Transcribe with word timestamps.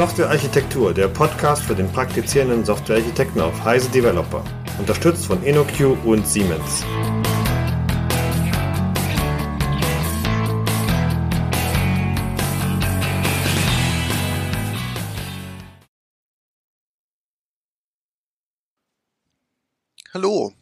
Softwarearchitektur, 0.00 0.94
der 0.94 1.08
Podcast 1.08 1.62
für 1.62 1.74
den 1.74 1.86
praktizierenden 1.92 2.64
Softwarearchitekten 2.64 3.38
auf 3.42 3.62
Heise 3.62 3.90
Developer. 3.90 4.42
Unterstützt 4.78 5.26
von 5.26 5.42
InnoQ 5.42 5.94
und 6.06 6.26
Siemens. 6.26 6.86
Hallo, 20.14 20.54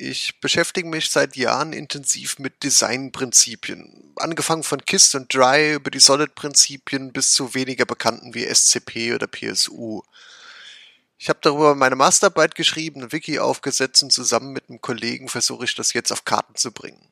ich 0.00 0.40
beschäftige 0.40 0.88
mich 0.88 1.10
seit 1.10 1.36
Jahren 1.36 1.72
intensiv 1.72 2.38
mit 2.38 2.64
Designprinzipien. 2.64 4.12
Angefangen 4.16 4.62
von 4.62 4.84
KISS 4.84 5.14
und 5.14 5.32
Dry 5.32 5.74
über 5.74 5.90
die 5.90 6.00
Solid-Prinzipien 6.00 7.12
bis 7.12 7.32
zu 7.32 7.54
weniger 7.54 7.84
bekannten 7.84 8.34
wie 8.34 8.46
SCP 8.46 9.14
oder 9.14 9.26
PSU. 9.26 10.02
Ich 11.18 11.28
habe 11.28 11.40
darüber 11.42 11.74
meine 11.74 11.96
Masterarbeit 11.96 12.54
geschrieben, 12.54 13.02
ein 13.02 13.12
Wiki 13.12 13.38
aufgesetzt 13.38 14.02
und 14.02 14.10
zusammen 14.10 14.52
mit 14.52 14.70
einem 14.70 14.80
Kollegen 14.80 15.28
versuche 15.28 15.64
ich 15.64 15.74
das 15.74 15.92
jetzt 15.92 16.12
auf 16.12 16.24
Karten 16.24 16.56
zu 16.56 16.72
bringen. 16.72 17.06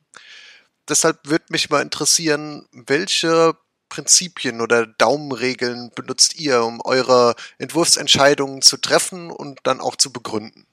Deshalb 0.87 1.19
würde 1.23 1.45
mich 1.49 1.69
mal 1.69 1.83
interessieren, 1.83 2.67
welche 2.71 3.55
Prinzipien 3.89 4.61
oder 4.61 4.87
Daumenregeln 4.87 5.91
benutzt 5.93 6.39
ihr, 6.39 6.63
um 6.63 6.81
eure 6.81 7.35
Entwurfsentscheidungen 7.59 8.63
zu 8.63 8.77
treffen 8.77 9.29
und 9.29 9.59
dann 9.63 9.79
auch 9.79 9.95
zu 9.95 10.11
begründen? 10.11 10.65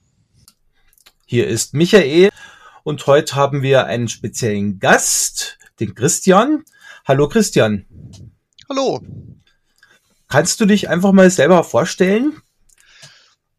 Hier 1.28 1.48
ist 1.48 1.74
Michael 1.74 2.30
und 2.84 3.04
heute 3.08 3.34
haben 3.34 3.60
wir 3.60 3.86
einen 3.86 4.06
speziellen 4.06 4.78
Gast, 4.78 5.58
den 5.80 5.96
Christian. 5.96 6.62
Hallo 7.04 7.28
Christian. 7.28 7.84
Hallo. 8.68 9.02
Kannst 10.28 10.60
du 10.60 10.66
dich 10.66 10.88
einfach 10.88 11.10
mal 11.10 11.28
selber 11.28 11.64
vorstellen? 11.64 12.40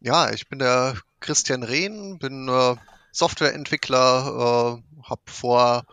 Ja, 0.00 0.32
ich 0.32 0.48
bin 0.48 0.60
der 0.60 0.96
Christian 1.20 1.62
Rehn, 1.62 2.18
bin 2.18 2.48
äh, 2.48 2.76
Softwareentwickler, 3.12 4.80
äh, 4.80 5.06
habe 5.06 5.22
vor 5.26 5.84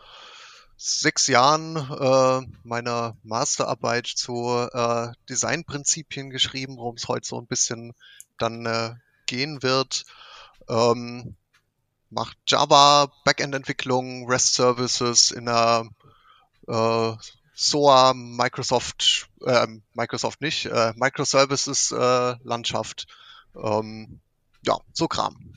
sechs 0.78 1.26
Jahren 1.26 1.76
äh, 1.76 2.56
meine 2.62 3.18
Masterarbeit 3.22 4.06
zu 4.06 4.66
äh, 4.72 5.08
Designprinzipien 5.28 6.30
geschrieben, 6.30 6.78
worum 6.78 6.94
es 6.94 7.06
heute 7.06 7.28
so 7.28 7.38
ein 7.38 7.46
bisschen 7.46 7.92
dann 8.38 8.64
äh, 8.64 8.94
gehen 9.26 9.62
wird. 9.62 10.04
Ähm, 10.70 11.36
macht 12.10 12.36
Java 12.46 13.10
Backend-Entwicklung, 13.24 14.28
REST 14.28 14.54
Services 14.54 15.30
in 15.30 15.46
der 15.46 15.88
äh, 16.68 17.12
SOA 17.54 18.12
Microsoft, 18.14 19.28
äh, 19.44 19.66
Microsoft 19.94 20.40
nicht, 20.40 20.66
äh, 20.66 20.92
Microservices 20.96 21.92
äh. 21.92 22.34
Ähm, 23.56 24.20
ja, 24.66 24.76
so 24.92 25.08
Kram. 25.08 25.54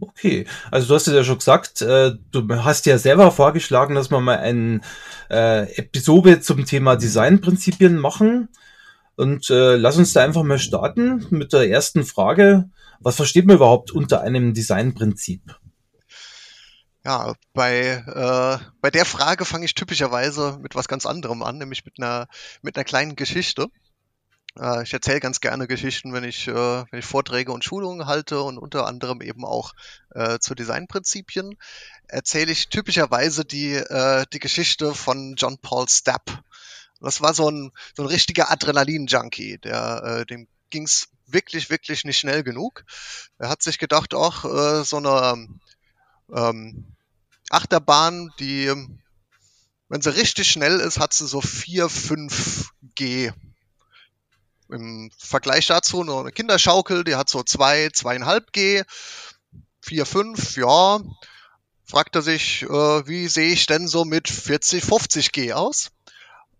Okay, 0.00 0.46
also 0.70 0.88
du 0.88 0.94
hast 0.94 1.08
es 1.08 1.14
ja 1.14 1.24
schon 1.24 1.38
gesagt, 1.38 1.82
äh, 1.82 2.12
du 2.30 2.48
hast 2.62 2.86
ja 2.86 2.98
selber 2.98 3.30
vorgeschlagen, 3.32 3.94
dass 3.94 4.10
wir 4.10 4.20
mal 4.20 4.38
eine 4.38 4.80
äh, 5.30 5.76
Episode 5.76 6.40
zum 6.40 6.64
Thema 6.64 6.96
Designprinzipien 6.96 7.96
machen. 7.96 8.48
Und 9.16 9.48
äh, 9.50 9.76
lass 9.76 9.96
uns 9.96 10.12
da 10.12 10.24
einfach 10.24 10.42
mal 10.42 10.58
starten 10.58 11.26
mit 11.30 11.52
der 11.52 11.68
ersten 11.68 12.04
Frage. 12.04 12.68
Was 13.00 13.16
versteht 13.16 13.46
man 13.46 13.56
überhaupt 13.56 13.92
unter 13.92 14.20
einem 14.22 14.54
Designprinzip? 14.54 15.42
Ja, 17.04 17.34
bei, 17.52 18.02
äh, 18.06 18.64
bei 18.80 18.90
der 18.90 19.04
Frage 19.04 19.44
fange 19.44 19.66
ich 19.66 19.74
typischerweise 19.74 20.58
mit 20.62 20.74
was 20.74 20.88
ganz 20.88 21.04
anderem 21.04 21.42
an, 21.42 21.58
nämlich 21.58 21.84
mit 21.84 21.98
einer, 21.98 22.28
mit 22.62 22.76
einer 22.76 22.84
kleinen 22.84 23.14
Geschichte. 23.14 23.68
Äh, 24.58 24.84
ich 24.84 24.92
erzähle 24.94 25.20
ganz 25.20 25.40
gerne 25.40 25.66
Geschichten, 25.66 26.14
wenn 26.14 26.24
ich, 26.24 26.48
äh, 26.48 26.54
wenn 26.54 26.98
ich 26.98 27.04
Vorträge 27.04 27.52
und 27.52 27.62
Schulungen 27.62 28.06
halte 28.06 28.40
und 28.40 28.56
unter 28.56 28.86
anderem 28.86 29.20
eben 29.20 29.44
auch 29.44 29.74
äh, 30.14 30.38
zu 30.38 30.54
Designprinzipien. 30.54 31.58
Erzähle 32.08 32.52
ich 32.52 32.70
typischerweise 32.70 33.44
die, 33.44 33.74
äh, 33.74 34.24
die 34.32 34.38
Geschichte 34.38 34.94
von 34.94 35.34
John 35.36 35.58
Paul 35.58 35.88
Stapp. 35.90 36.42
Das 37.00 37.20
war 37.20 37.34
so 37.34 37.50
ein, 37.50 37.70
so 37.94 38.04
ein 38.04 38.08
richtiger 38.08 38.50
Adrenalin-Junkie, 38.50 39.58
der, 39.58 40.02
äh, 40.04 40.26
dem 40.26 40.48
ging's 40.70 41.08
wirklich, 41.26 41.68
wirklich 41.68 42.04
nicht 42.04 42.18
schnell 42.18 42.42
genug. 42.42 42.84
Er 43.38 43.50
hat 43.50 43.62
sich 43.62 43.78
gedacht, 43.78 44.14
ach, 44.14 44.44
äh, 44.44 44.84
so 44.84 44.96
eine 44.96 45.48
ähm, 46.32 46.86
Achterbahn, 47.50 48.32
die, 48.38 48.72
wenn 49.88 50.02
sie 50.02 50.14
richtig 50.14 50.50
schnell 50.50 50.80
ist, 50.80 50.98
hat 50.98 51.12
sie 51.12 51.26
so 51.26 51.40
4, 51.40 51.88
5 51.88 52.70
G. 52.94 53.32
Im 54.70 55.10
Vergleich 55.18 55.66
dazu 55.66 56.04
noch 56.04 56.20
eine 56.20 56.32
Kinderschaukel, 56.32 57.04
die 57.04 57.16
hat 57.16 57.28
so 57.28 57.42
2, 57.42 57.88
2,5 57.88 58.42
G. 58.52 58.82
4, 59.82 60.06
5, 60.06 60.56
ja. 60.56 61.00
Fragt 61.86 62.16
er 62.16 62.22
sich, 62.22 62.62
äh, 62.62 63.06
wie 63.06 63.28
sehe 63.28 63.52
ich 63.52 63.66
denn 63.66 63.88
so 63.88 64.04
mit 64.04 64.28
40, 64.28 64.82
50 64.82 65.32
G 65.32 65.52
aus? 65.52 65.90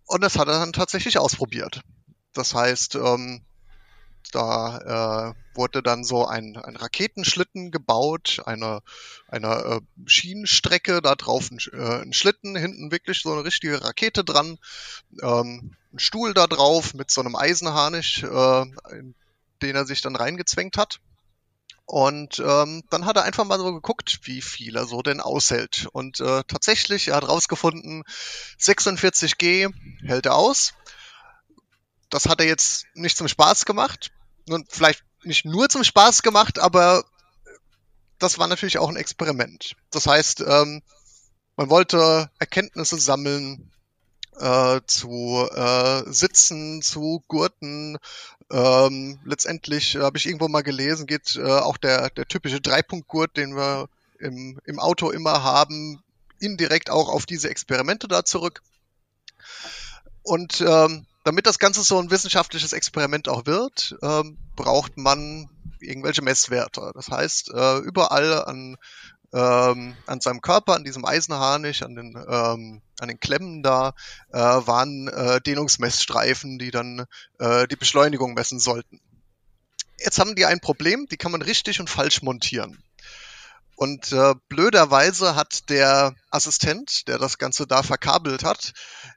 Und 0.07 0.23
das 0.23 0.37
hat 0.37 0.49
er 0.49 0.59
dann 0.59 0.75
tatsächlich 0.75 1.19
ausprobiert. 1.19 1.81
Das 2.35 2.55
heißt, 2.55 2.97
ähm, 2.97 3.43
da 4.33 5.33
äh, 5.33 5.57
wurde 5.57 5.83
dann 5.83 6.05
so 6.05 6.27
ein, 6.27 6.57
ein 6.57 6.77
Raketenschlitten 6.77 7.71
gebaut, 7.71 8.43
eine, 8.47 8.81
eine 9.29 9.49
äh, 9.49 9.81
Schienenstrecke, 10.07 11.01
da 11.03 11.15
drauf 11.15 11.51
ein, 11.51 11.59
äh, 11.73 12.03
ein 12.03 12.13
Schlitten, 12.13 12.57
hinten 12.57 12.91
wirklich 12.91 13.23
so 13.23 13.33
eine 13.33 13.45
richtige 13.45 13.83
Rakete 13.83 14.25
dran, 14.25 14.59
ähm, 15.23 15.77
ein 15.93 15.99
Stuhl 15.99 16.35
da 16.35 16.47
drauf 16.47 16.95
mit 16.95 17.11
so 17.11 17.21
einem 17.21 17.37
Eisenharnisch, 17.37 18.23
äh, 18.23 18.63
in 18.93 19.15
den 19.63 19.77
er 19.77 19.87
sich 19.87 20.03
dann 20.03 20.17
reingezwängt 20.17 20.77
hat. 20.77 21.01
Und 21.87 22.39
ähm, 22.39 22.83
dann 22.89 23.05
hat 23.05 23.17
er 23.17 23.25
einfach 23.25 23.45
mal 23.45 23.59
so 23.59 23.75
geguckt, 23.75 24.21
wie 24.23 24.41
viel 24.41 24.75
er 24.77 24.87
so 24.87 25.03
denn 25.03 25.21
aushält. 25.21 25.87
Und 25.93 26.19
äh, 26.21 26.43
tatsächlich, 26.49 27.09
er 27.09 27.17
hat 27.17 27.29
rausgefunden, 27.29 28.05
46G 28.59 29.71
hält 30.03 30.27
er 30.27 30.35
aus. 30.35 30.73
Das 32.11 32.27
hat 32.27 32.41
er 32.41 32.47
jetzt 32.47 32.87
nicht 32.95 33.17
zum 33.17 33.29
Spaß 33.29 33.65
gemacht 33.65 34.13
und 34.49 34.71
vielleicht 34.71 35.05
nicht 35.23 35.45
nur 35.45 35.69
zum 35.69 35.85
Spaß 35.85 36.23
gemacht, 36.23 36.59
aber 36.59 37.05
das 38.19 38.39
war 38.39 38.47
natürlich 38.47 38.79
auch 38.79 38.89
ein 38.89 38.97
Experiment. 38.97 39.75
Das 39.91 40.07
heißt, 40.07 40.41
ähm, 40.41 40.83
man 41.57 41.71
wollte 41.71 42.31
Erkenntnisse 42.39 42.99
sammeln 42.99 43.71
äh, 44.39 44.81
zu 44.87 45.49
äh, 45.55 46.03
Sitzen, 46.07 46.83
zu 46.83 47.23
Gurten. 47.29 47.99
Ähm, 48.51 49.19
letztendlich 49.25 49.95
äh, 49.95 50.01
habe 50.01 50.19
ich 50.19 50.27
irgendwo 50.27 50.49
mal 50.49 50.63
gelesen, 50.63 51.07
geht 51.07 51.37
äh, 51.37 51.43
auch 51.43 51.77
der, 51.77 52.11
der 52.11 52.27
typische 52.27 52.61
Dreipunktgurt, 52.61 53.37
den 53.37 53.57
wir 53.57 53.89
im, 54.19 54.59
im 54.65 54.79
Auto 54.79 55.11
immer 55.11 55.43
haben, 55.43 56.03
indirekt 56.41 56.91
auch 56.91 57.09
auf 57.09 57.27
diese 57.27 57.49
Experimente 57.49 58.09
da 58.09 58.25
zurück. 58.25 58.63
Und 60.23 60.61
ähm, 60.61 61.07
damit 61.25 61.47
das 61.47 61.59
Ganze 61.59 61.83
so 61.83 61.99
ein 61.99 62.11
wissenschaftliches 62.11 62.73
Experiment 62.73 63.29
auch 63.29 63.47
wird, 63.47 63.97
ähm, 64.03 64.39
braucht 64.55 64.97
man 64.97 65.49
irgendwelche 65.81 66.23
Messwerte. 66.23 66.93
Das 66.95 67.09
heißt, 67.09 67.51
äh, 67.53 67.79
überall 67.79 68.45
an, 68.45 68.77
ähm, 69.33 69.97
an 70.07 70.21
seinem 70.21 70.43
Körper, 70.43 70.75
an 70.75 70.85
diesem 70.85 71.05
Eisenharnisch, 71.05 71.83
an 71.83 71.95
den, 71.95 72.17
ähm, 72.29 72.83
an 73.01 73.09
den 73.09 73.19
Klemmen 73.21 73.63
da, 73.63 73.95
äh, 74.33 74.39
waren 74.39 75.09
äh, 75.09 75.41
Dehnungsmessstreifen, 75.41 76.59
die 76.59 76.71
dann 76.71 77.07
äh, 77.39 77.67
die 77.69 77.77
Beschleunigung 77.77 78.35
messen 78.35 78.61
sollten. 78.61 79.01
Jetzt 79.99 80.19
haben 80.19 80.35
die 80.35 80.45
ein 80.45 80.61
Problem, 80.61 81.07
die 81.11 81.17
kann 81.17 81.33
man 81.33 81.43
richtig 81.43 81.81
und 81.81 81.89
falsch 81.89 82.23
montieren. 82.23 82.83
Und 83.77 84.13
äh, 84.13 84.35
blöderweise 84.49 85.35
hat 85.35 85.71
der 85.71 86.15
Assistent, 86.31 87.09
der 87.09 87.19
das 87.19 87.39
Ganze 87.39 87.67
da 87.67 87.83
verkabelt 87.83 88.45
hat, 88.45 88.73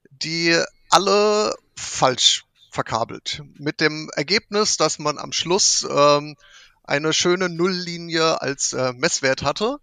die 0.10 0.60
alle 0.90 1.54
falsch 1.78 2.44
verkabelt. 2.72 3.42
Mit 3.56 3.82
dem 3.82 4.10
Ergebnis, 4.16 4.78
dass 4.78 5.00
man 5.00 5.18
am 5.18 5.32
Schluss 5.32 5.88
ähm, 5.90 6.36
eine 6.84 7.14
schöne 7.14 7.50
Nulllinie 7.50 8.42
als 8.42 8.74
äh, 8.74 8.94
Messwert 8.94 9.44
hatte 9.44 9.78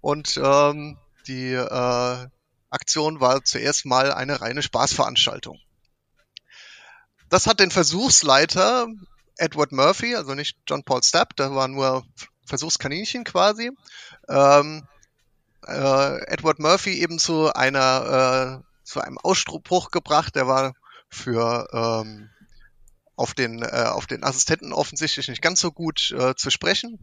und 0.00 0.38
ähm, 0.42 0.98
die 1.26 1.52
äh, 1.52 2.26
Aktion 2.70 3.20
war 3.20 3.44
zuerst 3.44 3.84
mal 3.84 4.12
eine 4.12 4.40
reine 4.40 4.62
Spaßveranstaltung. 4.62 5.58
Das 7.28 7.46
hat 7.46 7.60
den 7.60 7.70
Versuchsleiter 7.70 8.86
Edward 9.36 9.72
Murphy, 9.72 10.16
also 10.16 10.34
nicht 10.34 10.56
John 10.66 10.84
Paul 10.84 11.02
Stapp, 11.02 11.36
der 11.36 11.54
war 11.54 11.68
nur 11.68 12.04
Versuchskaninchen 12.46 13.24
quasi, 13.24 13.70
ähm, 14.28 14.86
äh, 15.66 16.24
Edward 16.26 16.58
Murphy 16.58 16.94
eben 17.00 17.18
zu 17.18 17.52
einer 17.52 18.62
äh, 18.62 18.70
zu 18.84 19.00
einem 19.00 19.18
Ausspruch 19.18 19.90
gebracht, 19.90 20.34
der 20.34 20.48
war 20.48 20.72
für 21.10 21.68
ähm, 21.72 22.30
auf 23.16 23.34
den 23.34 23.62
äh, 23.62 23.86
auf 23.86 24.06
den 24.06 24.24
Assistenten 24.24 24.72
offensichtlich 24.72 25.28
nicht 25.28 25.42
ganz 25.42 25.60
so 25.60 25.72
gut 25.72 26.12
äh, 26.12 26.34
zu 26.34 26.50
sprechen. 26.50 26.98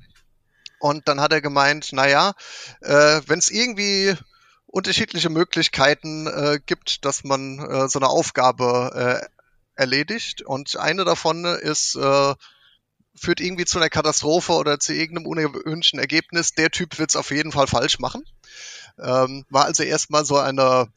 Und 0.80 1.07
dann 1.07 1.21
hat 1.21 1.31
er 1.31 1.42
gemeint, 1.42 1.92
naja, 1.94 2.33
äh, 2.81 3.21
wenn 3.25 3.39
es 3.39 3.50
irgendwie 3.50 4.15
unterschiedliche 4.65 5.30
Möglichkeiten 5.30 6.27
äh, 6.27 6.59
gibt, 6.65 7.06
dass 7.06 7.24
man 7.24 7.59
äh, 7.59 7.89
so 7.89 8.00
eine 8.00 8.09
Aufgabe 8.09 9.21
äh, 9.24 9.27
erledigt 9.75 10.42
und 10.42 10.77
eine 10.77 11.06
davon 11.06 11.45
ist 11.45 11.95
äh, 11.95 12.36
führt 13.18 13.39
irgendwie 13.39 13.65
zu 13.65 13.80
einer 13.80 13.89
Katastrophe 13.89 14.53
oder 14.53 14.80
zu 14.80 14.94
irgendeinem 14.94 15.27
unerwünschten 15.27 16.00
Ergebnis. 16.00 16.53
Der 16.53 16.69
Typ 16.69 17.00
wird 17.00 17.10
es 17.10 17.15
auf 17.15 17.31
jeden 17.31 17.51
Fall 17.51 17.68
falsch 17.68 18.00
machen. 18.00 18.24
Ähm, 19.00 19.45
war 19.50 19.65
also 19.65 19.83
erstmal 19.83 20.25
so 20.25 20.38
eine 20.38 20.88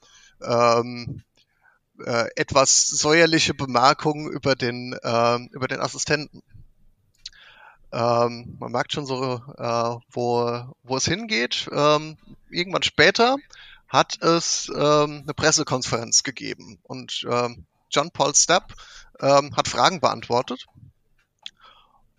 ähm, 0.42 1.22
äh, 2.04 2.26
etwas 2.36 2.88
säuerliche 2.88 3.54
Bemerkung 3.54 4.30
über 4.30 4.54
den 4.54 4.92
äh, 5.02 5.38
über 5.52 5.68
den 5.68 5.80
Assistenten. 5.80 6.42
Ähm, 7.92 8.56
man 8.60 8.72
merkt 8.72 8.92
schon 8.92 9.06
so, 9.06 9.42
äh, 9.56 9.96
wo, 10.12 10.62
wo 10.82 10.96
es 10.96 11.06
hingeht. 11.06 11.68
Ähm, 11.72 12.16
irgendwann 12.50 12.82
später 12.82 13.36
hat 13.88 14.22
es 14.22 14.70
ähm, 14.74 15.22
eine 15.24 15.34
Pressekonferenz 15.34 16.22
gegeben 16.22 16.78
und 16.84 17.26
ähm, 17.28 17.66
John 17.90 18.12
Paul 18.12 18.34
Stapp 18.34 18.74
ähm, 19.20 19.56
hat 19.56 19.66
Fragen 19.66 20.00
beantwortet 20.00 20.66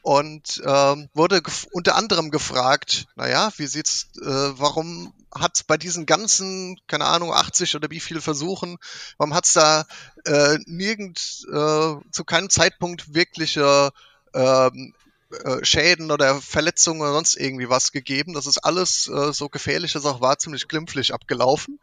und 0.02 0.62
ähm, 0.66 1.10
wurde 1.14 1.42
unter 1.72 1.96
anderem 1.96 2.32
gefragt, 2.32 3.06
naja, 3.16 3.52
wie 3.58 3.68
sieht's, 3.68 4.08
äh, 4.22 4.26
warum 4.26 5.14
hat 5.34 5.66
bei 5.68 5.78
diesen 5.78 6.06
ganzen, 6.06 6.80
keine 6.88 7.06
Ahnung, 7.06 7.34
80 7.34 7.76
oder 7.76 7.90
wie 7.90 8.00
viel 8.00 8.20
Versuchen, 8.20 8.78
warum 9.18 9.34
hat's 9.34 9.54
da 9.54 9.86
äh, 10.26 10.58
nirgend 10.66 11.46
äh, 11.48 11.96
zu 12.12 12.24
keinem 12.26 12.50
Zeitpunkt 12.50 13.14
wirkliche 13.14 13.92
ähm, 14.34 14.94
äh, 15.32 15.64
Schäden 15.64 16.12
oder 16.12 16.42
Verletzungen 16.42 17.02
oder 17.02 17.14
sonst 17.14 17.36
irgendwie 17.36 17.70
was 17.70 17.92
gegeben. 17.92 18.34
Das 18.34 18.48
ist 18.48 18.58
alles, 18.58 19.08
äh, 19.08 19.32
so 19.32 19.50
gefährlich 19.50 19.96
es 19.96 20.06
auch 20.06 20.20
war, 20.20 20.38
ziemlich 20.40 20.68
glimpflich 20.68 21.14
abgelaufen. 21.14 21.80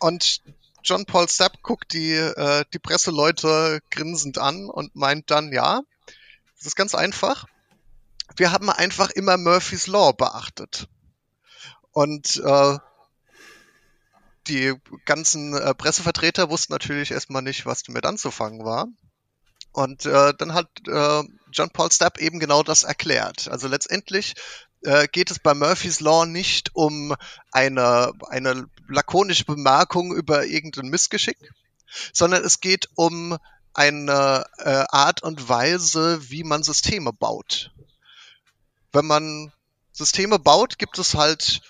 Und 0.00 0.42
John 0.84 1.04
Paul 1.04 1.28
Stapp 1.28 1.62
guckt 1.62 1.92
die, 1.92 2.12
äh, 2.12 2.64
die 2.72 2.78
Presseleute 2.78 3.80
grinsend 3.90 4.38
an 4.38 4.70
und 4.70 4.94
meint 4.94 5.30
dann, 5.30 5.52
ja, 5.52 5.82
das 6.58 6.66
ist 6.66 6.76
ganz 6.76 6.94
einfach. 6.94 7.46
Wir 8.36 8.52
haben 8.52 8.70
einfach 8.70 9.10
immer 9.10 9.36
Murphy's 9.36 9.86
Law 9.86 10.12
beachtet. 10.12 10.88
Und 11.92 12.36
äh, 12.44 12.78
die 14.48 14.74
ganzen 15.04 15.54
äh, 15.54 15.74
Pressevertreter 15.74 16.50
wussten 16.50 16.72
natürlich 16.72 17.10
erstmal 17.10 17.42
nicht, 17.42 17.66
was 17.66 17.82
damit 17.82 18.06
anzufangen 18.06 18.64
war. 18.64 18.88
Und 19.72 20.06
äh, 20.06 20.34
dann 20.36 20.54
hat 20.54 20.68
äh, 20.86 21.22
John 21.52 21.70
Paul 21.70 21.92
Stapp 21.92 22.18
eben 22.18 22.40
genau 22.40 22.62
das 22.62 22.82
erklärt. 22.82 23.48
Also 23.48 23.68
letztendlich 23.68 24.34
äh, 24.82 25.06
geht 25.08 25.30
es 25.30 25.38
bei 25.38 25.54
Murphy's 25.54 26.00
Law 26.00 26.26
nicht 26.26 26.74
um 26.74 27.14
eine, 27.52 28.12
eine 28.28 28.66
lakonische 28.88 29.44
Bemerkung 29.44 30.14
über 30.14 30.46
irgendein 30.46 30.88
Missgeschick, 30.88 31.38
sondern 32.12 32.44
es 32.44 32.60
geht 32.60 32.88
um 32.94 33.38
eine 33.78 34.44
äh, 34.58 34.84
Art 34.88 35.22
und 35.22 35.48
Weise, 35.48 36.30
wie 36.30 36.42
man 36.42 36.64
Systeme 36.64 37.12
baut. 37.12 37.70
Wenn 38.92 39.06
man 39.06 39.52
Systeme 39.92 40.40
baut, 40.40 40.78
gibt 40.78 40.98
es 40.98 41.14
halt 41.14 41.60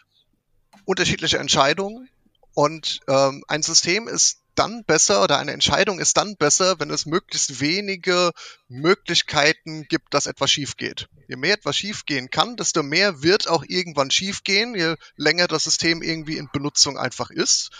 unterschiedliche 0.86 1.36
Entscheidungen 1.36 2.08
und 2.54 3.00
ähm, 3.08 3.44
ein 3.46 3.62
System 3.62 4.08
ist 4.08 4.40
dann 4.54 4.84
besser 4.84 5.22
oder 5.22 5.38
eine 5.38 5.52
Entscheidung 5.52 6.00
ist 6.00 6.16
dann 6.16 6.36
besser, 6.36 6.80
wenn 6.80 6.90
es 6.90 7.04
möglichst 7.04 7.60
wenige 7.60 8.32
Möglichkeiten 8.68 9.84
gibt, 9.84 10.14
dass 10.14 10.26
etwas 10.26 10.50
schief 10.50 10.78
geht. 10.78 11.08
Je 11.28 11.36
mehr 11.36 11.54
etwas 11.54 11.76
schief 11.76 12.06
gehen 12.06 12.30
kann, 12.30 12.56
desto 12.56 12.82
mehr 12.82 13.22
wird 13.22 13.48
auch 13.48 13.64
irgendwann 13.68 14.10
schief 14.10 14.44
gehen, 14.44 14.74
je 14.74 14.96
länger 15.16 15.46
das 15.46 15.64
System 15.64 16.02
irgendwie 16.02 16.38
in 16.38 16.48
Benutzung 16.50 16.98
einfach 16.98 17.28
ist. 17.30 17.70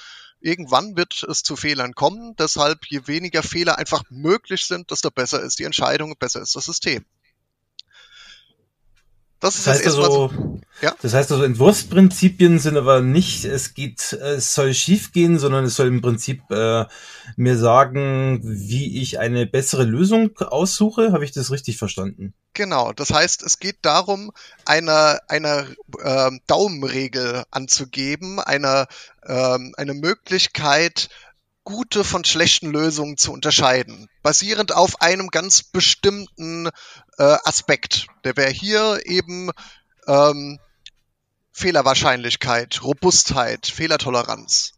Irgendwann 0.41 0.97
wird 0.97 1.25
es 1.25 1.43
zu 1.43 1.57
Fehlern 1.57 1.95
kommen. 1.95 2.37
Deshalb, 2.37 2.87
je 2.87 3.07
weniger 3.07 3.43
Fehler 3.43 3.79
einfach 3.79 4.05
möglich 4.09 4.67
sind, 4.67 4.91
desto 4.91 5.11
besser 5.11 5.43
ist 5.43 5.59
die 5.59 5.65
Entscheidung, 5.65 6.15
besser 6.19 6.41
ist 6.41 6.55
das 6.55 6.65
System. 6.65 7.05
Das, 9.41 9.55
das 9.55 9.67
heißt 9.69 9.87
also, 9.87 10.03
so, 10.03 10.61
ja? 10.81 10.95
das 11.01 11.15
heißt 11.15 11.31
also, 11.31 11.45
Entwurfsprinzipien 11.45 12.59
sind 12.59 12.77
aber 12.77 13.01
nicht, 13.01 13.45
es 13.45 13.75
geht, 13.75 14.13
es 14.13 14.55
soll 14.55 14.75
schief 14.75 15.13
gehen, 15.13 15.39
sondern 15.39 15.65
es 15.65 15.77
soll 15.77 15.87
im 15.87 16.01
Prinzip 16.01 16.43
äh, 16.51 16.87
mir 17.37 17.57
sagen, 17.57 18.41
wie 18.43 19.01
ich 19.01 19.21
eine 19.21 19.47
bessere 19.47 19.85
Lösung 19.85 20.37
aussuche. 20.39 21.13
Habe 21.13 21.25
ich 21.25 21.31
das 21.31 21.53
richtig 21.53 21.79
verstanden? 21.79 22.35
Genau. 22.55 22.93
Das 22.93 23.13
heißt, 23.13 23.45
es 23.45 23.61
geht 23.61 23.79
darum, 23.83 24.33
eine 24.65 25.21
eine 25.29 25.77
äh, 26.03 26.31
Daumenregel 26.49 27.45
anzugeben, 27.53 28.41
eine 28.41 28.87
äh, 29.23 29.59
eine 29.77 29.95
Möglichkeit 29.95 31.11
gute 31.69 32.03
von 32.03 32.25
schlechten 32.25 32.71
Lösungen 32.71 33.19
zu 33.19 33.31
unterscheiden, 33.31 34.09
basierend 34.23 34.75
auf 34.75 35.03
einem 35.03 35.29
ganz 35.29 35.63
bestimmten 35.63 36.71
äh, 37.19 37.37
Aspekt. 37.45 38.07
Der 38.25 38.39
wäre 38.39 38.51
hier 38.51 39.03
eben 39.05 39.51
ähm, 40.07 40.59
Fehlerwahrscheinlichkeit, 41.53 42.83
Robustheit, 42.83 43.67
Fehlertoleranz. 43.67 44.73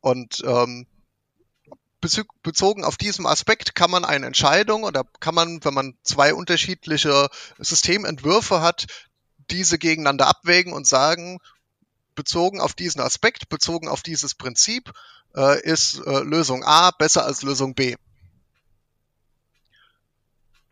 Und 0.00 0.42
ähm, 0.44 0.88
bezogen 2.42 2.82
auf 2.82 2.96
diesem 2.96 3.26
Aspekt 3.26 3.76
kann 3.76 3.92
man 3.92 4.04
eine 4.04 4.26
Entscheidung 4.26 4.82
oder 4.82 5.04
kann 5.20 5.34
man, 5.36 5.64
wenn 5.64 5.74
man 5.74 5.94
zwei 6.02 6.34
unterschiedliche 6.34 7.28
Systementwürfe 7.58 8.60
hat, 8.60 8.86
diese 9.48 9.78
gegeneinander 9.78 10.26
abwägen 10.26 10.72
und 10.72 10.88
sagen, 10.88 11.38
bezogen 12.16 12.60
auf 12.60 12.74
diesen 12.74 13.00
Aspekt, 13.00 13.48
bezogen 13.48 13.86
auf 13.86 14.02
dieses 14.02 14.34
Prinzip, 14.34 14.92
äh, 15.36 15.60
ist 15.62 16.00
äh, 16.06 16.20
Lösung 16.20 16.64
A 16.64 16.90
besser 16.90 17.24
als 17.24 17.42
Lösung 17.42 17.74
B. 17.74 17.96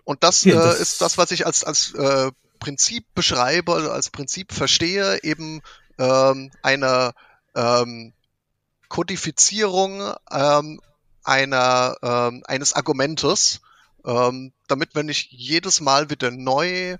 Und 0.04 0.22
das, 0.22 0.42
das 0.42 0.78
äh, 0.78 0.82
ist 0.82 1.00
das, 1.00 1.16
was 1.18 1.30
ich 1.30 1.46
als, 1.46 1.64
als 1.64 1.94
äh, 1.94 2.30
Prinzip 2.58 3.06
beschreibe, 3.14 3.74
also 3.74 3.90
als 3.90 4.10
Prinzip 4.10 4.52
verstehe, 4.52 5.22
eben 5.22 5.62
ähm, 5.98 6.50
eine 6.62 7.12
ähm, 7.54 8.12
Kodifizierung 8.88 10.14
ähm, 10.30 10.80
einer, 11.24 11.96
ähm, 12.02 12.42
eines 12.46 12.74
Argumentes, 12.74 13.60
ähm, 14.04 14.52
damit 14.68 14.94
wir 14.94 15.02
nicht 15.02 15.32
jedes 15.32 15.80
Mal 15.80 16.10
wieder 16.10 16.30
neu 16.30 16.98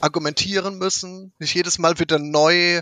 argumentieren 0.00 0.76
müssen, 0.78 1.32
nicht 1.38 1.54
jedes 1.54 1.78
Mal 1.78 1.98
wieder 1.98 2.18
neu 2.18 2.80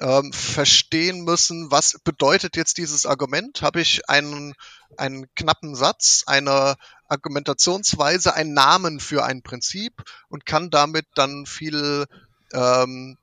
ähm, 0.00 0.32
verstehen 0.32 1.24
müssen, 1.24 1.70
was 1.70 1.98
bedeutet 2.02 2.56
jetzt 2.56 2.78
dieses 2.78 3.06
Argument? 3.06 3.62
Habe 3.62 3.80
ich 3.80 4.08
einen, 4.08 4.54
einen 4.96 5.32
knappen 5.34 5.74
Satz, 5.74 6.24
eine 6.26 6.76
Argumentationsweise, 7.08 8.34
einen 8.34 8.54
Namen 8.54 9.00
für 9.00 9.24
ein 9.24 9.42
Prinzip 9.42 10.02
und 10.28 10.46
kann 10.46 10.70
damit 10.70 11.06
dann 11.14 11.46
viel, 11.46 12.06
ähm, 12.52 13.18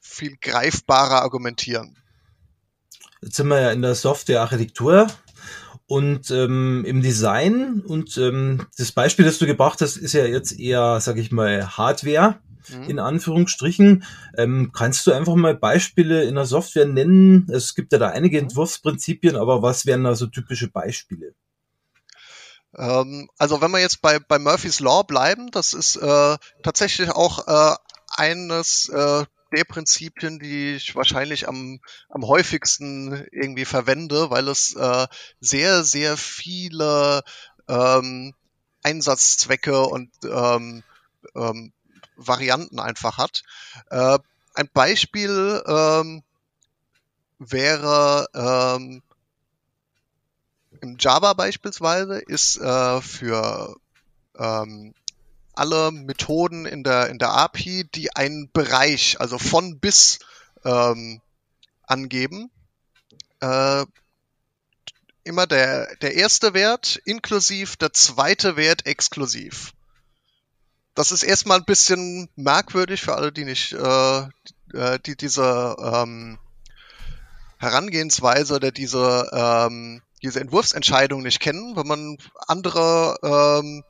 viel 0.00 0.36
greifbarer 0.40 1.22
argumentieren. 1.22 1.96
Jetzt 3.20 3.36
sind 3.36 3.48
wir 3.48 3.60
ja 3.60 3.70
in 3.72 3.82
der 3.82 3.94
Softwarearchitektur 3.94 5.08
und 5.86 6.30
ähm, 6.30 6.84
im 6.86 7.02
Design 7.02 7.82
und 7.86 8.16
ähm, 8.16 8.66
das 8.76 8.92
Beispiel, 8.92 9.24
das 9.24 9.38
du 9.38 9.46
gebracht 9.46 9.80
hast, 9.80 9.96
ist 9.96 10.12
ja 10.12 10.24
jetzt 10.24 10.58
eher, 10.58 11.00
sag 11.00 11.16
ich 11.16 11.30
mal, 11.30 11.76
Hardware 11.76 12.40
mhm. 12.68 12.84
in 12.84 12.98
Anführungsstrichen. 12.98 14.04
Ähm, 14.36 14.70
kannst 14.72 15.06
du 15.06 15.12
einfach 15.12 15.34
mal 15.34 15.56
Beispiele 15.56 16.24
in 16.24 16.34
der 16.34 16.46
Software 16.46 16.86
nennen? 16.86 17.48
Es 17.50 17.74
gibt 17.74 17.92
ja 17.92 17.98
da 17.98 18.08
einige 18.10 18.38
mhm. 18.38 18.44
Entwurfsprinzipien, 18.44 19.36
aber 19.36 19.62
was 19.62 19.86
wären 19.86 20.04
da 20.04 20.14
so 20.14 20.26
typische 20.26 20.68
Beispiele? 20.68 21.34
Ähm, 22.76 23.28
also 23.38 23.60
wenn 23.60 23.70
wir 23.70 23.80
jetzt 23.80 24.02
bei, 24.02 24.18
bei 24.18 24.38
Murphy's 24.38 24.80
Law 24.80 25.02
bleiben, 25.02 25.50
das 25.50 25.72
ist 25.72 25.96
äh, 25.96 26.36
tatsächlich 26.62 27.10
auch 27.10 27.46
äh, 27.46 27.76
eines 28.10 28.88
äh, 28.88 29.24
der 29.54 29.64
Prinzipien, 29.64 30.38
die 30.38 30.74
ich 30.74 30.94
wahrscheinlich 30.96 31.48
am, 31.48 31.80
am 32.08 32.26
häufigsten 32.26 33.26
irgendwie 33.30 33.64
verwende, 33.64 34.30
weil 34.30 34.48
es 34.48 34.74
äh, 34.74 35.06
sehr, 35.40 35.84
sehr 35.84 36.16
viele 36.16 37.22
ähm, 37.68 38.34
Einsatzzwecke 38.82 39.82
und 39.82 40.10
ähm, 40.24 40.82
ähm, 41.34 41.72
Varianten 42.16 42.80
einfach 42.80 43.18
hat. 43.18 43.42
Äh, 43.90 44.18
ein 44.54 44.68
Beispiel 44.72 45.62
ähm, 45.66 46.22
wäre 47.38 48.26
ähm, 48.34 49.02
im 50.80 50.96
Java 50.98 51.32
beispielsweise 51.34 52.18
ist 52.18 52.56
äh, 52.58 53.00
für 53.00 53.76
ähm, 54.38 54.94
alle 55.54 55.90
Methoden 55.90 56.66
in 56.66 56.84
der, 56.84 57.08
in 57.08 57.18
der 57.18 57.32
API, 57.32 57.84
die 57.94 58.14
einen 58.14 58.50
Bereich, 58.52 59.20
also 59.20 59.38
von 59.38 59.78
bis 59.78 60.18
ähm, 60.64 61.20
angeben, 61.84 62.50
äh, 63.40 63.84
immer 65.24 65.46
der, 65.46 65.94
der 65.96 66.14
erste 66.14 66.54
Wert 66.54 67.00
inklusiv, 67.04 67.76
der 67.76 67.92
zweite 67.92 68.56
Wert 68.56 68.86
exklusiv. 68.86 69.72
Das 70.96 71.12
ist 71.12 71.22
erstmal 71.22 71.58
ein 71.58 71.66
bisschen 71.66 72.30
merkwürdig 72.36 73.02
für 73.02 73.14
alle, 73.14 73.30
die 73.30 73.44
nicht, 73.44 73.74
äh, 73.74 74.28
die, 75.04 75.14
diese 75.14 75.76
ähm, 75.78 76.38
Herangehensweise 77.58 78.54
oder 78.54 78.72
diese, 78.72 79.28
ähm, 79.30 80.00
diese 80.22 80.40
Entwurfsentscheidung 80.40 81.22
nicht 81.22 81.40
kennen, 81.40 81.76
wenn 81.76 81.86
man 81.86 82.16
andere 82.48 83.18
ähm, 83.22 83.84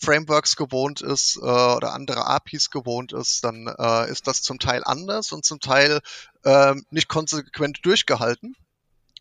Frameworks 0.00 0.54
gewohnt 0.54 1.00
ist 1.00 1.38
äh, 1.38 1.40
oder 1.40 1.92
andere 1.92 2.24
APIs 2.26 2.70
gewohnt 2.70 3.12
ist, 3.12 3.42
dann 3.42 3.66
äh, 3.66 4.08
ist 4.08 4.28
das 4.28 4.42
zum 4.42 4.60
Teil 4.60 4.82
anders 4.84 5.32
und 5.32 5.44
zum 5.44 5.58
Teil 5.58 6.00
äh, 6.44 6.76
nicht 6.90 7.08
konsequent 7.08 7.84
durchgehalten. 7.84 8.54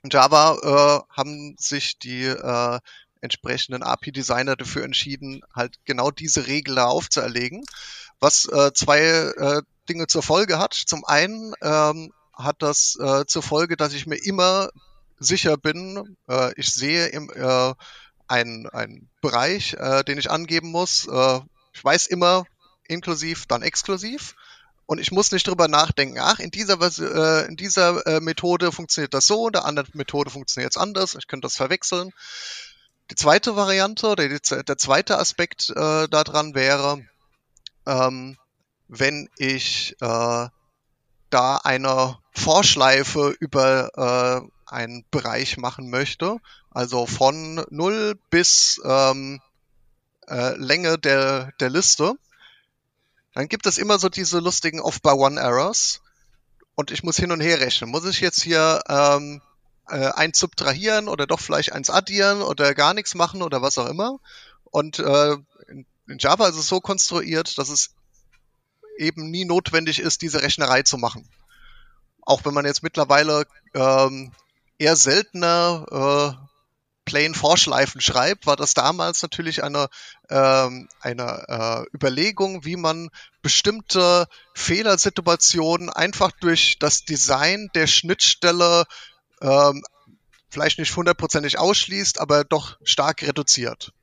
In 0.03 0.11
Java 0.11 0.57
äh, 0.61 1.15
haben 1.15 1.55
sich 1.57 1.97
die 1.97 2.25
äh, 2.25 2.79
entsprechenden 3.23 3.83
API-Designer 3.83 4.55
dafür 4.55 4.83
entschieden, 4.83 5.41
halt 5.55 5.79
genau 5.85 6.11
diese 6.11 6.47
Regel 6.47 6.75
da 6.75 6.85
aufzuerlegen, 6.85 7.63
was 8.19 8.45
äh, 8.45 8.71
zwei 8.73 8.99
äh, 8.99 9.61
Dinge 9.89 10.07
zur 10.07 10.23
Folge 10.23 10.59
hat. 10.59 10.73
Zum 10.73 11.05
einen 11.05 11.53
ähm, 11.61 12.13
hat 12.33 12.57
das 12.59 12.97
äh, 12.99 13.25
zur 13.25 13.43
Folge, 13.43 13.77
dass 13.77 13.93
ich 13.93 14.05
mir 14.05 14.17
immer 14.17 14.69
sicher 15.19 15.57
bin, 15.57 16.17
äh, 16.27 16.51
ich 16.59 16.73
sehe 16.73 17.07
im, 17.07 17.29
äh, 17.29 17.73
einen, 18.27 18.67
einen 18.69 19.09
Bereich, 19.21 19.73
äh, 19.73 20.03
den 20.03 20.17
ich 20.17 20.31
angeben 20.31 20.71
muss. 20.71 21.07
Äh, 21.07 21.39
ich 21.73 21.83
weiß 21.83 22.07
immer 22.07 22.45
inklusiv, 22.87 23.45
dann 23.45 23.61
exklusiv. 23.61 24.35
Und 24.85 24.99
ich 24.99 25.11
muss 25.11 25.31
nicht 25.31 25.47
drüber 25.47 25.67
nachdenken, 25.67 26.19
ach, 26.19 26.39
in 26.39 26.51
dieser, 26.51 26.77
äh, 26.81 27.47
in 27.47 27.55
dieser 27.55 28.05
äh, 28.05 28.19
Methode 28.19 28.71
funktioniert 28.71 29.13
das 29.13 29.27
so, 29.27 29.47
in 29.47 29.53
der 29.53 29.65
anderen 29.65 29.89
Methode 29.93 30.29
funktioniert 30.29 30.73
es 30.75 30.81
anders, 30.81 31.15
ich 31.15 31.27
könnte 31.27 31.45
das 31.45 31.55
verwechseln. 31.55 32.11
Die 33.12 33.15
zweite 33.15 33.55
Variante 33.55 34.07
oder 34.07 34.27
die, 34.27 34.39
der 34.39 34.77
zweite 34.77 35.17
Aspekt 35.17 35.69
äh, 35.69 36.07
daran 36.07 36.55
wäre, 36.55 37.05
ähm, 37.86 38.38
wenn 38.88 39.29
ich 39.38 39.95
äh, 40.00 40.48
da 41.29 41.57
eine 41.57 42.17
Vorschleife 42.31 43.36
über 43.39 43.89
äh, 44.45 44.72
einen 44.74 45.05
Bereich 45.12 45.57
machen 45.57 45.89
möchte, 45.89 46.38
also 46.72 47.05
von 47.05 47.65
0 47.69 48.15
bis 48.29 48.81
ähm, 48.86 49.41
äh, 50.27 50.55
Länge 50.57 50.98
der, 50.98 51.51
der 51.60 51.69
Liste, 51.69 52.13
dann 53.33 53.48
gibt 53.48 53.65
es 53.65 53.77
immer 53.77 54.00
so 54.00 54.10
diese 54.10 54.39
lustigen 54.39 54.79
Off-by-One-Errors 54.79 56.01
und 56.75 56.91
ich 56.91 57.03
muss 57.03 57.17
hin 57.17 57.31
und 57.31 57.41
her 57.41 57.60
rechnen. 57.60 57.89
Muss 57.89 58.05
ich 58.05 58.19
jetzt 58.22 58.41
hier 58.41 58.81
ähm, 58.88 59.41
äh, 59.89 60.09
eins 60.09 60.39
subtrahieren 60.39 61.07
oder 61.07 61.27
doch 61.27 61.39
vielleicht 61.39 61.73
eins 61.73 61.89
addieren 61.89 62.41
oder 62.41 62.73
gar 62.73 62.93
nichts 62.93 63.15
machen 63.15 63.41
oder 63.41 63.61
was 63.61 63.77
auch 63.77 63.87
immer? 63.87 64.19
Und 64.63 64.99
äh, 64.99 65.33
in, 65.67 65.85
Java 66.19 66.47
ist 66.47 66.57
es 66.57 66.67
so 66.67 66.79
konstruiert, 66.81 67.57
dass 67.57 67.69
es 67.69 67.95
eben 68.97 69.29
nie 69.29 69.45
notwendig 69.45 69.99
ist, 69.99 70.21
diese 70.21 70.41
Rechnerei 70.41 70.83
zu 70.83 70.97
machen. 70.97 71.29
Auch 72.21 72.45
wenn 72.45 72.53
man 72.53 72.65
jetzt 72.65 72.83
mittlerweile 72.83 73.45
ähm, 73.73 74.31
eher 74.77 74.95
seltener 74.95 76.37
äh, 76.39 76.43
Plain 77.05 77.35
Vorschleifen 77.35 77.99
schreibt, 77.99 78.45
war 78.45 78.55
das 78.55 78.73
damals 78.73 79.21
natürlich 79.21 79.63
eine, 79.63 79.89
ähm, 80.29 80.87
eine 81.01 81.45
äh, 81.49 81.95
Überlegung, 81.95 82.63
wie 82.63 82.77
man 82.77 83.09
bestimmte 83.41 84.27
Fehlersituationen 84.53 85.89
einfach 85.89 86.31
durch 86.31 86.77
das 86.79 87.03
Design 87.03 87.69
der 87.75 87.87
Schnittstelle 87.87 88.85
ähm, 89.43 89.83
vielleicht 90.50 90.79
nicht 90.79 90.95
hundertprozentig 90.95 91.59
ausschließt, 91.59 92.19
aber 92.19 92.43
doch 92.43 92.77
stark 92.83 93.21
reduziert. 93.21 93.93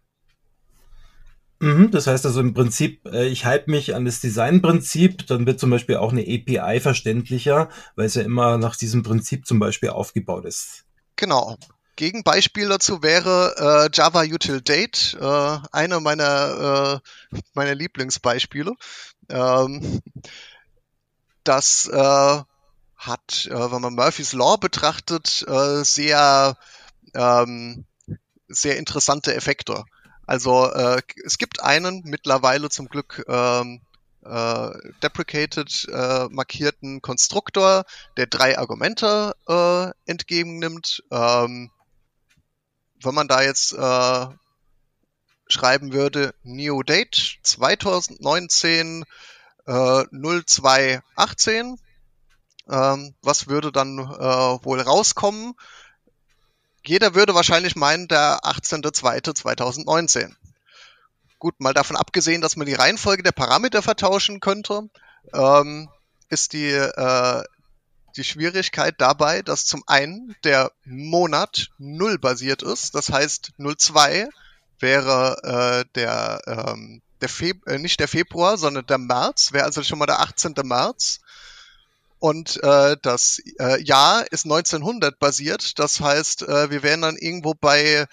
Mhm, 1.60 1.90
das 1.90 2.06
heißt 2.06 2.24
also 2.24 2.40
im 2.40 2.54
Prinzip, 2.54 3.06
äh, 3.06 3.26
ich 3.26 3.44
halte 3.44 3.70
mich 3.70 3.94
an 3.94 4.06
das 4.06 4.20
Designprinzip, 4.20 5.26
dann 5.26 5.46
wird 5.46 5.60
zum 5.60 5.70
Beispiel 5.70 5.96
auch 5.96 6.12
eine 6.12 6.22
API 6.22 6.80
verständlicher, 6.80 7.68
weil 7.96 8.06
es 8.06 8.14
ja 8.14 8.22
immer 8.22 8.56
nach 8.56 8.76
diesem 8.76 9.02
Prinzip 9.02 9.46
zum 9.46 9.58
Beispiel 9.58 9.90
aufgebaut 9.90 10.46
ist. 10.46 10.84
Genau. 11.16 11.56
Gegenbeispiel 11.96 12.70
dazu 12.70 13.02
wäre 13.02 13.54
äh, 13.58 13.90
Java 13.92 14.22
Util 14.22 14.62
Date, 14.62 15.18
äh, 15.20 15.58
einer 15.70 16.00
meiner, 16.00 17.02
äh, 17.04 17.38
meiner 17.52 17.74
Lieblingsbeispiele. 17.74 18.72
Ähm, 19.28 20.00
das 21.44 21.88
äh, 21.92 22.42
hat, 23.00 23.46
äh, 23.50 23.72
wenn 23.72 23.80
man 23.80 23.94
Murphy's 23.94 24.34
Law 24.34 24.56
betrachtet, 24.56 25.44
äh, 25.48 25.82
sehr, 25.84 26.56
ähm, 27.14 27.86
sehr 28.48 28.76
interessante 28.76 29.34
Effekte. 29.34 29.84
Also 30.26 30.70
äh, 30.70 31.00
es 31.24 31.38
gibt 31.38 31.62
einen 31.62 32.02
mittlerweile 32.04 32.68
zum 32.68 32.88
Glück 32.88 33.24
ähm, 33.26 33.80
äh, 34.24 34.70
deprecated 35.02 35.88
äh, 35.90 36.28
markierten 36.28 37.00
Konstruktor, 37.00 37.84
der 38.16 38.26
drei 38.26 38.58
Argumente 38.58 39.34
äh, 39.48 39.90
entgegennimmt. 40.10 41.02
Ähm, 41.10 41.70
wenn 43.02 43.14
man 43.14 43.28
da 43.28 43.42
jetzt 43.42 43.72
äh, 43.72 44.26
schreiben 45.48 45.92
würde, 45.92 46.34
New 46.42 46.82
Date 46.82 47.38
2019 47.42 49.04
äh, 49.66 50.04
0218, 50.12 51.78
ähm, 52.70 53.14
was 53.22 53.48
würde 53.48 53.72
dann 53.72 53.98
äh, 53.98 54.64
wohl 54.64 54.80
rauskommen? 54.80 55.54
Jeder 56.84 57.14
würde 57.14 57.34
wahrscheinlich 57.34 57.76
meinen, 57.76 58.08
der 58.08 58.40
18.02.2019. 58.44 60.34
Gut, 61.38 61.60
mal 61.60 61.74
davon 61.74 61.96
abgesehen, 61.96 62.40
dass 62.40 62.56
man 62.56 62.66
die 62.66 62.74
Reihenfolge 62.74 63.22
der 63.22 63.32
Parameter 63.32 63.82
vertauschen 63.82 64.40
könnte, 64.40 64.88
ähm, 65.32 65.88
ist 66.28 66.52
die, 66.52 66.70
äh, 66.70 67.42
die 68.16 68.24
Schwierigkeit 68.24 68.94
dabei, 68.98 69.42
dass 69.42 69.66
zum 69.66 69.82
einen 69.86 70.34
der 70.44 70.72
Monat 70.84 71.68
null 71.78 72.18
basiert 72.18 72.62
ist. 72.62 72.94
Das 72.94 73.10
heißt, 73.10 73.52
02 73.58 74.28
wäre 74.78 75.84
äh, 75.84 75.84
der, 75.94 76.40
ähm, 76.46 77.02
der 77.20 77.28
Feb 77.28 77.66
äh, 77.66 77.78
nicht 77.78 78.00
der 78.00 78.08
Februar, 78.08 78.56
sondern 78.56 78.86
der 78.86 78.98
März, 78.98 79.52
wäre 79.52 79.64
also 79.64 79.82
schon 79.82 79.98
mal 79.98 80.06
der 80.06 80.20
18. 80.20 80.54
März. 80.64 81.20
Und 82.20 82.62
äh, 82.62 82.96
das 83.00 83.40
äh, 83.58 83.82
Jahr 83.82 84.30
ist 84.30 84.44
1900 84.44 85.18
basiert. 85.18 85.78
Das 85.78 86.00
heißt, 86.00 86.42
äh, 86.42 86.70
wir 86.70 86.82
wären 86.82 87.00
dann 87.00 87.16
irgendwo 87.16 87.54
bei 87.54 88.06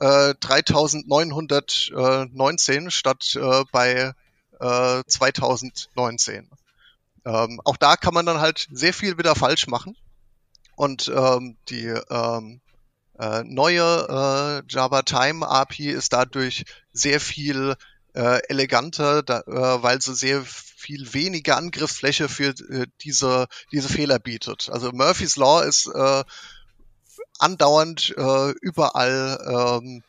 äh, 0.00 0.34
3919 0.40 2.92
statt 2.92 3.34
äh, 3.34 3.64
bei 3.72 4.12
äh, 4.60 5.02
2019. 5.06 6.48
Ähm, 7.24 7.60
auch 7.64 7.76
da 7.76 7.96
kann 7.96 8.14
man 8.14 8.26
dann 8.26 8.40
halt 8.40 8.68
sehr 8.70 8.94
viel 8.94 9.18
wieder 9.18 9.34
falsch 9.34 9.66
machen. 9.66 9.96
Und 10.76 11.10
ähm, 11.12 11.56
die 11.68 11.86
ähm, 11.86 12.60
äh, 13.18 13.42
neue 13.42 13.82
äh, 13.82 14.62
Java 14.72 15.02
Time 15.02 15.48
API 15.48 15.90
ist 15.90 16.12
dadurch 16.12 16.64
sehr 16.92 17.20
viel 17.20 17.74
äh, 18.18 18.40
eleganter, 18.48 19.22
da, 19.22 19.40
äh, 19.46 19.82
weil 19.82 20.02
sie 20.02 20.14
sehr 20.14 20.42
viel 20.44 21.14
weniger 21.14 21.56
Angriffsfläche 21.56 22.28
für 22.28 22.48
äh, 22.48 22.86
diese, 23.00 23.46
diese 23.70 23.88
Fehler 23.88 24.18
bietet. 24.18 24.68
Also 24.72 24.90
Murphy's 24.90 25.36
Law 25.36 25.62
ist 25.62 25.86
äh, 25.86 26.24
andauernd 27.38 28.14
äh, 28.16 28.50
überall 28.60 29.80
ähm, 29.80 30.02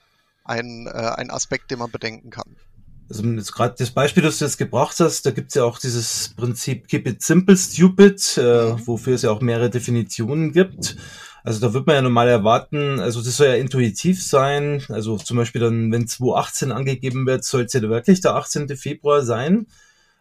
ein, 0.44 0.88
äh, 0.88 0.90
ein 0.90 1.30
Aspekt, 1.30 1.70
den 1.70 1.80
man 1.80 1.92
bedenken 1.92 2.32
kann. 2.32 2.56
Also 3.10 3.24
jetzt 3.24 3.54
gerade 3.54 3.76
das 3.78 3.92
Beispiel, 3.92 4.24
das 4.24 4.40
du 4.40 4.46
jetzt 4.46 4.58
gebracht 4.58 5.00
hast, 5.00 5.26
da 5.26 5.32
gibt's 5.32 5.56
ja 5.56 5.64
auch 5.64 5.80
dieses 5.80 6.34
Prinzip 6.36 6.88
Keep 6.88 7.08
it 7.08 7.22
simple, 7.22 7.58
stupid, 7.58 8.38
äh, 8.38 8.72
mhm. 8.72 8.88
wofür 8.88 9.16
es 9.16 9.22
ja 9.22 9.32
auch 9.32 9.42
mehrere 9.42 9.70
Definitionen 9.70 10.52
gibt. 10.52 10.96
Also 11.44 11.60
da 11.60 11.74
wird 11.74 11.88
man 11.88 11.96
ja 11.96 12.02
normal 12.02 12.28
erwarten, 12.28 13.00
also 13.00 13.22
das 13.22 13.38
soll 13.38 13.48
ja 13.48 13.56
intuitiv 13.56 14.26
sein. 14.26 14.84
Also 14.90 15.18
zum 15.18 15.38
Beispiel 15.38 15.62
dann, 15.62 15.92
wenn 15.92 16.08
2018 16.08 16.72
angegeben 16.72 17.26
wird, 17.26 17.44
soll 17.44 17.64
es 17.64 17.74
ja 17.74 17.82
wirklich 17.82 18.22
der 18.22 18.36
18. 18.36 18.76
Februar 18.76 19.24
sein. 19.24 19.68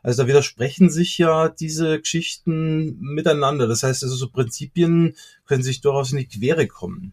Also 0.02 0.22
da 0.22 0.28
widersprechen 0.28 0.90
sich 0.90 1.18
ja 1.18 1.48
diese 1.48 2.00
Geschichten 2.00 2.98
miteinander. 3.00 3.66
Das 3.66 3.82
heißt 3.82 4.02
also, 4.04 4.14
so 4.14 4.30
Prinzipien 4.30 5.16
können 5.46 5.62
sich 5.62 5.80
durchaus 5.80 6.12
in 6.12 6.18
die 6.18 6.28
Quere 6.28 6.66
kommen. 6.66 7.12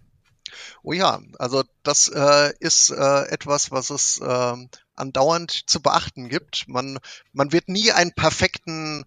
Oh 0.83 0.93
ja, 0.93 1.19
also 1.39 1.63
das 1.83 2.07
äh, 2.07 2.53
ist 2.59 2.91
äh, 2.91 3.23
etwas, 3.29 3.71
was 3.71 3.89
es 3.89 4.19
äh, 4.19 4.67
andauernd 4.95 5.69
zu 5.69 5.81
beachten 5.81 6.29
gibt. 6.29 6.67
Man, 6.67 6.99
man 7.33 7.51
wird 7.51 7.69
nie 7.69 7.91
einen 7.91 8.13
perfekten, 8.13 9.05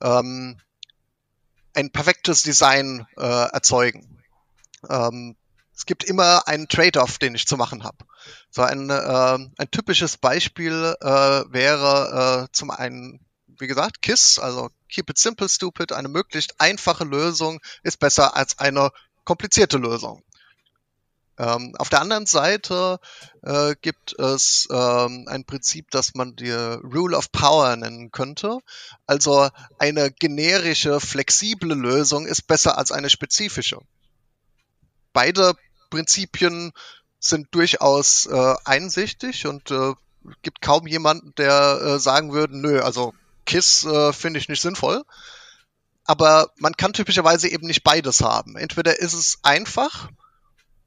ähm, 0.00 0.58
ein 1.74 1.90
perfektes 1.90 2.42
Design 2.42 3.06
äh, 3.16 3.22
erzeugen. 3.22 4.17
Ähm, 4.88 5.36
es 5.74 5.86
gibt 5.86 6.04
immer 6.04 6.48
einen 6.48 6.68
Trade-off, 6.68 7.18
den 7.18 7.34
ich 7.34 7.46
zu 7.46 7.56
machen 7.56 7.84
habe. 7.84 7.98
So 8.50 8.62
ein, 8.62 8.90
äh, 8.90 9.38
ein 9.58 9.70
typisches 9.70 10.16
Beispiel 10.16 10.96
äh, 11.00 11.06
wäre 11.06 12.48
äh, 12.48 12.52
zum 12.52 12.70
einen, 12.70 13.20
wie 13.46 13.68
gesagt, 13.68 14.02
KISS, 14.02 14.38
also 14.38 14.70
Keep 14.88 15.10
it 15.10 15.18
simple, 15.18 15.48
stupid. 15.48 15.92
Eine 15.92 16.08
möglichst 16.08 16.60
einfache 16.60 17.04
Lösung 17.04 17.60
ist 17.82 17.98
besser 17.98 18.34
als 18.36 18.58
eine 18.58 18.90
komplizierte 19.24 19.76
Lösung. 19.76 20.22
Ähm, 21.38 21.74
auf 21.78 21.88
der 21.88 22.00
anderen 22.00 22.26
Seite 22.26 22.98
äh, 23.42 23.76
gibt 23.80 24.18
es 24.18 24.66
ähm, 24.72 25.26
ein 25.28 25.44
Prinzip, 25.44 25.90
das 25.90 26.14
man 26.14 26.34
die 26.34 26.50
Rule 26.50 27.16
of 27.16 27.30
Power 27.30 27.76
nennen 27.76 28.10
könnte. 28.10 28.58
Also 29.06 29.48
eine 29.78 30.10
generische, 30.10 30.98
flexible 30.98 31.74
Lösung 31.74 32.26
ist 32.26 32.48
besser 32.48 32.76
als 32.76 32.90
eine 32.90 33.10
spezifische. 33.10 33.78
Beide 35.12 35.54
Prinzipien 35.90 36.72
sind 37.18 37.48
durchaus 37.52 38.26
äh, 38.26 38.54
einsichtig 38.64 39.46
und 39.46 39.70
äh, 39.70 39.94
gibt 40.42 40.60
kaum 40.60 40.86
jemanden, 40.86 41.34
der 41.36 41.80
äh, 41.80 41.98
sagen 41.98 42.32
würde, 42.32 42.58
nö, 42.58 42.80
also 42.80 43.14
KISS 43.46 43.84
äh, 43.84 44.12
finde 44.12 44.38
ich 44.38 44.48
nicht 44.48 44.62
sinnvoll. 44.62 45.04
Aber 46.04 46.50
man 46.56 46.74
kann 46.74 46.92
typischerweise 46.92 47.48
eben 47.48 47.66
nicht 47.66 47.84
beides 47.84 48.22
haben. 48.22 48.56
Entweder 48.56 48.98
ist 48.98 49.12
es 49.12 49.38
einfach, 49.42 50.08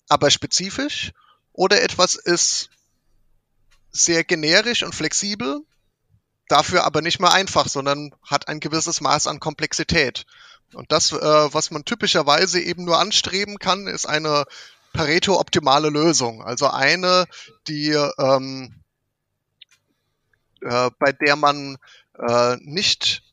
aber 0.10 0.32
spezifisch, 0.32 1.12
oder 1.54 1.82
etwas 1.84 2.16
ist 2.16 2.70
sehr 3.92 4.24
generisch 4.24 4.84
und 4.84 4.96
flexibel, 4.96 5.62
dafür 6.48 6.86
aber 6.86 7.02
nicht 7.02 7.20
mehr 7.20 7.34
einfach, 7.34 7.68
sondern 7.68 8.16
hat 8.26 8.48
ein 8.48 8.60
gewisses 8.60 9.02
Maß 9.02 9.28
an 9.28 9.40
Komplexität. 9.40 10.26
Und 10.74 10.92
das, 10.92 11.12
äh, 11.12 11.16
was 11.16 11.72
man 11.72 11.86
typischerweise 11.86 12.60
eben 12.60 12.86
nur 12.86 13.00
anstreben 13.00 13.60
kann, 13.60 13.88
ist 13.88 14.06
eine 14.06 14.46
Pareto-optimale 14.94 15.90
Lösung. 15.90 16.44
Also 16.44 16.70
eine, 16.70 17.26
die 17.68 17.90
ähm, 17.90 18.82
äh, 20.62 20.90
bei 21.00 21.12
der 21.12 21.36
man 21.36 21.78
äh, 22.18 22.58
nicht 22.62 23.24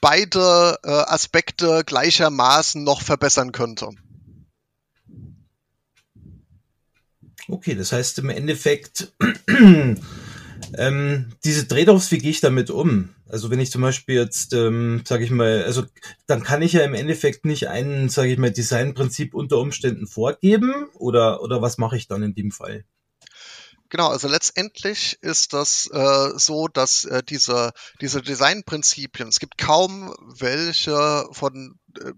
beide 0.00 0.78
äh, 0.84 0.90
Aspekte 0.90 1.82
gleichermaßen 1.84 2.82
noch 2.82 3.02
verbessern 3.02 3.52
könnte. 3.52 3.90
Okay, 7.48 7.74
das 7.74 7.92
heißt 7.92 8.18
im 8.18 8.30
Endeffekt, 8.30 9.12
ähm, 10.74 11.32
diese 11.44 11.68
Trade-offs, 11.68 12.10
wie 12.10 12.18
gehe 12.18 12.30
ich 12.30 12.40
damit 12.40 12.70
um? 12.70 13.14
Also 13.28 13.50
wenn 13.50 13.60
ich 13.60 13.70
zum 13.70 13.82
Beispiel 13.82 14.16
jetzt, 14.16 14.52
ähm, 14.52 15.02
sage 15.06 15.24
ich 15.24 15.30
mal, 15.30 15.64
also 15.64 15.84
dann 16.26 16.42
kann 16.42 16.62
ich 16.62 16.72
ja 16.72 16.82
im 16.82 16.94
Endeffekt 16.94 17.44
nicht 17.44 17.68
ein, 17.68 18.08
sage 18.08 18.32
ich 18.32 18.38
mal, 18.38 18.52
Designprinzip 18.52 19.34
unter 19.34 19.58
Umständen 19.58 20.06
vorgeben 20.06 20.86
oder 20.94 21.42
oder 21.42 21.62
was 21.62 21.78
mache 21.78 21.96
ich 21.96 22.08
dann 22.08 22.22
in 22.22 22.34
dem 22.34 22.50
Fall? 22.50 22.84
Genau, 23.88 24.08
also 24.08 24.26
letztendlich 24.26 25.16
ist 25.22 25.52
das 25.52 25.88
äh, 25.92 26.30
so, 26.36 26.66
dass 26.66 27.04
äh, 27.04 27.22
diese, 27.22 27.72
diese 28.00 28.20
Designprinzipien, 28.20 29.28
es 29.28 29.38
gibt 29.38 29.58
kaum 29.58 30.12
welche 30.40 31.26
von 31.30 31.78
äh, 32.00 32.12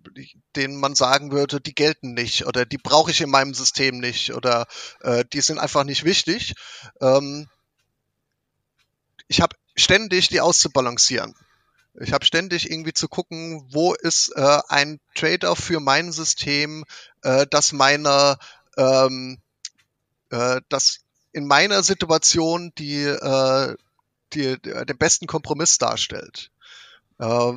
denen 0.57 0.81
man 0.81 0.95
sagen 0.95 1.31
würde, 1.31 1.61
die 1.61 1.75
gelten 1.75 2.15
nicht 2.15 2.47
oder 2.47 2.65
die 2.65 2.79
brauche 2.79 3.11
ich 3.11 3.21
in 3.21 3.29
meinem 3.29 3.53
System 3.53 3.99
nicht 3.99 4.33
oder 4.33 4.67
äh, 5.03 5.25
die 5.31 5.43
sind 5.43 5.59
einfach 5.59 5.85
nicht 5.85 6.05
wichtig. 6.05 6.55
Ähm, 7.03 7.49
ich 9.29 9.41
habe 9.41 9.57
ständig 9.77 10.29
die 10.29 10.41
auszubalancieren. 10.41 11.35
Ich 12.01 12.13
habe 12.13 12.25
ständig 12.25 12.71
irgendwie 12.71 12.93
zu 12.93 13.09
gucken, 13.09 13.65
wo 13.71 13.95
ist 13.95 14.31
äh, 14.37 14.59
ein 14.69 15.01
Trade-off 15.15 15.59
für 15.59 15.81
mein 15.81 16.13
System, 16.13 16.85
äh, 17.23 17.47
dass 17.47 17.73
meine, 17.73 18.39
ähm, 18.77 19.39
äh, 20.31 20.61
dass 20.69 21.01
in 21.33 21.47
meiner 21.47 21.83
Situation 21.83 22.73
die, 22.79 23.03
äh, 23.03 23.75
die, 24.33 24.61
die 24.61 24.85
den 24.87 24.99
besten 24.99 25.27
Kompromiss 25.27 25.79
darstellt. 25.79 26.51
Äh, 27.19 27.53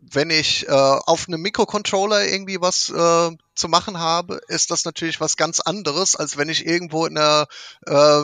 wenn 0.00 0.30
ich 0.30 0.66
äh, 0.66 0.70
auf 0.70 1.28
einem 1.28 1.42
Mikrocontroller 1.42 2.26
irgendwie 2.26 2.60
was 2.60 2.90
äh, 2.90 3.36
zu 3.54 3.68
machen 3.68 3.98
habe, 3.98 4.40
ist 4.48 4.70
das 4.70 4.84
natürlich 4.84 5.20
was 5.20 5.36
ganz 5.36 5.60
anderes, 5.60 6.16
als 6.16 6.36
wenn 6.36 6.48
ich 6.48 6.66
irgendwo 6.66 7.06
in, 7.06 7.18
einer, 7.18 7.46
äh, 7.86 8.22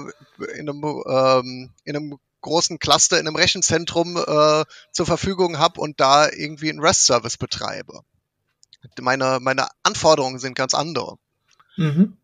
in, 0.57 0.69
einem, 0.69 1.02
ähm, 1.07 1.71
in 1.85 1.97
einem 1.97 2.19
großen 2.40 2.78
Cluster, 2.78 3.18
in 3.18 3.26
einem 3.26 3.37
Rechenzentrum 3.37 4.16
äh, 4.16 4.64
zur 4.92 5.07
Verfügung 5.07 5.59
habe 5.59 5.80
und 5.80 6.00
da 6.00 6.28
irgendwie 6.30 6.71
einen 6.71 6.80
REST-Service 6.80 7.37
betreibe. 7.37 8.00
Meine, 9.00 9.38
meine 9.40 9.68
Anforderungen 9.83 10.38
sind 10.38 10.55
ganz 10.55 10.74
andere. 10.74 11.16
Mhm. 11.77 12.16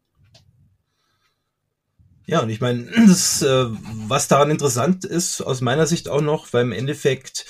Ja, 2.26 2.40
und 2.40 2.50
ich 2.50 2.60
meine, 2.60 2.82
äh, 2.90 3.66
was 4.08 4.28
daran 4.28 4.50
interessant 4.50 5.04
ist, 5.04 5.40
aus 5.42 5.60
meiner 5.60 5.86
Sicht 5.86 6.08
auch 6.08 6.22
noch, 6.22 6.52
weil 6.52 6.62
im 6.62 6.72
Endeffekt 6.72 7.46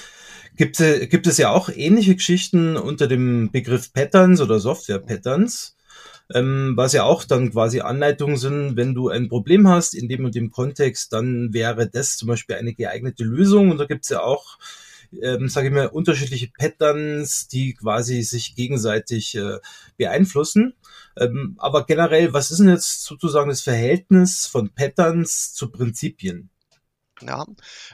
gibt, 0.57 0.81
äh, 0.81 1.07
gibt 1.07 1.27
es 1.27 1.39
ja 1.39 1.51
auch 1.51 1.69
ähnliche 1.69 2.17
Geschichten 2.17 2.77
unter 2.77 3.07
dem 3.07 3.51
Begriff 3.51 3.93
Patterns 3.93 4.41
oder 4.41 4.59
Software 4.59 4.99
Patterns, 4.99 5.74
ähm, 6.33 6.73
was 6.77 6.93
ja 6.93 7.05
auch 7.05 7.25
dann 7.25 7.51
quasi 7.51 7.81
Anleitungen 7.81 8.37
sind, 8.37 8.77
wenn 8.77 8.95
du 8.95 9.09
ein 9.09 9.29
Problem 9.29 9.69
hast 9.69 9.95
in 9.95 10.09
dem 10.09 10.25
und 10.25 10.35
dem 10.35 10.51
Kontext, 10.51 11.13
dann 11.13 11.53
wäre 11.53 11.89
das 11.89 12.17
zum 12.17 12.29
Beispiel 12.29 12.57
eine 12.57 12.75
geeignete 12.75 13.25
Lösung. 13.25 13.71
Und 13.71 13.79
da 13.79 13.85
gibt 13.85 14.05
es 14.05 14.11
ja 14.11 14.21
auch 14.21 14.59
ähm, 15.23 15.49
sage 15.49 15.69
ich 15.69 15.75
mal, 15.75 15.87
unterschiedliche 15.87 16.49
Patterns, 16.49 17.49
die 17.49 17.75
quasi 17.75 18.23
sich 18.23 18.55
gegenseitig 18.55 19.35
äh, 19.37 19.59
beeinflussen. 19.97 20.75
Ähm, 21.17 21.57
aber 21.59 21.87
generell, 21.87 22.33
was 22.33 22.51
ist 22.51 22.59
denn 22.59 22.69
jetzt 22.69 23.05
sozusagen 23.05 23.49
das 23.49 23.61
Verhältnis 23.61 24.47
von 24.47 24.71
Patterns 24.75 25.55
zu 25.55 25.71
Prinzipien? 25.71 26.51
Ja, 27.21 27.47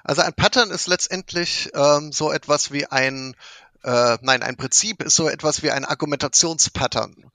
also 0.02 0.22
ein 0.22 0.32
Pattern 0.34 0.70
ist 0.70 0.86
letztendlich 0.86 1.70
ähm, 1.74 2.10
so 2.12 2.32
etwas 2.32 2.72
wie 2.72 2.86
ein, 2.86 3.36
äh, 3.82 4.16
nein, 4.22 4.42
ein 4.42 4.56
Prinzip 4.56 5.02
ist 5.02 5.16
so 5.16 5.28
etwas 5.28 5.62
wie 5.62 5.70
ein 5.70 5.84
Argumentationspattern. 5.84 7.30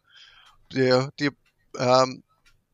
Die, 0.76 1.08
die 1.20 1.32
ähm, 1.78 2.24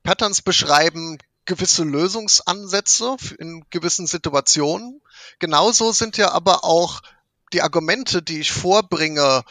Patterns 0.03 0.41
beschreiben 0.41 1.17
gewisse 1.45 1.83
Lösungsansätze 1.83 3.15
in 3.39 3.65
gewissen 3.69 4.07
Situationen. 4.07 5.01
Genauso 5.39 5.91
sind 5.91 6.17
ja 6.17 6.31
aber 6.31 6.63
auch 6.63 7.01
die 7.53 7.61
Argumente, 7.61 8.21
die 8.21 8.39
ich 8.39 8.51
vorbringe, 8.51 9.43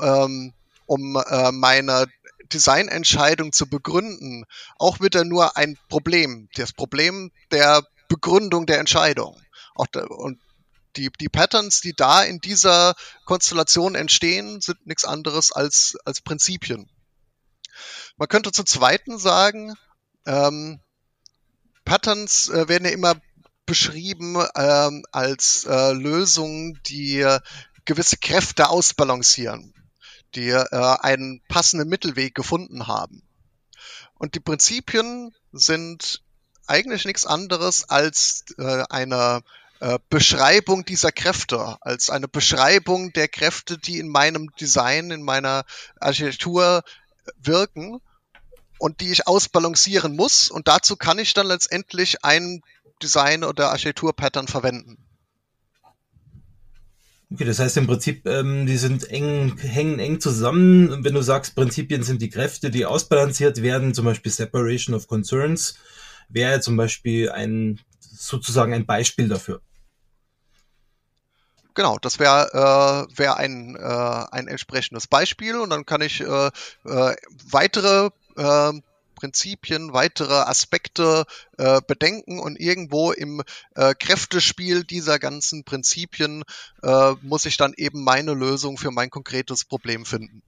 ähm, 0.00 0.52
um 0.86 1.16
äh, 1.16 1.52
meine 1.52 2.06
Designentscheidung 2.52 3.52
zu 3.52 3.68
begründen, 3.68 4.44
auch 4.78 5.00
wieder 5.00 5.24
nur 5.24 5.56
ein 5.56 5.78
Problem. 5.88 6.48
Das 6.54 6.72
Problem 6.72 7.30
der 7.50 7.82
Begründung 8.08 8.66
der 8.66 8.80
Entscheidung. 8.80 9.40
Auch 9.74 9.86
da, 9.86 10.04
und 10.04 10.38
die, 10.96 11.10
die 11.20 11.28
Patterns, 11.28 11.80
die 11.80 11.94
da 11.94 12.22
in 12.22 12.40
dieser 12.40 12.94
Konstellation 13.24 13.94
entstehen, 13.94 14.60
sind 14.60 14.86
nichts 14.86 15.04
anderes 15.04 15.50
als, 15.50 15.96
als 16.04 16.20
Prinzipien. 16.20 16.88
Man 18.16 18.28
könnte 18.28 18.52
zum 18.52 18.66
Zweiten 18.66 19.18
sagen, 19.18 19.74
ähm, 20.26 20.80
Patterns 21.84 22.48
äh, 22.48 22.68
werden 22.68 22.84
ja 22.84 22.92
immer 22.92 23.16
beschrieben 23.66 24.36
ähm, 24.56 25.04
als 25.10 25.64
äh, 25.64 25.92
Lösungen, 25.92 26.80
die 26.86 27.20
äh, 27.20 27.40
gewisse 27.84 28.16
Kräfte 28.16 28.68
ausbalancieren, 28.68 29.74
die 30.34 30.48
äh, 30.48 30.96
einen 31.00 31.42
passenden 31.48 31.88
Mittelweg 31.88 32.34
gefunden 32.34 32.86
haben. 32.86 33.22
Und 34.14 34.34
die 34.34 34.40
Prinzipien 34.40 35.34
sind 35.52 36.22
eigentlich 36.66 37.04
nichts 37.04 37.26
anderes 37.26 37.88
als 37.88 38.44
äh, 38.58 38.84
eine 38.88 39.42
äh, 39.80 39.98
Beschreibung 40.08 40.84
dieser 40.84 41.12
Kräfte, 41.12 41.76
als 41.80 42.08
eine 42.10 42.28
Beschreibung 42.28 43.12
der 43.12 43.28
Kräfte, 43.28 43.76
die 43.76 43.98
in 43.98 44.08
meinem 44.08 44.50
Design, 44.60 45.10
in 45.10 45.22
meiner 45.22 45.64
Architektur 46.00 46.82
wirken 47.38 48.00
und 48.78 49.00
die 49.00 49.10
ich 49.12 49.26
ausbalancieren 49.26 50.16
muss. 50.16 50.50
Und 50.50 50.68
dazu 50.68 50.96
kann 50.96 51.18
ich 51.18 51.34
dann 51.34 51.46
letztendlich 51.46 52.24
ein 52.24 52.62
Design- 53.02 53.44
oder 53.44 53.70
Architektur-Pattern 53.70 54.48
verwenden. 54.48 54.98
Okay, 57.32 57.44
das 57.44 57.58
heißt 57.58 57.76
im 57.78 57.86
Prinzip, 57.86 58.26
ähm, 58.26 58.66
die 58.66 58.76
sind 58.76 59.10
eng, 59.10 59.56
hängen 59.58 59.98
eng 59.98 60.20
zusammen. 60.20 61.02
Wenn 61.02 61.14
du 61.14 61.22
sagst, 61.22 61.56
Prinzipien 61.56 62.02
sind 62.02 62.22
die 62.22 62.30
Kräfte, 62.30 62.70
die 62.70 62.86
ausbalanciert 62.86 63.60
werden, 63.62 63.92
zum 63.92 64.04
Beispiel 64.04 64.30
Separation 64.30 64.94
of 64.94 65.08
Concerns, 65.08 65.74
wäre 66.28 66.60
zum 66.60 66.76
Beispiel 66.76 67.30
ein 67.30 67.80
sozusagen 67.98 68.72
ein 68.72 68.86
Beispiel 68.86 69.28
dafür. 69.28 69.60
Genau, 71.74 71.98
das 72.00 72.18
wäre 72.18 73.08
äh, 73.10 73.18
wär 73.18 73.36
ein, 73.36 73.76
äh, 73.76 74.24
ein 74.30 74.46
entsprechendes 74.46 75.08
Beispiel 75.08 75.56
und 75.56 75.70
dann 75.70 75.86
kann 75.86 76.02
ich 76.02 76.20
äh, 76.20 76.50
äh, 76.84 77.16
weitere 77.50 78.10
äh, 78.36 78.72
Prinzipien, 79.16 79.92
weitere 79.92 80.34
Aspekte 80.34 81.24
äh, 81.56 81.80
bedenken 81.86 82.38
und 82.38 82.60
irgendwo 82.60 83.12
im 83.12 83.42
äh, 83.74 83.94
Kräftespiel 83.94 84.84
dieser 84.84 85.18
ganzen 85.18 85.64
Prinzipien 85.64 86.44
äh, 86.82 87.12
muss 87.22 87.46
ich 87.46 87.56
dann 87.56 87.74
eben 87.76 88.04
meine 88.04 88.34
Lösung 88.34 88.76
für 88.76 88.90
mein 88.90 89.10
konkretes 89.10 89.64
Problem 89.64 90.04
finden. 90.04 90.42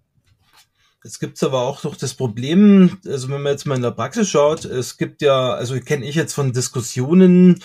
Jetzt 1.02 1.20
gibt's 1.20 1.42
aber 1.42 1.60
auch 1.60 1.84
noch 1.84 1.96
das 1.96 2.14
Problem, 2.14 2.98
also 3.06 3.28
wenn 3.28 3.42
man 3.42 3.52
jetzt 3.52 3.64
mal 3.64 3.76
in 3.76 3.82
der 3.82 3.92
Praxis 3.92 4.28
schaut, 4.28 4.64
es 4.64 4.96
gibt 4.96 5.22
ja, 5.22 5.54
also 5.54 5.78
kenne 5.80 6.04
ich 6.04 6.16
jetzt 6.16 6.34
von 6.34 6.52
Diskussionen, 6.52 7.62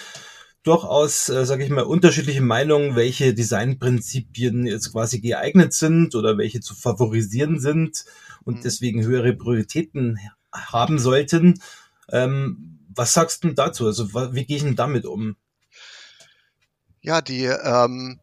durchaus, 0.64 1.30
äh, 1.30 1.46
sage 1.46 1.64
ich 1.64 1.70
mal, 1.70 1.84
unterschiedliche 1.84 2.42
Meinungen, 2.42 2.96
welche 2.96 3.34
Designprinzipien 3.34 4.66
jetzt 4.66 4.92
quasi 4.92 5.20
geeignet 5.20 5.74
sind 5.74 6.16
oder 6.16 6.38
welche 6.38 6.60
zu 6.60 6.76
favorisieren 6.76 7.60
sind 7.60 8.06
und 8.44 8.58
mhm. 8.58 8.62
deswegen 8.62 9.04
höhere 9.04 9.34
Prioritäten 9.34 10.20
haben 10.52 11.00
sollten. 11.00 11.62
Ähm, 12.10 12.80
was 12.94 13.14
sagst 13.14 13.44
du 13.44 13.52
dazu? 13.54 13.88
Also 13.88 14.14
wie 14.14 14.46
gehe 14.46 14.58
ich 14.58 14.64
denn 14.64 14.76
damit 14.76 15.06
um? 15.06 15.36
Ja, 17.02 17.22
die 17.22 17.46
ähm, 17.46 18.20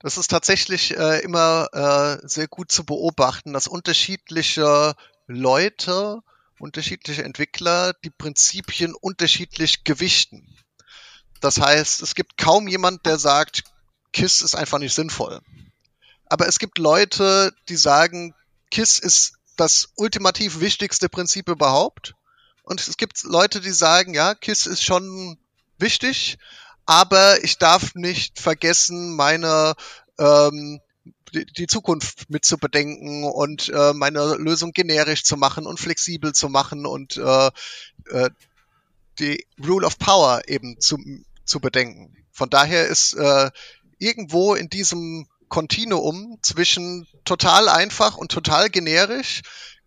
das 0.00 0.18
ist 0.18 0.30
tatsächlich 0.30 0.96
äh, 0.96 1.20
immer 1.20 1.68
äh, 1.72 2.26
sehr 2.28 2.48
gut 2.48 2.70
zu 2.70 2.84
beobachten, 2.84 3.52
dass 3.52 3.66
unterschiedliche 3.66 4.94
Leute 5.26 6.20
unterschiedliche 6.58 7.24
Entwickler 7.24 7.92
die 8.04 8.10
Prinzipien 8.10 8.94
unterschiedlich 8.94 9.84
gewichten. 9.84 10.46
Das 11.40 11.60
heißt, 11.60 12.02
es 12.02 12.14
gibt 12.14 12.36
kaum 12.38 12.68
jemand, 12.68 13.06
der 13.06 13.18
sagt, 13.18 13.64
KISS 14.12 14.40
ist 14.42 14.54
einfach 14.54 14.78
nicht 14.78 14.94
sinnvoll. 14.94 15.40
Aber 16.26 16.48
es 16.48 16.58
gibt 16.58 16.78
Leute, 16.78 17.52
die 17.68 17.76
sagen, 17.76 18.34
KISS 18.70 18.98
ist 18.98 19.32
das 19.56 19.90
ultimativ 19.96 20.60
wichtigste 20.60 21.08
Prinzip 21.08 21.48
überhaupt. 21.48 22.14
Und 22.62 22.86
es 22.86 22.96
gibt 22.96 23.22
Leute, 23.22 23.60
die 23.60 23.70
sagen, 23.70 24.14
ja, 24.14 24.34
KISS 24.34 24.66
ist 24.66 24.82
schon 24.82 25.38
wichtig, 25.78 26.38
aber 26.84 27.42
ich 27.44 27.58
darf 27.58 27.94
nicht 27.94 28.40
vergessen, 28.40 29.14
meine 29.14 29.74
ähm, 30.18 30.80
die, 31.32 31.66
Zukunft 31.66 32.30
mit 32.30 32.44
zu 32.44 32.56
bedenken 32.56 33.24
und 33.24 33.68
äh, 33.68 33.92
meine 33.92 34.36
Lösung 34.36 34.72
generisch 34.72 35.24
zu 35.24 35.36
machen 35.36 35.66
und 35.66 35.78
flexibel 35.78 36.32
zu 36.32 36.48
machen 36.48 36.86
und 36.86 37.16
äh, 37.16 37.50
äh, 38.10 38.30
die 39.18 39.46
Rule 39.64 39.86
of 39.86 39.98
Power 39.98 40.42
eben 40.46 40.80
zu, 40.80 40.98
zu 41.44 41.60
bedenken. 41.60 42.16
Von 42.32 42.50
daher 42.50 42.86
ist 42.86 43.14
äh, 43.14 43.50
irgendwo 43.98 44.54
in 44.54 44.68
diesem 44.68 45.26
Kontinuum 45.48 46.38
zwischen 46.42 47.06
total 47.24 47.68
einfach 47.68 48.16
und 48.16 48.30
total 48.30 48.68
generisch 48.68 49.42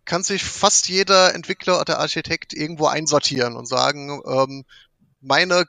kann 0.06 0.24
sich 0.24 0.44
fast 0.44 0.90
jeder 0.90 1.36
Entwickler 1.36 1.80
oder 1.80 2.00
Architekt 2.00 2.54
irgendwo 2.54 2.88
einsortieren 2.88 3.56
und 3.56 3.68
sagen, 3.68 4.22
ähm, 4.26 4.66
meine 5.22 5.66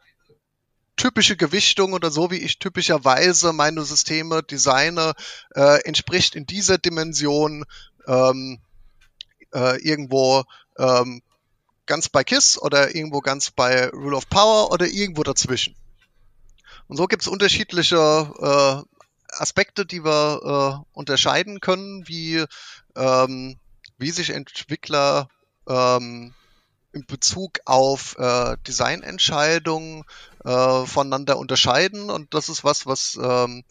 typische 0.96 1.36
Gewichtung 1.36 1.92
oder 1.92 2.10
so 2.10 2.30
wie 2.30 2.38
ich 2.38 2.58
typischerweise 2.58 3.52
meine 3.52 3.84
Systeme 3.84 4.42
designe, 4.42 5.12
äh, 5.54 5.82
entspricht 5.84 6.36
in 6.36 6.46
dieser 6.46 6.78
Dimension 6.78 7.64
ähm, 8.06 8.60
äh, 9.52 9.78
irgendwo 9.82 10.44
ähm, 10.78 11.22
ganz 11.90 12.08
bei 12.08 12.22
KISS 12.22 12.56
oder 12.56 12.94
irgendwo 12.94 13.20
ganz 13.20 13.50
bei 13.50 13.88
Rule 13.88 14.16
of 14.16 14.28
Power 14.28 14.70
oder 14.70 14.86
irgendwo 14.86 15.24
dazwischen. 15.24 15.74
Und 16.86 16.96
so 16.96 17.06
gibt 17.06 17.22
es 17.22 17.28
unterschiedliche 17.28 17.96
äh, 18.38 19.36
Aspekte, 19.36 19.84
die 19.84 20.04
wir 20.04 20.84
äh, 20.84 20.84
unterscheiden 20.92 21.58
können, 21.58 22.06
wie, 22.06 22.44
ähm, 22.94 23.58
wie 23.98 24.10
sich 24.12 24.30
Entwickler 24.30 25.28
ähm, 25.68 26.32
in 26.92 27.06
Bezug 27.06 27.58
auf 27.64 28.16
äh, 28.18 28.56
Designentscheidungen 28.68 30.04
äh, 30.44 30.86
voneinander 30.86 31.38
unterscheiden. 31.38 32.08
Und 32.08 32.34
das 32.34 32.48
ist 32.48 32.62
was, 32.62 32.86
was 32.86 33.18
ähm, 33.20 33.64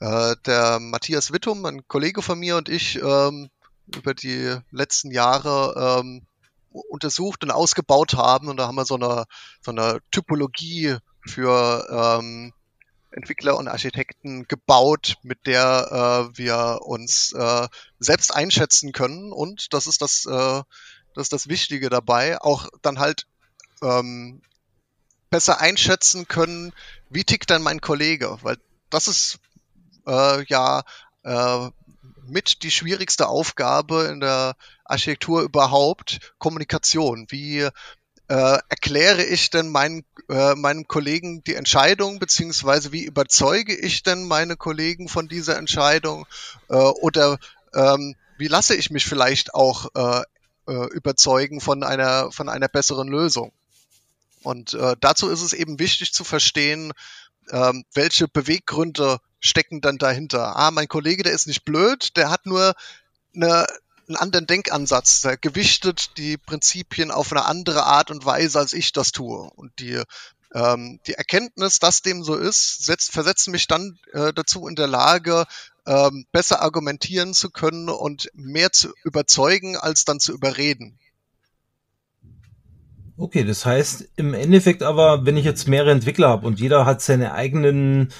äh, 0.00 0.36
der 0.44 0.80
Matthias 0.80 1.32
Wittum, 1.32 1.64
ein 1.64 1.88
Kollege 1.88 2.20
von 2.20 2.38
mir 2.38 2.58
und 2.58 2.68
ich 2.68 3.00
ähm, 3.02 3.48
über 3.94 4.12
die 4.12 4.54
letzten 4.70 5.10
Jahre 5.10 6.00
ähm, 6.02 6.26
untersucht 6.72 7.44
und 7.44 7.50
ausgebaut 7.50 8.14
haben. 8.14 8.48
Und 8.48 8.56
da 8.56 8.66
haben 8.66 8.76
wir 8.76 8.84
so 8.84 8.96
eine, 8.96 9.24
so 9.60 9.70
eine 9.70 10.00
Typologie 10.10 10.96
für 11.26 12.18
ähm, 12.20 12.52
Entwickler 13.10 13.56
und 13.56 13.68
Architekten 13.68 14.48
gebaut, 14.48 15.16
mit 15.22 15.46
der 15.46 16.30
äh, 16.32 16.38
wir 16.38 16.80
uns 16.82 17.32
äh, 17.32 17.68
selbst 17.98 18.34
einschätzen 18.34 18.92
können. 18.92 19.32
Und 19.32 19.72
das 19.74 19.86
ist 19.86 20.02
das, 20.02 20.26
äh, 20.26 20.62
das 21.14 21.24
ist 21.24 21.32
das 21.32 21.48
Wichtige 21.48 21.90
dabei, 21.90 22.40
auch 22.40 22.68
dann 22.80 22.98
halt 22.98 23.26
ähm, 23.82 24.42
besser 25.30 25.60
einschätzen 25.60 26.28
können, 26.28 26.72
wie 27.10 27.24
tickt 27.24 27.50
denn 27.50 27.62
mein 27.62 27.80
Kollege, 27.80 28.38
weil 28.42 28.56
das 28.90 29.08
ist 29.08 29.38
äh, 30.06 30.44
ja 30.44 30.82
äh, 31.24 31.70
mit 32.26 32.62
die 32.62 32.70
schwierigste 32.70 33.28
Aufgabe 33.28 34.04
in 34.04 34.20
der 34.20 34.54
Architektur 34.92 35.42
überhaupt, 35.42 36.32
Kommunikation. 36.38 37.26
Wie 37.30 37.60
äh, 37.60 37.70
erkläre 38.28 39.24
ich 39.24 39.50
denn 39.50 39.68
meinen, 39.68 40.04
äh, 40.28 40.54
meinem 40.54 40.86
Kollegen 40.86 41.42
die 41.44 41.54
Entscheidung, 41.54 42.18
beziehungsweise 42.18 42.92
wie 42.92 43.04
überzeuge 43.04 43.74
ich 43.74 44.02
denn 44.02 44.24
meine 44.24 44.56
Kollegen 44.56 45.08
von 45.08 45.28
dieser 45.28 45.58
Entscheidung? 45.58 46.26
Äh, 46.68 46.76
oder 46.76 47.38
ähm, 47.74 48.14
wie 48.38 48.48
lasse 48.48 48.74
ich 48.74 48.90
mich 48.90 49.04
vielleicht 49.04 49.54
auch 49.54 49.88
äh, 49.94 50.22
äh, 50.66 50.86
überzeugen 50.94 51.60
von 51.60 51.82
einer, 51.82 52.30
von 52.32 52.48
einer 52.48 52.68
besseren 52.68 53.08
Lösung. 53.08 53.52
Und 54.44 54.76
dazu 54.98 55.28
ist 55.28 55.40
es 55.40 55.52
eben 55.52 55.78
wichtig 55.78 56.12
zu 56.12 56.24
verstehen, 56.24 56.92
ähm, 57.50 57.84
welche 57.94 58.26
Beweggründe 58.26 59.18
stecken 59.38 59.80
dann 59.80 59.98
dahinter. 59.98 60.56
Ah, 60.56 60.72
mein 60.72 60.88
Kollege, 60.88 61.22
der 61.22 61.32
ist 61.32 61.46
nicht 61.46 61.64
blöd, 61.64 62.16
der 62.16 62.28
hat 62.28 62.46
nur 62.46 62.74
eine, 63.36 63.66
einen 64.08 64.16
anderen 64.16 64.46
Denkansatz. 64.46 65.22
Der 65.22 65.36
gewichtet 65.36 66.16
die 66.18 66.36
Prinzipien 66.36 67.10
auf 67.10 67.32
eine 67.32 67.44
andere 67.44 67.84
Art 67.84 68.10
und 68.10 68.24
Weise, 68.24 68.58
als 68.58 68.72
ich 68.72 68.92
das 68.92 69.12
tue. 69.12 69.50
Und 69.54 69.78
die, 69.78 70.02
ähm, 70.54 71.00
die 71.06 71.14
Erkenntnis, 71.14 71.78
dass 71.78 72.02
dem 72.02 72.22
so 72.22 72.36
ist, 72.36 72.84
setzt, 72.84 73.12
versetzt 73.12 73.48
mich 73.48 73.66
dann 73.66 73.98
äh, 74.12 74.32
dazu 74.32 74.66
in 74.68 74.76
der 74.76 74.88
Lage, 74.88 75.44
ähm, 75.86 76.26
besser 76.32 76.62
argumentieren 76.62 77.34
zu 77.34 77.50
können 77.50 77.88
und 77.88 78.30
mehr 78.34 78.72
zu 78.72 78.92
überzeugen, 79.04 79.76
als 79.76 80.04
dann 80.04 80.20
zu 80.20 80.32
überreden. 80.32 80.98
Okay, 83.16 83.44
das 83.44 83.66
heißt 83.66 84.08
im 84.16 84.34
Endeffekt 84.34 84.82
aber, 84.82 85.26
wenn 85.26 85.36
ich 85.36 85.44
jetzt 85.44 85.68
mehrere 85.68 85.92
Entwickler 85.92 86.28
habe 86.28 86.46
und 86.46 86.58
jeder 86.58 86.86
hat 86.86 87.02
seine 87.02 87.34
eigenen 87.34 88.12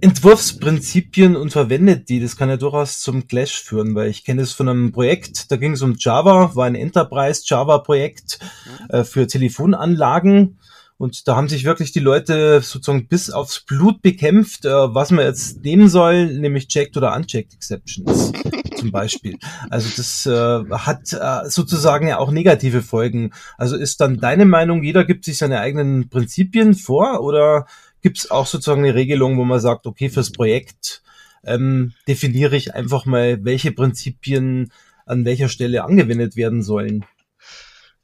Entwurfsprinzipien 0.00 1.36
und 1.36 1.50
verwendet 1.50 2.08
die, 2.08 2.20
das 2.20 2.36
kann 2.36 2.48
ja 2.48 2.56
durchaus 2.56 3.00
zum 3.00 3.26
Clash 3.26 3.62
führen, 3.62 3.94
weil 3.94 4.10
ich 4.10 4.24
kenne 4.24 4.42
es 4.42 4.52
von 4.52 4.68
einem 4.68 4.92
Projekt, 4.92 5.50
da 5.50 5.56
ging 5.56 5.72
es 5.72 5.82
um 5.82 5.96
Java, 5.98 6.54
war 6.54 6.66
ein 6.66 6.74
Enterprise 6.74 7.42
Java 7.44 7.78
Projekt 7.78 8.38
mhm. 8.40 8.94
äh, 8.94 9.04
für 9.04 9.26
Telefonanlagen 9.26 10.58
und 10.98 11.28
da 11.28 11.36
haben 11.36 11.48
sich 11.48 11.64
wirklich 11.64 11.92
die 11.92 12.00
Leute 12.00 12.62
sozusagen 12.62 13.06
bis 13.06 13.30
aufs 13.30 13.60
Blut 13.60 14.00
bekämpft, 14.00 14.64
äh, 14.64 14.70
was 14.70 15.10
man 15.10 15.26
jetzt 15.26 15.62
nehmen 15.62 15.88
soll, 15.88 16.26
nämlich 16.26 16.68
checked 16.68 16.96
oder 16.96 17.14
unchecked 17.14 17.52
Exceptions 17.52 18.32
zum 18.76 18.92
Beispiel. 18.92 19.38
Also 19.68 19.90
das 19.94 20.24
äh, 20.24 20.64
hat 20.70 21.12
äh, 21.12 21.50
sozusagen 21.50 22.08
ja 22.08 22.18
auch 22.18 22.30
negative 22.30 22.80
Folgen. 22.80 23.32
Also 23.58 23.76
ist 23.76 24.00
dann 24.00 24.18
deine 24.18 24.46
Meinung, 24.46 24.82
jeder 24.82 25.04
gibt 25.04 25.26
sich 25.26 25.36
seine 25.36 25.60
eigenen 25.60 26.08
Prinzipien 26.08 26.74
vor 26.74 27.20
oder 27.20 27.66
gibt 28.02 28.18
es 28.18 28.30
auch 28.30 28.46
sozusagen 28.46 28.84
eine 28.84 28.94
Regelung, 28.94 29.36
wo 29.36 29.44
man 29.44 29.60
sagt, 29.60 29.86
okay, 29.86 30.08
fürs 30.08 30.32
Projekt 30.32 31.02
ähm, 31.44 31.94
definiere 32.08 32.56
ich 32.56 32.74
einfach 32.74 33.04
mal, 33.06 33.44
welche 33.44 33.72
Prinzipien 33.72 34.72
an 35.06 35.24
welcher 35.24 35.48
Stelle 35.48 35.84
angewendet 35.84 36.36
werden 36.36 36.62
sollen? 36.62 37.06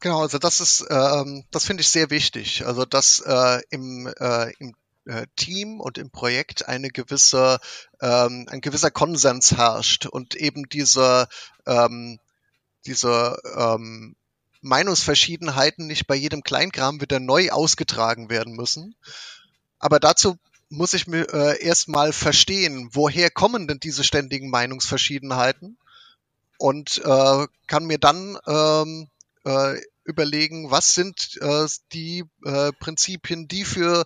Genau, 0.01 0.23
also 0.23 0.39
das 0.39 0.61
ist, 0.61 0.85
ähm, 0.91 1.45
das 1.51 1.65
finde 1.65 1.83
ich 1.83 1.89
sehr 1.89 2.11
wichtig. 2.11 2.67
Also 2.67 2.85
dass 2.85 3.21
äh, 3.21 3.61
im, 3.71 4.13
äh, 4.19 4.53
im 4.59 4.75
äh, 5.05 5.27
Team 5.37 5.81
und 5.81 5.99
im 5.99 6.11
Projekt 6.11 6.69
eine 6.69 6.89
gewisse, 6.91 7.59
ähm, 8.01 8.47
ein 8.49 8.61
gewisser 8.61 8.91
Konsens 8.91 9.57
herrscht 9.57 10.07
und 10.07 10.35
eben 10.35 10.69
diese, 10.69 11.29
ähm, 11.67 12.19
diese 12.87 13.37
ähm, 13.57 14.17
Meinungsverschiedenheiten 14.61 15.87
nicht 15.87 16.07
bei 16.07 16.15
jedem 16.15 16.43
Kleinkram 16.43 17.01
wieder 17.01 17.19
neu 17.19 17.51
ausgetragen 17.51 18.31
werden 18.31 18.55
müssen. 18.55 18.95
Aber 19.83 19.99
dazu 19.99 20.39
muss 20.71 20.95
ich 20.95 21.07
mir 21.09 21.29
äh, 21.35 21.63
erstmal 21.63 22.13
verstehen, 22.13 22.89
woher 22.93 23.31
kommen 23.31 23.67
denn 23.67 23.81
diese 23.81 24.05
ständigen 24.05 24.49
Meinungsverschiedenheiten 24.49 25.77
und 26.57 27.03
äh, 27.05 27.47
kann 27.67 27.85
mir 27.85 27.99
dann 27.99 28.39
ähm, 28.47 29.09
äh, 29.45 29.81
überlegen, 30.05 30.71
was 30.71 30.95
sind 30.95 31.37
äh, 31.43 31.67
die 31.93 32.25
äh, 32.45 32.71
Prinzipien, 32.79 33.49
die 33.49 33.65
für 33.65 34.05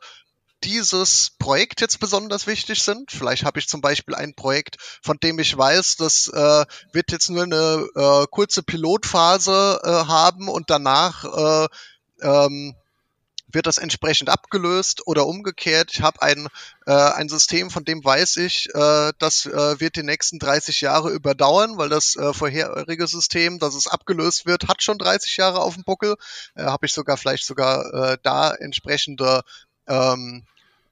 dieses 0.65 1.33
Projekt 1.39 1.83
jetzt 1.83 2.01
besonders 2.01 2.47
wichtig 2.47 2.83
sind. 2.83 3.11
Vielleicht 3.11 3.45
habe 3.45 3.59
ich 3.59 3.69
zum 3.69 3.83
Beispiel 3.83 4.15
ein 4.15 4.35
Projekt, 4.35 4.79
von 5.03 5.19
dem 5.19 5.39
ich 5.39 5.57
weiß, 5.57 5.97
das 5.97 6.29
äh, 6.29 6.65
wird 6.93 7.12
jetzt 7.12 7.29
nur 7.29 7.43
eine 7.43 7.87
äh, 7.95 8.27
kurze 8.31 8.62
Pilotphase 8.62 9.81
äh, 9.85 9.89
haben 9.89 10.49
und 10.49 10.71
danach 10.71 11.25
äh, 11.25 11.69
ähm, 12.23 12.75
wird 13.57 13.66
das 13.66 13.79
entsprechend 13.79 14.29
abgelöst 14.29 15.07
oder 15.07 15.27
umgekehrt. 15.27 15.90
Ich 15.90 16.03
habe 16.03 16.21
ein, 16.21 16.47
äh, 16.87 16.92
ein 16.92 17.31
System, 17.31 17.71
von 17.71 17.87
dem 17.87 18.05
weiß 18.05 18.37
ich, 18.37 18.69
äh, 18.75 19.12
das 19.19 19.47
äh, 19.47 19.81
wird 19.81 19.97
die 19.97 20.03
nächsten 20.03 20.38
30 20.38 20.83
Jahre 20.83 21.11
überdauern, 21.11 21.79
weil 21.79 21.88
das 21.88 22.16
äh, 22.16 22.35
vorherige 22.35 23.07
System, 23.07 23.59
dass 23.59 23.75
es 23.75 23.87
abgelöst 23.87 24.45
wird, 24.45 24.69
hat 24.69 24.83
schon 24.83 24.99
30 24.99 25.38
Jahre 25.38 25.62
auf 25.62 25.73
dem 25.73 25.85
Buckel. 25.85 26.16
Äh, 26.55 26.64
habe 26.64 26.85
ich 26.85 26.92
sogar 26.92 27.16
vielleicht 27.16 27.47
sogar 27.47 27.95
äh, 27.95 28.19
da 28.23 28.53
entsprechende 28.53 29.40
ähm, 29.88 30.45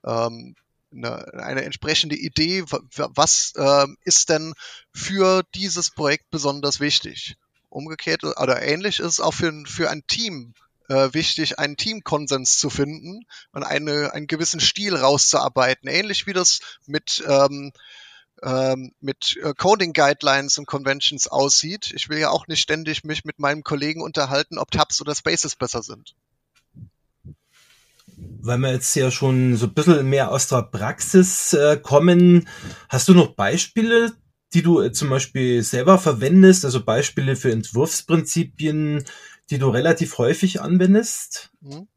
ähm, 0.02 0.56
eine, 0.90 1.34
eine 1.34 1.64
entsprechende 1.64 2.16
Idee, 2.16 2.64
was 2.96 3.52
äh, 3.56 3.86
ist 4.04 4.30
denn 4.30 4.54
für 4.94 5.42
dieses 5.54 5.90
Projekt 5.90 6.30
besonders 6.30 6.80
wichtig. 6.80 7.36
Umgekehrt 7.68 8.24
oder 8.24 8.62
ähnlich 8.62 9.00
ist 9.00 9.12
es 9.12 9.20
auch 9.20 9.34
für, 9.34 9.52
für 9.66 9.90
ein 9.90 10.06
Team 10.06 10.54
äh, 10.88 11.12
wichtig, 11.12 11.58
einen 11.58 11.76
Teamkonsens 11.76 12.58
zu 12.58 12.70
finden 12.70 13.26
und 13.52 13.62
eine, 13.62 14.12
einen 14.12 14.26
gewissen 14.26 14.60
Stil 14.60 14.96
rauszuarbeiten. 14.96 15.88
Ähnlich 15.88 16.26
wie 16.26 16.32
das 16.32 16.60
mit, 16.86 17.24
ähm, 17.26 17.72
ähm, 18.42 18.92
mit 19.00 19.38
äh, 19.42 19.54
Coding 19.56 19.92
Guidelines 19.92 20.58
und 20.58 20.66
Conventions 20.66 21.26
aussieht. 21.28 21.92
Ich 21.94 22.08
will 22.08 22.18
ja 22.18 22.30
auch 22.30 22.46
nicht 22.46 22.60
ständig 22.60 23.04
mich 23.04 23.24
mit 23.24 23.38
meinem 23.38 23.62
Kollegen 23.62 24.02
unterhalten, 24.02 24.58
ob 24.58 24.70
Tabs 24.70 25.00
oder 25.00 25.14
Spaces 25.14 25.56
besser 25.56 25.82
sind. 25.82 26.14
Weil 28.16 28.58
wir 28.58 28.72
jetzt 28.72 28.94
ja 28.94 29.10
schon 29.10 29.56
so 29.56 29.66
ein 29.66 29.74
bisschen 29.74 30.08
mehr 30.08 30.30
aus 30.30 30.48
der 30.48 30.62
Praxis 30.62 31.52
äh, 31.54 31.78
kommen, 31.78 32.46
hast 32.88 33.08
du 33.08 33.14
noch 33.14 33.34
Beispiele, 33.34 34.12
die 34.52 34.62
du 34.62 34.80
äh, 34.80 34.92
zum 34.92 35.08
Beispiel 35.08 35.62
selber 35.62 35.98
verwendest, 35.98 36.64
also 36.64 36.84
Beispiele 36.84 37.36
für 37.36 37.50
Entwurfsprinzipien, 37.50 39.04
die 39.50 39.58
du 39.58 39.68
relativ 39.68 40.18
häufig 40.18 40.60
anwendest? 40.60 41.50
Mhm. 41.60 41.88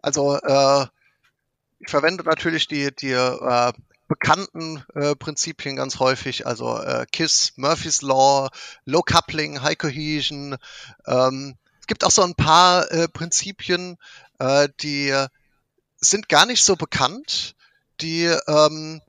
Also 0.00 0.36
äh, 0.36 0.86
ich 1.78 1.88
verwende 1.88 2.24
natürlich 2.24 2.68
die, 2.68 2.94
die 2.94 3.12
äh, 3.12 3.72
bekannten 4.08 4.84
äh, 4.94 5.14
Prinzipien 5.16 5.76
ganz 5.76 5.98
häufig, 5.98 6.46
also 6.46 6.78
äh, 6.78 7.06
KISS, 7.10 7.54
Murphy's 7.56 8.02
Law, 8.02 8.50
Low 8.84 9.02
Coupling, 9.02 9.62
High 9.62 9.78
Cohesion. 9.78 10.56
Ähm, 11.06 11.56
es 11.80 11.86
gibt 11.86 12.04
auch 12.04 12.10
so 12.10 12.22
ein 12.22 12.34
paar 12.34 12.90
äh, 12.92 13.08
Prinzipien, 13.08 13.96
äh, 14.38 14.68
die 14.80 15.14
sind 15.96 16.28
gar 16.28 16.46
nicht 16.46 16.62
so 16.62 16.76
bekannt, 16.76 17.54
die 18.00 18.24
ähm, 18.24 19.00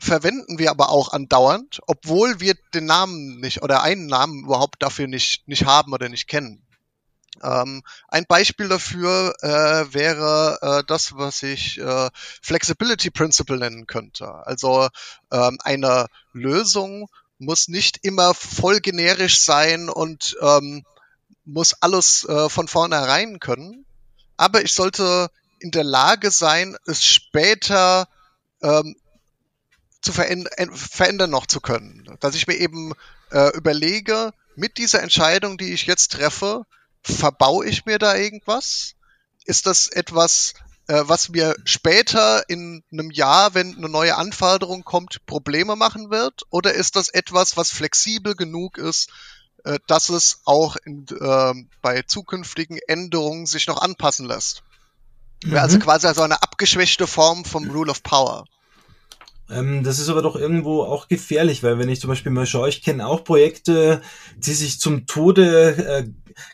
verwenden 0.00 0.58
wir 0.58 0.70
aber 0.70 0.88
auch 0.88 1.12
andauernd, 1.12 1.80
obwohl 1.86 2.40
wir 2.40 2.54
den 2.74 2.86
Namen 2.86 3.38
nicht 3.38 3.62
oder 3.62 3.82
einen 3.82 4.06
Namen 4.06 4.44
überhaupt 4.44 4.82
dafür 4.82 5.06
nicht, 5.06 5.46
nicht 5.46 5.66
haben 5.66 5.92
oder 5.92 6.08
nicht 6.08 6.26
kennen. 6.26 6.66
Ähm, 7.42 7.82
ein 8.08 8.24
Beispiel 8.26 8.68
dafür 8.68 9.34
äh, 9.40 9.94
wäre 9.94 10.58
äh, 10.62 10.84
das, 10.86 11.16
was 11.16 11.42
ich 11.42 11.78
äh, 11.78 12.10
Flexibility 12.42 13.10
Principle 13.10 13.58
nennen 13.58 13.86
könnte. 13.86 14.26
Also 14.46 14.88
ähm, 15.30 15.58
eine 15.62 16.06
Lösung 16.32 17.08
muss 17.38 17.68
nicht 17.68 17.98
immer 18.02 18.34
voll 18.34 18.80
generisch 18.80 19.40
sein 19.40 19.88
und 19.88 20.36
ähm, 20.40 20.84
muss 21.44 21.74
alles 21.80 22.24
äh, 22.24 22.48
von 22.48 22.68
vornherein 22.68 23.38
können, 23.38 23.86
aber 24.36 24.62
ich 24.62 24.72
sollte 24.72 25.30
in 25.58 25.70
der 25.70 25.84
Lage 25.84 26.30
sein, 26.30 26.76
es 26.86 27.04
später 27.04 28.08
ähm, 28.62 28.96
zu 30.00 30.12
verändern, 30.12 30.74
verändern 30.74 31.30
noch 31.30 31.46
zu 31.46 31.60
können. 31.60 32.16
Dass 32.20 32.34
ich 32.34 32.46
mir 32.46 32.56
eben 32.56 32.92
äh, 33.30 33.54
überlege, 33.56 34.32
mit 34.56 34.78
dieser 34.78 35.02
Entscheidung, 35.02 35.58
die 35.58 35.72
ich 35.72 35.86
jetzt 35.86 36.12
treffe, 36.12 36.64
verbaue 37.02 37.66
ich 37.66 37.86
mir 37.86 37.98
da 37.98 38.14
irgendwas? 38.14 38.94
Ist 39.44 39.66
das 39.66 39.88
etwas, 39.88 40.54
äh, 40.86 41.02
was 41.04 41.28
mir 41.30 41.54
später 41.64 42.48
in 42.48 42.82
einem 42.92 43.10
Jahr, 43.10 43.54
wenn 43.54 43.76
eine 43.76 43.88
neue 43.88 44.16
Anforderung 44.16 44.84
kommt, 44.84 45.24
Probleme 45.26 45.76
machen 45.76 46.10
wird? 46.10 46.42
Oder 46.50 46.74
ist 46.74 46.96
das 46.96 47.08
etwas, 47.08 47.56
was 47.56 47.70
flexibel 47.70 48.34
genug 48.34 48.78
ist, 48.78 49.10
äh, 49.64 49.78
dass 49.86 50.08
es 50.08 50.40
auch 50.44 50.76
in, 50.84 51.06
äh, 51.08 51.54
bei 51.82 52.02
zukünftigen 52.02 52.78
Änderungen 52.86 53.46
sich 53.46 53.66
noch 53.66 53.80
anpassen 53.80 54.26
lässt? 54.26 54.62
Mhm. 55.44 55.56
Also 55.56 55.78
quasi 55.78 56.06
also 56.06 56.22
eine 56.22 56.42
abgeschwächte 56.42 57.06
Form 57.06 57.44
vom 57.44 57.70
Rule 57.70 57.90
of 57.90 58.02
Power. 58.02 58.44
Ähm, 59.50 59.82
das 59.82 59.98
ist 59.98 60.08
aber 60.08 60.22
doch 60.22 60.36
irgendwo 60.36 60.82
auch 60.82 61.08
gefährlich, 61.08 61.62
weil 61.62 61.78
wenn 61.78 61.88
ich 61.88 62.00
zum 62.00 62.08
Beispiel 62.08 62.32
mal 62.32 62.46
schaue, 62.46 62.68
ich 62.68 62.82
kenne 62.82 63.06
auch 63.06 63.24
Projekte, 63.24 64.00
die 64.36 64.52
sich 64.52 64.80
zum 64.80 65.06
Tode 65.06 65.76
äh, 65.76 66.04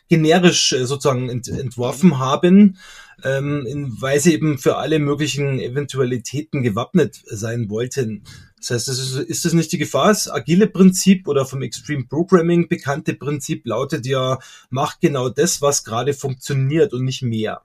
generisch 0.09 0.73
äh, 0.73 0.85
sozusagen 0.85 1.29
ent 1.29 1.47
entworfen 1.47 2.19
haben, 2.19 2.77
ähm, 3.23 3.65
in, 3.67 4.01
weil 4.01 4.19
sie 4.19 4.33
eben 4.33 4.57
für 4.57 4.77
alle 4.77 4.99
möglichen 4.99 5.59
Eventualitäten 5.59 6.63
gewappnet 6.63 7.21
sein 7.25 7.69
wollten. 7.69 8.23
Das 8.59 8.71
heißt, 8.71 8.87
das 8.87 8.99
ist, 8.99 9.15
ist 9.15 9.45
das 9.45 9.53
nicht 9.53 9.71
die 9.71 9.77
Gefahr? 9.77 10.07
Das 10.07 10.29
agile 10.29 10.67
Prinzip 10.67 11.27
oder 11.27 11.45
vom 11.45 11.61
Extreme 11.61 12.05
Programming 12.05 12.67
bekannte 12.67 13.13
Prinzip 13.13 13.65
lautet 13.67 14.05
ja, 14.07 14.39
mach 14.69 14.99
genau 14.99 15.29
das, 15.29 15.61
was 15.61 15.83
gerade 15.83 16.13
funktioniert 16.13 16.93
und 16.93 17.03
nicht 17.03 17.21
mehr. 17.21 17.61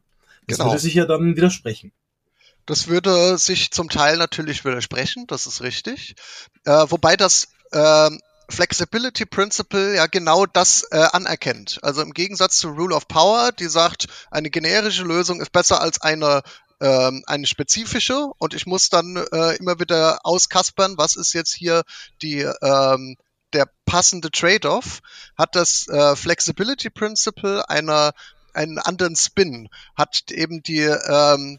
Das 0.46 0.58
genau. 0.58 0.70
würde 0.70 0.80
sich 0.80 0.94
ja 0.94 1.06
dann 1.06 1.36
widersprechen. 1.36 1.92
Das 2.66 2.86
würde 2.86 3.38
sich 3.38 3.70
zum 3.72 3.88
Teil 3.88 4.16
natürlich 4.16 4.64
widersprechen, 4.64 5.26
das 5.26 5.46
ist 5.46 5.62
richtig. 5.62 6.14
Äh, 6.64 6.86
wobei 6.88 7.16
das 7.16 7.48
äh, 7.72 8.10
Flexibility 8.48 9.26
Principle 9.26 9.96
ja 9.96 10.06
genau 10.06 10.46
das 10.46 10.84
äh, 10.90 10.98
anerkennt. 11.12 11.80
Also 11.82 12.02
im 12.02 12.12
Gegensatz 12.12 12.58
zu 12.58 12.68
Rule 12.68 12.94
of 12.94 13.08
Power, 13.08 13.52
die 13.52 13.68
sagt, 13.68 14.06
eine 14.30 14.50
generische 14.50 15.04
Lösung 15.04 15.40
ist 15.40 15.52
besser 15.52 15.80
als 15.80 16.00
eine 16.02 16.42
ähm, 16.80 17.22
eine 17.26 17.46
spezifische 17.46 18.26
und 18.38 18.54
ich 18.54 18.66
muss 18.66 18.90
dann 18.90 19.16
äh, 19.16 19.56
immer 19.56 19.78
wieder 19.78 20.18
auskaspern, 20.24 20.98
was 20.98 21.14
ist 21.14 21.32
jetzt 21.32 21.54
hier 21.54 21.84
die 22.22 22.40
ähm, 22.40 23.16
der 23.52 23.68
passende 23.84 24.30
Trade-off, 24.30 25.00
hat 25.36 25.54
das 25.54 25.86
äh, 25.88 26.16
Flexibility 26.16 26.90
Principle 26.90 27.68
einer 27.68 28.12
einen 28.54 28.78
anderen 28.78 29.16
Spin, 29.16 29.68
hat 29.94 30.30
eben 30.30 30.62
die 30.62 30.80
ähm, 30.80 31.58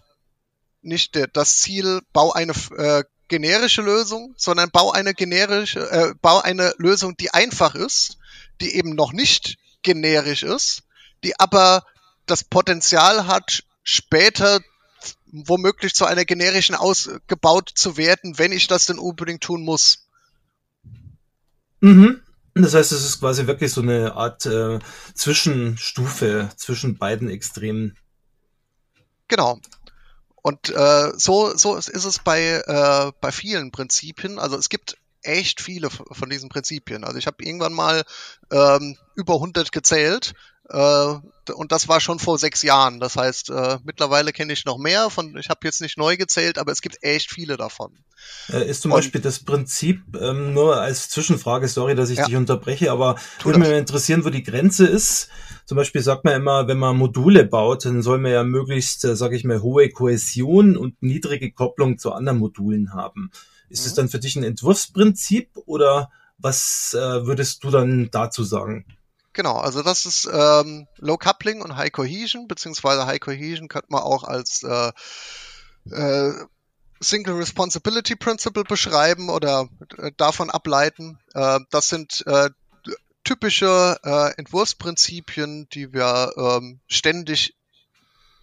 nicht 0.84 1.19
das 1.34 1.58
Ziel, 1.58 2.02
bau 2.12 2.32
eine 2.32 2.54
äh, 2.78 3.04
generische 3.28 3.82
Lösung, 3.82 4.34
sondern 4.38 4.69
bau 4.72 4.91
eine 4.91 5.13
generische, 5.13 5.89
äh, 5.89 6.13
bau 6.22 6.39
eine 6.39 6.74
Lösung, 6.78 7.17
die 7.17 7.34
einfach 7.34 7.76
ist, 7.76 8.17
die 8.62 8.76
eben 8.76 8.96
noch 8.96 9.13
nicht 9.13 9.58
generisch 9.82 10.43
ist, 10.43 10.84
die 11.24 11.39
aber 11.39 11.84
das 12.26 12.43
Potenzial 12.43 13.28
hat, 13.28 13.63
später 13.84 14.62
womöglich 15.32 15.96
zu 15.96 16.06
einer 16.06 16.26
generischen 16.26 16.76
ausgebaut 16.76 17.72
zu 17.74 17.98
werden, 17.98 18.38
wenn 18.38 18.52
ich 18.52 18.67
das 18.67 18.86
denn 18.86 19.00
unbedingt 19.00 19.41
tun 19.41 19.63
muss. 19.63 20.08
Mhm. 21.82 22.22
Das 22.56 22.76
heißt, 22.76 22.91
es 22.91 23.04
ist 23.04 23.19
quasi 23.19 23.48
wirklich 23.48 23.72
so 23.74 23.82
eine 23.82 24.13
Art 24.13 24.46
äh, 24.46 24.78
Zwischenstufe 25.15 26.50
zwischen 26.56 26.98
beiden 26.98 27.30
Extremen. 27.30 27.98
Genau. 29.28 29.60
Und 30.44 30.70
äh, 30.70 31.12
so, 31.16 31.56
so 31.58 31.78
ist 31.78 31.90
es 31.90 32.20
bei, 32.20 32.62
äh, 32.68 33.12
bei 33.22 33.32
vielen 33.32 33.72
Prinzipien. 33.72 34.38
Also 34.38 34.58
es 34.58 34.70
gibt 34.70 34.98
echt 35.22 35.62
viele 35.62 35.90
von 35.90 36.30
diesen 36.30 36.50
Prinzipien. 36.50 37.06
Also 37.06 37.18
ich 37.18 37.28
habe 37.28 37.44
irgendwann 37.44 37.74
mal 37.74 38.04
ähm, 38.52 38.98
über 39.16 39.36
100 39.36 39.72
gezählt 39.72 40.34
äh, 40.34 40.53
und 40.74 41.72
das 41.72 41.88
war 41.88 42.00
schon 42.00 42.20
vor 42.20 42.38
sechs 42.38 42.64
Jahren. 42.64 43.00
Das 43.00 43.16
heißt, 43.16 43.50
äh, 43.50 43.78
mittlerweile 43.84 44.32
kenne 44.32 44.54
ich 44.54 44.66
noch 44.66 44.78
mehr. 44.78 45.10
Von, 45.10 45.38
ich 45.38 45.50
habe 45.50 45.60
jetzt 45.64 45.82
nicht 45.82 45.98
neu 45.98 46.18
gezählt, 46.18 46.58
aber 46.58 46.72
es 46.72 46.82
gibt 46.82 47.04
echt 47.04 47.32
viele 47.32 47.58
davon. 47.58 47.92
Äh, 48.50 48.70
ist 48.70 48.82
zum 48.82 48.92
und, 48.92 48.98
Beispiel 48.98 49.22
das 49.22 49.40
Prinzip, 49.40 50.02
ähm, 50.20 50.54
nur 50.54 50.80
als 50.80 51.10
Zwischenfrage, 51.10 51.68
sorry, 51.68 51.96
dass 51.96 52.10
ich 52.10 52.20
ja. 52.20 52.26
dich 52.26 52.36
unterbreche, 52.36 52.92
aber 52.92 53.18
würde 53.44 53.60
mich 53.60 53.70
interessieren, 53.70 54.24
wo 54.26 54.30
die 54.30 54.44
Grenze 54.44 54.88
ist. 54.88 55.30
Zum 55.66 55.78
Beispiel 55.78 56.02
sagt 56.02 56.26
man 56.26 56.36
immer, 56.36 56.68
wenn 56.68 56.78
man 56.78 56.98
Module 56.98 57.46
baut, 57.46 57.86
dann 57.86 58.02
soll 58.02 58.18
man 58.18 58.32
ja 58.32 58.44
möglichst, 58.44 59.06
äh, 59.06 59.16
sage 59.16 59.36
ich 59.36 59.44
mal, 59.44 59.62
hohe 59.62 59.90
Kohäsion 59.90 60.78
und 60.78 61.02
niedrige 61.04 61.52
Kopplung 61.52 61.98
zu 61.98 62.14
anderen 62.14 62.40
Modulen 62.40 62.94
haben. 62.94 63.32
Ist 63.70 63.86
es 63.86 63.94
mhm. 63.94 63.98
dann 63.98 64.10
für 64.10 64.20
dich 64.20 64.36
ein 64.36 64.44
Entwurfsprinzip 64.44 65.52
oder 65.66 66.10
was 66.38 66.94
äh, 66.94 67.26
würdest 67.26 67.64
du 67.64 67.70
dann 67.70 68.10
dazu 68.12 68.44
sagen? 68.44 68.86
Genau, 69.34 69.58
also 69.58 69.82
das 69.82 70.06
ist 70.06 70.30
ähm, 70.32 70.88
Low 70.98 71.17
Coupling 71.17 71.62
und 71.62 71.76
High 71.76 71.91
Cohesion, 71.91 72.48
beziehungsweise 72.48 73.08
High 73.08 73.19
Cohesion 73.19 73.67
könnte 73.67 73.88
man 73.89 74.04
auch 74.04 74.24
als 74.24 74.63
äh, 74.63 74.91
äh, 75.89 76.34
Single 77.00 77.36
Responsibility 77.36 78.15
Principle 78.15 78.63
beschreiben 78.63 79.30
oder 79.30 79.67
äh, 79.98 80.12
davon 80.17 80.52
ableiten. 80.52 81.19
Äh, 81.34 81.60
das 81.72 81.89
sind 81.89 82.24
äh, 82.28 82.52
typische 83.24 83.98
äh, 84.04 84.38
Entwurfsprinzipien, 84.38 85.67
die 85.74 85.93
wir 85.93 86.34
ähm, 86.38 86.80
ständig 86.88 87.56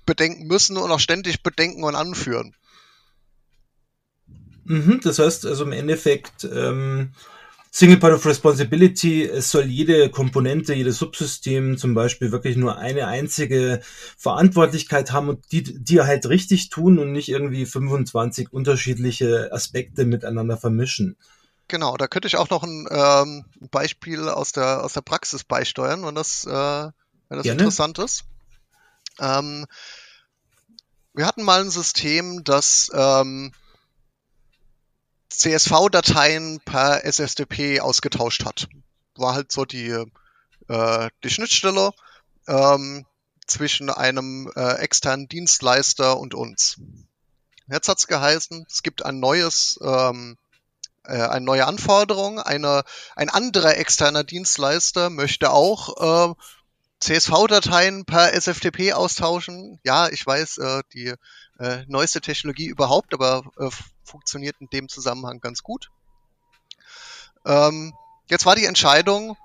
bedenken 0.06 0.46
müssen 0.46 0.76
und 0.76 0.90
auch 0.90 1.00
ständig 1.00 1.42
bedenken 1.42 1.84
und 1.84 1.94
anführen. 1.94 2.56
Mhm, 4.64 5.00
das 5.02 5.18
heißt 5.18 5.46
also 5.46 5.64
im 5.64 5.72
Endeffekt 5.72 6.44
ähm, 6.44 7.12
Single 7.72 7.98
Point 7.98 8.14
of 8.14 8.26
Responsibility, 8.26 9.22
es 9.24 9.52
soll 9.52 9.66
jede 9.66 10.10
Komponente, 10.10 10.74
jedes 10.74 10.98
Subsystem 10.98 11.78
zum 11.78 11.94
Beispiel 11.94 12.32
wirklich 12.32 12.56
nur 12.56 12.78
eine 12.78 13.06
einzige 13.06 13.80
Verantwortlichkeit 14.16 15.12
haben 15.12 15.28
und 15.28 15.52
die, 15.52 15.62
die 15.62 16.00
halt 16.00 16.28
richtig 16.28 16.70
tun 16.70 16.98
und 16.98 17.12
nicht 17.12 17.28
irgendwie 17.28 17.66
25 17.66 18.52
unterschiedliche 18.52 19.52
Aspekte 19.52 20.04
miteinander 20.04 20.56
vermischen. 20.56 21.16
Genau, 21.68 21.96
da 21.96 22.08
könnte 22.08 22.26
ich 22.26 22.36
auch 22.36 22.50
noch 22.50 22.64
ein 22.64 22.88
ähm, 22.90 23.44
Beispiel 23.70 24.28
aus 24.28 24.50
der, 24.50 24.82
aus 24.82 24.94
der 24.94 25.02
Praxis 25.02 25.44
beisteuern, 25.44 26.04
wenn 26.04 26.16
das, 26.16 26.44
äh, 26.44 26.50
wenn 26.50 27.38
das 27.38 27.46
interessant 27.46 28.00
ist. 28.00 28.24
Ähm, 29.20 29.66
wir 31.14 31.24
hatten 31.24 31.44
mal 31.44 31.60
ein 31.60 31.70
System, 31.70 32.42
das 32.42 32.90
ähm, 32.92 33.52
CSV-Dateien 35.30 36.60
per 36.64 37.04
SSDP 37.04 37.80
ausgetauscht 37.80 38.44
hat. 38.44 38.68
War 39.16 39.34
halt 39.34 39.52
so 39.52 39.64
die, 39.64 39.88
äh, 40.68 41.08
die 41.24 41.30
Schnittstelle 41.30 41.92
ähm, 42.46 43.06
zwischen 43.46 43.90
einem 43.90 44.50
äh, 44.54 44.74
externen 44.74 45.28
Dienstleister 45.28 46.18
und 46.18 46.34
uns. 46.34 46.78
Jetzt 47.68 47.88
hat's 47.88 48.06
geheißen, 48.06 48.66
es 48.68 48.82
gibt 48.82 49.04
ein 49.04 49.20
neues 49.20 49.78
ähm, 49.82 50.36
äh, 51.04 51.22
eine 51.22 51.44
neue 51.44 51.66
Anforderung. 51.66 52.38
Eine, 52.38 52.84
ein 53.16 53.30
anderer 53.30 53.76
externer 53.76 54.24
Dienstleister 54.24 55.10
möchte 55.10 55.50
auch 55.50 56.30
äh, 56.30 56.34
CSV-Dateien 57.00 58.04
per 58.04 58.34
SFTP 58.34 58.92
austauschen. 58.92 59.80
Ja, 59.84 60.08
ich 60.08 60.26
weiß, 60.26 60.58
äh, 60.58 60.82
die 60.92 61.14
äh, 61.58 61.84
neueste 61.86 62.20
Technologie 62.20 62.66
überhaupt, 62.66 63.14
aber 63.14 63.44
äh, 63.58 63.70
funktioniert 64.10 64.56
in 64.60 64.68
dem 64.68 64.88
Zusammenhang 64.88 65.40
ganz 65.40 65.62
gut. 65.62 65.90
Ähm, 67.46 67.94
jetzt 68.28 68.44
war 68.46 68.56
die 68.56 68.66
Entscheidung, 68.66 69.36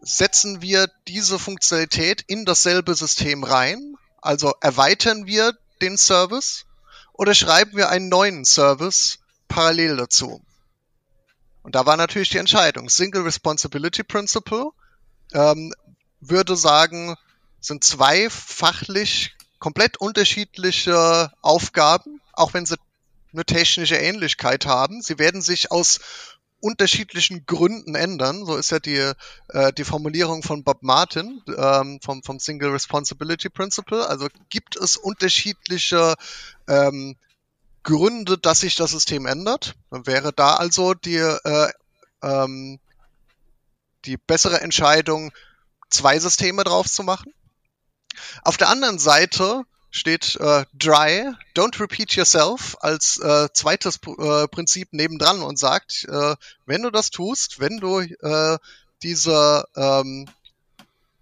setzen 0.00 0.62
wir 0.62 0.88
diese 1.08 1.38
Funktionalität 1.38 2.22
in 2.26 2.44
dasselbe 2.44 2.94
System 2.94 3.44
rein, 3.44 3.96
also 4.22 4.54
erweitern 4.60 5.26
wir 5.26 5.52
den 5.82 5.98
Service 5.98 6.64
oder 7.12 7.34
schreiben 7.34 7.76
wir 7.76 7.90
einen 7.90 8.08
neuen 8.08 8.44
Service 8.44 9.18
parallel 9.48 9.96
dazu? 9.96 10.40
Und 11.62 11.74
da 11.74 11.84
war 11.84 11.96
natürlich 11.96 12.28
die 12.28 12.38
Entscheidung. 12.38 12.88
Single 12.88 13.22
Responsibility 13.22 14.04
Principle 14.04 14.70
ähm, 15.32 15.74
würde 16.20 16.56
sagen, 16.56 17.16
sind 17.60 17.82
zwei 17.82 18.30
fachlich 18.30 19.34
komplett 19.58 19.96
unterschiedliche 19.96 21.32
Aufgaben, 21.42 22.20
auch 22.36 22.54
wenn 22.54 22.66
sie 22.66 22.76
eine 23.32 23.44
technische 23.44 23.96
Ähnlichkeit 23.96 24.66
haben. 24.66 25.02
Sie 25.02 25.18
werden 25.18 25.42
sich 25.42 25.70
aus 25.70 26.00
unterschiedlichen 26.60 27.44
Gründen 27.46 27.94
ändern. 27.94 28.44
So 28.46 28.56
ist 28.56 28.70
ja 28.70 28.78
die, 28.78 29.12
äh, 29.48 29.72
die 29.74 29.84
Formulierung 29.84 30.42
von 30.42 30.64
Bob 30.64 30.82
Martin 30.82 31.42
ähm, 31.56 32.00
vom, 32.02 32.22
vom 32.22 32.38
Single 32.38 32.70
Responsibility 32.70 33.50
Principle. 33.50 34.08
Also 34.08 34.28
gibt 34.48 34.76
es 34.76 34.96
unterschiedliche 34.96 36.14
ähm, 36.66 37.16
Gründe, 37.82 38.38
dass 38.38 38.60
sich 38.60 38.74
das 38.74 38.90
System 38.90 39.26
ändert. 39.26 39.74
Dann 39.90 40.06
wäre 40.06 40.32
da 40.32 40.54
also 40.54 40.94
die, 40.94 41.16
äh, 41.16 41.70
ähm, 42.22 42.80
die 44.06 44.16
bessere 44.16 44.60
Entscheidung, 44.60 45.32
zwei 45.90 46.18
Systeme 46.18 46.64
drauf 46.64 46.86
zu 46.86 47.02
machen. 47.02 47.32
Auf 48.42 48.56
der 48.56 48.70
anderen 48.70 48.98
Seite 48.98 49.62
steht 49.90 50.36
äh, 50.36 50.64
Dry, 50.74 51.32
Don't 51.54 51.80
Repeat 51.80 52.12
Yourself 52.12 52.76
als 52.80 53.18
äh, 53.18 53.48
zweites 53.52 53.98
äh, 54.18 54.46
Prinzip 54.48 54.92
nebendran 54.92 55.42
und 55.42 55.58
sagt, 55.58 56.06
äh, 56.08 56.36
wenn 56.66 56.82
du 56.82 56.90
das 56.90 57.10
tust, 57.10 57.60
wenn 57.60 57.78
du 57.78 58.00
äh, 58.00 58.58
diese 59.02 59.64
ähm, 59.76 60.26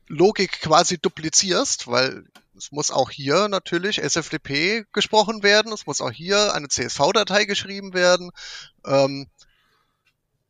Logik 0.08 0.60
quasi 0.60 0.98
duplizierst, 0.98 1.86
weil 1.86 2.24
es 2.56 2.72
muss 2.72 2.90
auch 2.90 3.10
hier 3.10 3.48
natürlich 3.48 3.98
SFTP 4.02 4.84
gesprochen 4.92 5.42
werden, 5.42 5.72
es 5.72 5.86
muss 5.86 6.00
auch 6.00 6.12
hier 6.12 6.54
eine 6.54 6.68
CSV-Datei 6.68 7.44
geschrieben 7.46 7.94
werden, 7.94 8.30
ähm, 8.86 9.26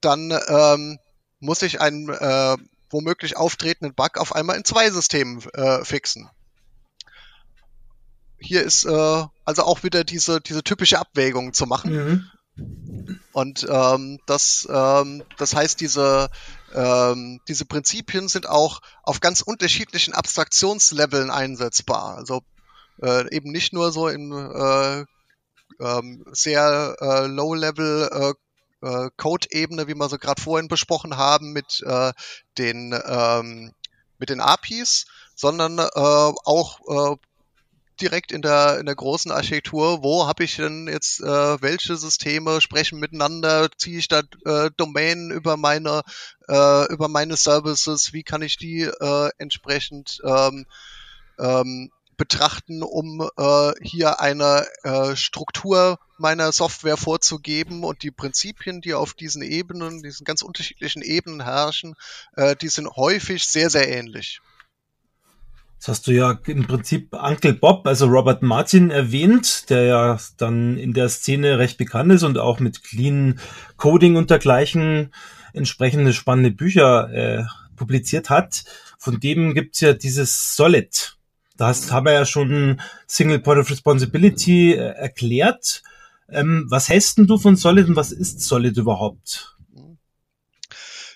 dann 0.01 0.39
ähm, 0.49 0.99
muss 1.41 1.63
ich 1.63 1.81
einen 1.81 2.09
äh, 2.11 2.57
womöglich 2.91 3.37
auftretenden 3.37 3.95
Bug 3.95 4.19
auf 4.19 4.35
einmal 4.35 4.57
in 4.57 4.65
zwei 4.65 4.91
Systemen 4.91 5.43
fixen 5.83 6.31
hier 8.45 8.63
ist 8.63 8.85
äh, 8.85 9.25
also 9.45 9.63
auch 9.63 9.83
wieder 9.83 10.05
diese, 10.05 10.41
diese 10.41 10.63
typische 10.63 10.99
Abwägung 10.99 11.53
zu 11.53 11.67
machen. 11.67 11.93
Mhm. 11.93 12.31
Und 13.33 13.67
ähm, 13.69 14.21
das, 14.27 14.69
ähm, 14.71 15.25
das 15.39 15.55
heißt, 15.57 15.81
diese, 15.81 16.29
ähm, 16.73 17.41
diese 17.49 17.65
Prinzipien 17.65 18.29
sind 18.29 18.49
auch 18.49 18.81
auf 19.03 19.21
ganz 19.21 19.41
unterschiedlichen 19.41 20.15
Abstraktionsleveln 20.15 21.31
einsetzbar. 21.31 22.17
Also 22.17 22.43
äh, 23.03 23.35
eben 23.35 23.51
nicht 23.51 23.73
nur 23.73 23.91
so 23.91 24.09
in 24.09 24.31
äh, 24.33 25.05
ähm, 25.81 26.25
sehr 26.31 26.97
äh, 27.01 27.27
Low-Level 27.27 28.35
äh, 28.83 28.87
äh, 28.87 29.11
Code-Ebene, 29.17 29.89
wie 29.89 29.95
wir 29.95 30.09
so 30.09 30.19
gerade 30.19 30.41
vorhin 30.41 30.69
besprochen 30.69 31.17
haben, 31.17 31.53
mit 31.53 31.83
äh, 31.85 32.13
den 32.59 32.95
ähm, 33.05 33.73
mit 34.19 34.31
den 34.31 34.41
APIs, 34.41 35.07
sondern 35.35 35.79
äh, 35.79 35.91
auch 35.93 36.81
äh, 37.15 37.17
direkt 38.01 38.33
in 38.33 38.43
der, 38.43 38.79
in 38.79 38.87
der 38.87 38.95
großen 38.95 39.31
Architektur, 39.31 40.03
wo 40.03 40.27
habe 40.27 40.45
ich 40.45 40.57
denn 40.57 40.89
jetzt, 40.89 41.21
äh, 41.21 41.63
welche 41.63 41.97
Systeme 41.97 42.61
sprechen 42.61 42.99
miteinander, 42.99 43.69
ziehe 43.77 43.99
ich 43.99 44.09
da 44.09 44.23
äh, 44.45 44.71
Domänen 44.77 45.31
über 45.31 45.57
meine, 45.57 46.03
äh, 46.49 46.93
über 46.93 47.09
meine 47.09 47.37
Services, 47.37 48.13
wie 48.13 48.23
kann 48.23 48.43
ich 48.43 48.57
die 48.57 48.83
äh, 48.83 49.31
entsprechend 49.39 50.21
ähm, 50.25 50.67
ähm, 51.39 51.91
betrachten, 52.17 52.83
um 52.83 53.29
äh, 53.37 53.73
hier 53.83 54.21
eine 54.21 54.67
äh, 54.83 55.17
Struktur 55.17 55.99
meiner 56.17 56.53
Software 56.53 56.97
vorzugeben 56.97 57.85
und 57.85 58.03
die 58.03 58.11
Prinzipien, 58.11 58.81
die 58.81 58.95
auf 58.95 59.15
diesen 59.15 59.43
Ebenen, 59.43 60.03
diesen 60.03 60.25
ganz 60.25 60.43
unterschiedlichen 60.43 61.03
Ebenen 61.03 61.43
herrschen, 61.43 61.95
äh, 62.37 62.55
die 62.57 62.69
sind 62.69 62.89
häufig 62.97 63.45
sehr, 63.45 63.71
sehr 63.71 63.89
ähnlich. 63.89 64.41
Das 65.85 65.99
hast 65.99 66.07
du 66.07 66.13
ja 66.13 66.41
im 66.47 66.67
Prinzip 66.67 67.13
Uncle 67.13 67.53
Bob, 67.53 67.87
also 67.87 68.07
Robert 68.07 68.41
Martin 68.41 68.91
erwähnt, 68.91 69.69
der 69.69 69.83
ja 69.83 70.19
dann 70.39 70.79
in 70.79 70.95
der 70.95 71.11
Szene 71.11 71.59
recht 71.59 71.77
bekannt 71.77 72.11
ist 72.11 72.23
und 72.23 72.39
auch 72.39 72.59
mit 72.59 72.83
Clean 72.83 73.39
Coding 73.77 74.17
und 74.17 74.31
dergleichen 74.31 75.13
entsprechende 75.53 76.15
spannende 76.15 76.53
Bücher 76.53 77.13
äh, 77.13 77.45
publiziert 77.77 78.31
hat. 78.31 78.65
Von 78.99 79.21
dem 79.21 79.53
gibt's 79.53 79.83
ja 79.83 79.93
dieses 79.93 80.57
Solid. 80.57 81.19
Da 81.59 81.67
hast, 81.67 81.93
haben 81.93 82.07
wir 82.07 82.15
ja 82.15 82.25
schon 82.25 82.81
Single 83.07 83.41
Point 83.41 83.61
of 83.61 83.71
Responsibility 83.71 84.73
äh, 84.73 84.79
erklärt. 84.79 85.83
Ähm, 86.31 86.65
was 86.71 86.89
hältst 86.89 87.19
denn 87.19 87.27
du 87.27 87.37
von 87.37 87.57
Solid 87.57 87.89
und 87.89 87.97
was 87.97 88.11
ist 88.11 88.41
Solid 88.41 88.79
überhaupt? 88.79 89.55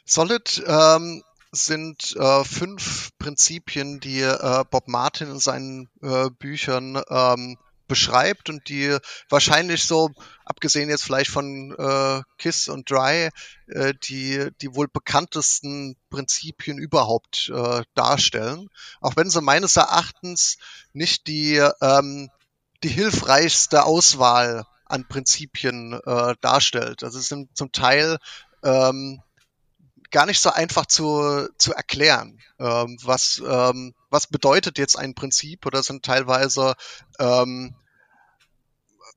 Solid 0.04 0.62
ähm, 0.66 1.22
sind 1.52 2.14
äh, 2.16 2.44
fünf 2.44 3.10
Prinzipien, 3.18 4.00
die 4.00 4.20
äh, 4.20 4.64
Bob 4.70 4.88
Martin 4.88 5.30
in 5.30 5.38
seinen 5.38 5.88
äh, 6.02 6.30
Büchern 6.30 7.02
ähm, 7.08 7.56
beschreibt 7.88 8.50
und 8.50 8.68
die 8.68 8.96
wahrscheinlich 9.30 9.84
so, 9.84 10.10
abgesehen 10.44 10.90
jetzt 10.90 11.04
vielleicht 11.04 11.30
von 11.30 11.74
äh, 11.76 12.22
Kiss 12.36 12.68
und 12.68 12.90
Dry, 12.90 13.30
äh, 13.66 13.94
die, 14.04 14.50
die 14.60 14.74
wohl 14.74 14.88
bekanntesten 14.88 15.96
Prinzipien 16.10 16.78
überhaupt 16.78 17.50
äh, 17.52 17.82
darstellen. 17.94 18.68
Auch 19.00 19.16
wenn 19.16 19.30
sie 19.30 19.40
meines 19.40 19.76
Erachtens 19.76 20.58
nicht 20.92 21.26
die, 21.26 21.56
ähm, 21.80 22.30
die 22.84 22.90
hilfreichste 22.90 23.84
Auswahl 23.84 24.64
an 24.84 25.08
Prinzipien 25.08 25.98
äh, 26.04 26.34
darstellt. 26.40 27.02
Also 27.02 27.18
es 27.18 27.28
sind 27.28 27.56
zum 27.56 27.72
Teil 27.72 28.18
ähm, 28.62 29.22
gar 30.10 30.26
nicht 30.26 30.40
so 30.40 30.50
einfach 30.50 30.86
zu, 30.86 31.48
zu 31.58 31.72
erklären. 31.72 32.40
Ähm, 32.58 32.98
was, 33.02 33.42
ähm, 33.46 33.94
was 34.10 34.26
bedeutet 34.26 34.78
jetzt 34.78 34.98
ein 34.98 35.14
Prinzip 35.14 35.66
oder 35.66 35.82
sind 35.82 36.04
teilweise 36.04 36.74
ähm, 37.18 37.74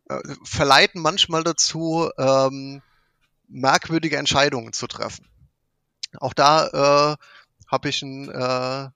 äh, 0.10 0.20
verleiten 0.44 1.02
manchmal 1.02 1.44
dazu, 1.44 2.10
ähm, 2.18 2.82
merkwürdige 3.48 4.18
Entscheidungen 4.18 4.74
zu 4.74 4.88
treffen. 4.88 5.28
Auch 6.20 6.34
da 6.34 7.14
äh, 7.14 7.18
habe 7.72 7.90
ich 7.90 8.02
ein, 8.02 8.30
äh, 8.30 8.90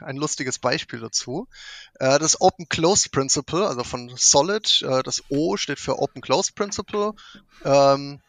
ein 0.00 0.16
lustiges 0.16 0.58
Beispiel 0.58 1.00
dazu. 1.00 1.46
Äh, 1.94 2.18
das 2.18 2.40
Open 2.40 2.68
Closed 2.68 3.12
Principle, 3.12 3.66
also 3.66 3.84
von 3.84 4.12
Solid, 4.16 4.82
äh, 4.82 5.02
das 5.02 5.22
O 5.28 5.56
steht 5.56 5.78
für 5.78 5.98
Open 5.98 6.20
Closed 6.20 6.54
Principle. 6.54 7.12
Ähm, 7.64 8.20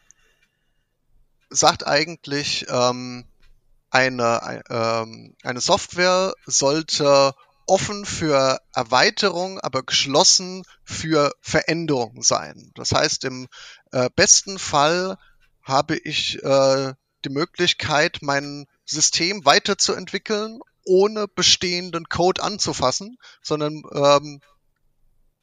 sagt 1.50 1.86
eigentlich, 1.86 2.66
ähm, 2.68 3.24
eine, 3.90 4.62
ähm, 4.70 5.34
eine 5.42 5.60
Software 5.60 6.32
sollte 6.46 7.34
offen 7.66 8.04
für 8.04 8.58
Erweiterung, 8.74 9.60
aber 9.60 9.82
geschlossen 9.82 10.64
für 10.84 11.32
Veränderung 11.40 12.22
sein. 12.22 12.72
Das 12.74 12.92
heißt, 12.92 13.24
im 13.24 13.48
äh, 13.92 14.08
besten 14.14 14.58
Fall 14.58 15.16
habe 15.62 15.96
ich 15.96 16.42
äh, 16.42 16.94
die 17.24 17.30
Möglichkeit, 17.30 18.18
mein 18.22 18.66
System 18.84 19.44
weiterzuentwickeln, 19.44 20.60
ohne 20.84 21.28
bestehenden 21.28 22.08
Code 22.08 22.42
anzufassen, 22.42 23.18
sondern 23.42 23.82
ähm, 23.92 24.40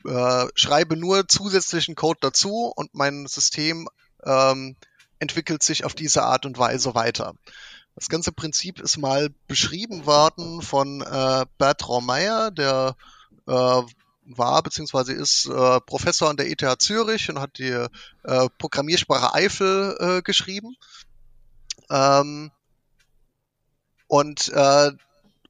äh, 0.06 0.48
schreibe 0.56 0.98
nur 0.98 1.28
zusätzlichen 1.28 1.96
Code 1.96 2.20
dazu 2.22 2.74
und 2.76 2.94
mein 2.94 3.28
System 3.28 3.88
ähm, 4.26 4.76
entwickelt 5.20 5.64
sich 5.64 5.86
auf 5.86 5.96
diese 5.96 6.24
Art 6.24 6.46
und 6.46 6.58
Weise 6.58 6.96
weiter. 6.96 7.34
Das 7.96 8.10
ganze 8.10 8.32
Prinzip 8.32 8.80
ist 8.80 8.98
mal 8.98 9.30
beschrieben 9.48 10.06
worden 10.06 10.62
von 10.62 11.02
äh, 11.02 11.46
Bertrand 11.58 12.06
Meyer, 12.06 12.52
der 12.52 12.96
äh, 13.48 13.82
war 14.30 14.62
bzw. 14.62 15.14
ist 15.14 15.48
äh, 15.48 15.80
Professor 15.82 16.30
an 16.30 16.38
der 16.38 16.50
ETH 16.50 16.82
Zürich 16.82 17.30
und 17.30 17.40
hat 17.40 17.58
die 17.58 17.70
äh, 17.72 18.50
Programmiersprache 18.58 19.34
Eiffel 19.34 19.98
äh, 20.00 20.22
geschrieben. 20.22 20.76
Ähm, 21.90 22.52
und 24.08 24.50
äh, 24.50 24.92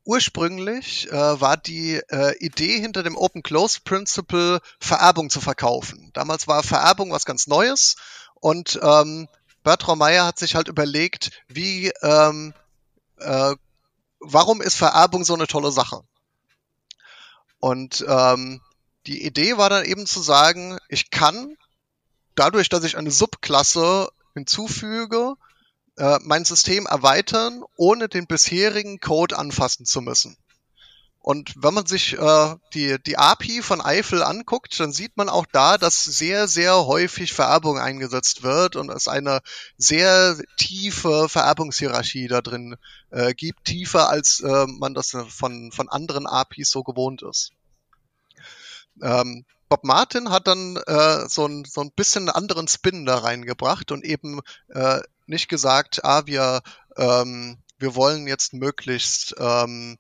ursprünglich 0.06 1.12
äh, 1.12 1.42
war 1.42 1.58
die 1.58 2.02
äh, 2.10 2.38
Idee 2.40 2.80
hinter 2.80 3.04
dem 3.04 3.18
Open 3.18 3.44
Close 3.44 3.80
Principle 3.84 4.62
Vererbung 4.80 5.30
zu 5.30 5.42
verkaufen. 5.42 6.12
Damals 6.14 6.48
war 6.48 6.64
Vererbung 6.64 7.12
was 7.12 7.26
ganz 7.26 7.48
Neues 7.48 7.98
Und 8.40 8.80
ähm, 8.82 9.28
Bertrand 9.68 10.00
Meyer 10.00 10.26
hat 10.26 10.40
sich 10.40 10.56
halt 10.56 10.70
überlegt, 10.70 11.44
wie, 11.50 11.92
ähm, 12.02 12.54
äh, 13.18 13.54
warum 14.22 14.62
ist 14.62 14.78
Vererbung 14.78 15.26
so 15.26 15.34
eine 15.34 15.46
tolle 15.46 15.74
Sache? 15.74 16.04
Und 17.60 18.06
ähm, 18.08 18.62
die 19.08 19.26
Idee 19.26 19.58
war 19.58 19.70
dann 19.70 19.84
eben 19.84 20.06
zu 20.06 20.22
sagen, 20.22 20.78
ich 20.88 21.10
kann 21.10 21.58
dadurch, 22.36 22.70
dass 22.70 22.86
ich 22.86 22.96
eine 22.96 23.12
Subklasse 23.12 24.08
hinzufüge, 24.36 25.34
äh, 25.98 26.18
mein 26.22 26.46
System 26.46 26.86
erweitern, 26.86 27.62
ohne 27.76 28.08
den 28.08 28.26
bisherigen 28.26 29.02
Code 29.02 29.38
anfassen 29.38 29.86
zu 29.86 30.00
müssen. 30.00 30.38
Und 31.28 31.56
wenn 31.58 31.74
man 31.74 31.86
sich 31.86 32.18
äh, 32.18 32.56
die, 32.74 32.96
die 33.06 33.18
API 33.18 33.62
von 33.62 33.82
Eiffel 33.82 34.24
anguckt, 34.24 34.80
dann 34.80 34.94
sieht 34.94 35.18
man 35.18 35.28
auch 35.28 35.46
da, 35.52 35.78
dass 35.78 36.06
sehr, 36.06 36.48
sehr 36.48 36.86
häufig 36.86 37.34
Vererbung 37.34 37.80
eingesetzt 37.80 38.44
wird 38.44 38.78
und 38.78 38.90
es 38.90 39.10
eine 39.10 39.42
sehr 39.78 40.38
tiefe 40.56 41.28
Vererbungshierarchie 41.28 42.30
da 42.30 42.40
drin 42.40 42.78
äh, 43.10 43.34
gibt, 43.34 43.66
tiefer 43.66 44.08
als 44.08 44.40
äh, 44.40 44.68
man 44.68 44.94
das 44.94 45.18
von, 45.28 45.74
von 45.74 45.90
anderen 45.90 46.28
APIs 46.28 46.72
so 46.72 46.82
gewohnt 46.84 47.24
ist. 47.24 47.52
Ähm, 49.02 49.44
Bob 49.68 49.84
Martin 49.84 50.30
hat 50.30 50.48
dann 50.48 50.78
äh, 50.78 51.28
so, 51.28 51.46
ein, 51.46 51.66
so 51.66 51.82
ein 51.82 51.92
bisschen 51.92 52.30
anderen 52.30 52.70
Spin 52.70 53.06
da 53.06 53.18
reingebracht 53.18 53.92
und 53.92 54.06
eben 54.06 54.40
äh, 54.70 55.02
nicht 55.26 55.50
gesagt, 55.50 56.06
ah, 56.06 56.26
wir, 56.26 56.62
ähm, 56.96 57.58
wir 57.80 57.96
wollen 57.96 58.28
jetzt 58.28 58.54
möglichst 58.54 59.36
ähm, 59.40 59.98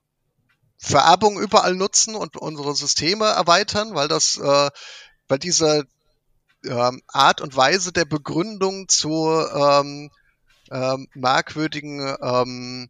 Vererbung 0.77 1.39
überall 1.39 1.75
nutzen 1.75 2.15
und 2.15 2.37
unsere 2.37 2.75
Systeme 2.75 3.25
erweitern, 3.25 3.95
weil 3.95 4.07
das, 4.07 4.37
äh, 4.37 4.69
weil 5.27 5.39
diese 5.39 5.87
ähm, 6.65 7.01
Art 7.07 7.41
und 7.41 7.55
Weise 7.55 7.91
der 7.91 8.05
Begründung 8.05 8.87
zu 8.87 9.27
ähm, 9.53 10.11
ähm, 10.71 11.07
merkwürdigen 11.13 12.15
ähm, 12.21 12.89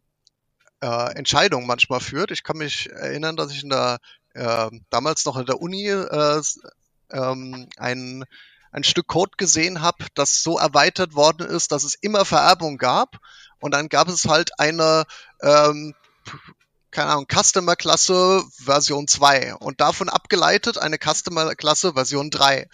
äh, 0.80 1.16
Entscheidungen 1.16 1.66
manchmal 1.66 2.00
führt. 2.00 2.30
Ich 2.30 2.42
kann 2.42 2.58
mich 2.58 2.90
erinnern, 2.90 3.36
dass 3.36 3.52
ich 3.52 3.62
in 3.62 3.70
der 3.70 3.98
äh, 4.34 4.70
damals 4.90 5.24
noch 5.24 5.36
in 5.36 5.46
der 5.46 5.60
Uni 5.60 5.88
äh, 5.88 6.42
ähm, 7.10 7.68
ein 7.76 8.24
ein 8.70 8.84
Stück 8.84 9.06
Code 9.06 9.32
gesehen 9.38 9.80
habe, 9.80 10.04
das 10.14 10.42
so 10.42 10.58
erweitert 10.58 11.14
worden 11.14 11.46
ist, 11.46 11.72
dass 11.72 11.84
es 11.84 11.94
immer 11.94 12.26
Vererbung 12.26 12.76
gab. 12.76 13.16
Und 13.60 13.72
dann 13.72 13.88
gab 13.88 14.08
es 14.08 14.26
halt 14.26 14.58
eine 14.60 15.04
ähm, 15.40 15.94
keine 16.90 17.10
Ahnung, 17.10 17.26
Customer-Klasse 17.30 18.42
Version 18.50 19.06
2 19.06 19.56
und 19.56 19.80
davon 19.80 20.08
abgeleitet 20.08 20.78
eine 20.78 20.98
Customer-Klasse 20.98 21.94
Version 21.94 22.30
3. 22.30 22.68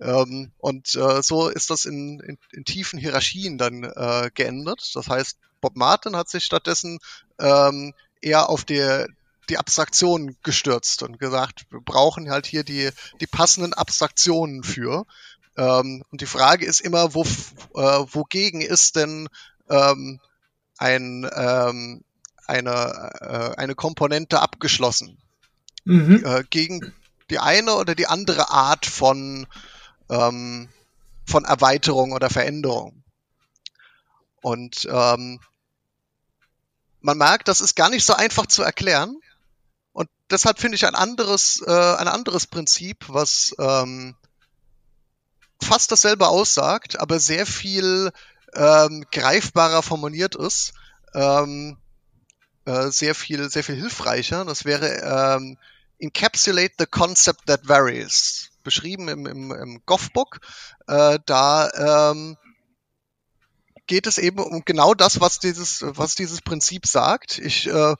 Ähm, 0.00 0.52
und 0.58 0.94
äh, 0.94 1.22
so 1.22 1.48
ist 1.48 1.70
das 1.70 1.84
in, 1.84 2.20
in, 2.20 2.38
in 2.52 2.64
tiefen 2.64 2.98
Hierarchien 2.98 3.58
dann 3.58 3.84
äh, 3.84 4.30
geendet. 4.34 4.90
Das 4.94 5.08
heißt, 5.08 5.38
Bob 5.60 5.76
Martin 5.76 6.16
hat 6.16 6.28
sich 6.28 6.44
stattdessen 6.44 6.98
ähm, 7.38 7.94
eher 8.20 8.48
auf 8.48 8.64
die, 8.64 9.06
die 9.48 9.58
Abstraktion 9.58 10.36
gestürzt 10.42 11.02
und 11.02 11.18
gesagt, 11.18 11.66
wir 11.70 11.80
brauchen 11.80 12.30
halt 12.30 12.46
hier 12.46 12.64
die, 12.64 12.90
die 13.20 13.26
passenden 13.26 13.74
Abstraktionen 13.74 14.62
für. 14.62 15.04
Ähm, 15.56 16.02
und 16.10 16.20
die 16.20 16.26
Frage 16.26 16.66
ist 16.66 16.80
immer, 16.80 17.14
wo, 17.14 17.22
äh, 17.22 18.04
wogegen 18.12 18.60
ist 18.62 18.96
denn 18.96 19.28
ähm, 19.68 20.20
ein, 20.78 21.28
ähm, 21.34 22.02
eine, 22.50 23.10
äh, 23.20 23.58
eine 23.58 23.74
Komponente 23.74 24.40
abgeschlossen. 24.40 25.18
Mhm. 25.84 26.22
Äh, 26.24 26.44
gegen 26.50 26.92
die 27.30 27.38
eine 27.38 27.74
oder 27.74 27.94
die 27.94 28.06
andere 28.06 28.50
Art 28.50 28.84
von, 28.84 29.46
ähm, 30.10 30.68
von 31.24 31.44
Erweiterung 31.44 32.12
oder 32.12 32.28
Veränderung. 32.28 33.02
Und 34.42 34.86
ähm, 34.90 35.40
man 37.00 37.18
merkt, 37.18 37.48
das 37.48 37.60
ist 37.60 37.76
gar 37.76 37.88
nicht 37.88 38.04
so 38.04 38.14
einfach 38.14 38.46
zu 38.46 38.62
erklären. 38.62 39.16
Und 39.92 40.08
deshalb 40.30 40.58
finde 40.58 40.76
ich 40.76 40.86
ein 40.86 40.94
anderes, 40.94 41.62
äh, 41.66 41.94
ein 41.96 42.08
anderes 42.08 42.46
Prinzip, 42.46 43.04
was 43.08 43.54
ähm, 43.58 44.16
fast 45.62 45.92
dasselbe 45.92 46.28
aussagt, 46.28 46.98
aber 46.98 47.20
sehr 47.20 47.46
viel 47.46 48.12
ähm, 48.54 49.04
greifbarer 49.12 49.82
formuliert 49.82 50.34
ist, 50.34 50.72
ähm, 51.14 51.76
äh, 52.70 52.90
sehr 52.90 53.14
viel, 53.14 53.50
sehr 53.50 53.64
viel 53.64 53.76
hilfreicher. 53.76 54.44
Das 54.44 54.64
wäre 54.64 55.36
ähm, 55.36 55.58
Encapsulate 55.98 56.74
the 56.78 56.86
Concept 56.86 57.46
that 57.46 57.68
Varies, 57.68 58.50
beschrieben 58.62 59.08
im, 59.08 59.26
im, 59.26 59.50
im 59.50 59.82
Goff-Book. 59.86 60.40
Äh, 60.86 61.18
da 61.26 62.10
ähm, 62.12 62.36
geht 63.86 64.06
es 64.06 64.18
eben 64.18 64.38
um 64.38 64.62
genau 64.64 64.94
das, 64.94 65.20
was 65.20 65.40
dieses, 65.40 65.82
was 65.84 66.14
dieses 66.14 66.42
Prinzip 66.42 66.86
sagt. 66.86 67.38
Ich 67.38 67.66
äh, 67.66 67.94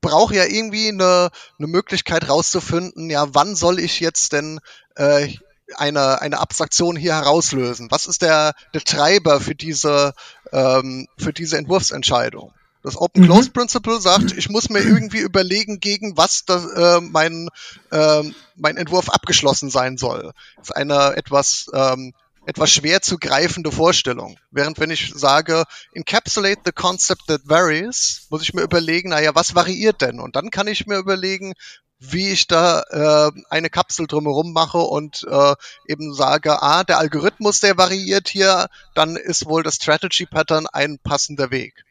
brauche 0.00 0.34
ja 0.34 0.44
irgendwie 0.44 0.88
eine, 0.88 1.30
eine 1.58 1.68
Möglichkeit 1.68 2.28
rauszufinden, 2.28 3.08
ja, 3.08 3.34
wann 3.34 3.56
soll 3.56 3.78
ich 3.78 4.00
jetzt 4.00 4.34
denn 4.34 4.60
äh, 4.96 5.34
eine, 5.76 6.20
eine 6.20 6.38
Abstraktion 6.38 6.96
hier 6.96 7.14
herauslösen? 7.14 7.90
Was 7.90 8.04
ist 8.04 8.20
der, 8.20 8.52
der 8.74 8.82
Treiber 8.82 9.40
für 9.40 9.54
diese, 9.54 10.12
ähm, 10.52 11.08
für 11.16 11.32
diese 11.32 11.56
Entwurfsentscheidung? 11.56 12.52
Das 12.84 12.98
Open-Close-Principle 12.98 13.96
mhm. 13.96 14.00
sagt, 14.00 14.32
ich 14.36 14.50
muss 14.50 14.68
mir 14.68 14.80
irgendwie 14.82 15.20
überlegen, 15.20 15.80
gegen 15.80 16.16
was 16.16 16.44
das, 16.44 16.66
äh, 16.66 17.00
mein, 17.00 17.48
äh, 17.90 18.22
mein 18.56 18.76
Entwurf 18.76 19.08
abgeschlossen 19.08 19.70
sein 19.70 19.96
soll. 19.96 20.32
Das 20.56 20.68
ist 20.68 20.76
eine 20.76 21.16
etwas, 21.16 21.70
ähm, 21.72 22.12
etwas 22.44 22.70
schwer 22.70 23.00
zu 23.00 23.16
greifende 23.16 23.72
Vorstellung. 23.72 24.38
Während 24.50 24.78
wenn 24.78 24.90
ich 24.90 25.14
sage, 25.14 25.64
encapsulate 25.94 26.60
the 26.66 26.72
concept 26.72 27.22
that 27.28 27.40
varies, 27.46 28.26
muss 28.28 28.42
ich 28.42 28.52
mir 28.52 28.60
überlegen, 28.60 29.08
naja, 29.08 29.34
was 29.34 29.54
variiert 29.54 30.02
denn? 30.02 30.20
Und 30.20 30.36
dann 30.36 30.50
kann 30.50 30.66
ich 30.66 30.86
mir 30.86 30.98
überlegen, 30.98 31.54
wie 31.98 32.28
ich 32.28 32.46
da 32.48 32.82
äh, 32.90 33.30
eine 33.48 33.70
Kapsel 33.70 34.06
drumherum 34.06 34.52
mache 34.52 34.78
und 34.78 35.26
äh, 35.26 35.54
eben 35.86 36.12
sage, 36.12 36.60
ah, 36.60 36.84
der 36.84 36.98
Algorithmus, 36.98 37.60
der 37.60 37.78
variiert 37.78 38.28
hier, 38.28 38.68
dann 38.94 39.16
ist 39.16 39.46
wohl 39.46 39.62
das 39.62 39.76
Strategy 39.76 40.26
Pattern 40.26 40.66
ein 40.66 40.98
passender 40.98 41.50
Weg. 41.50 41.83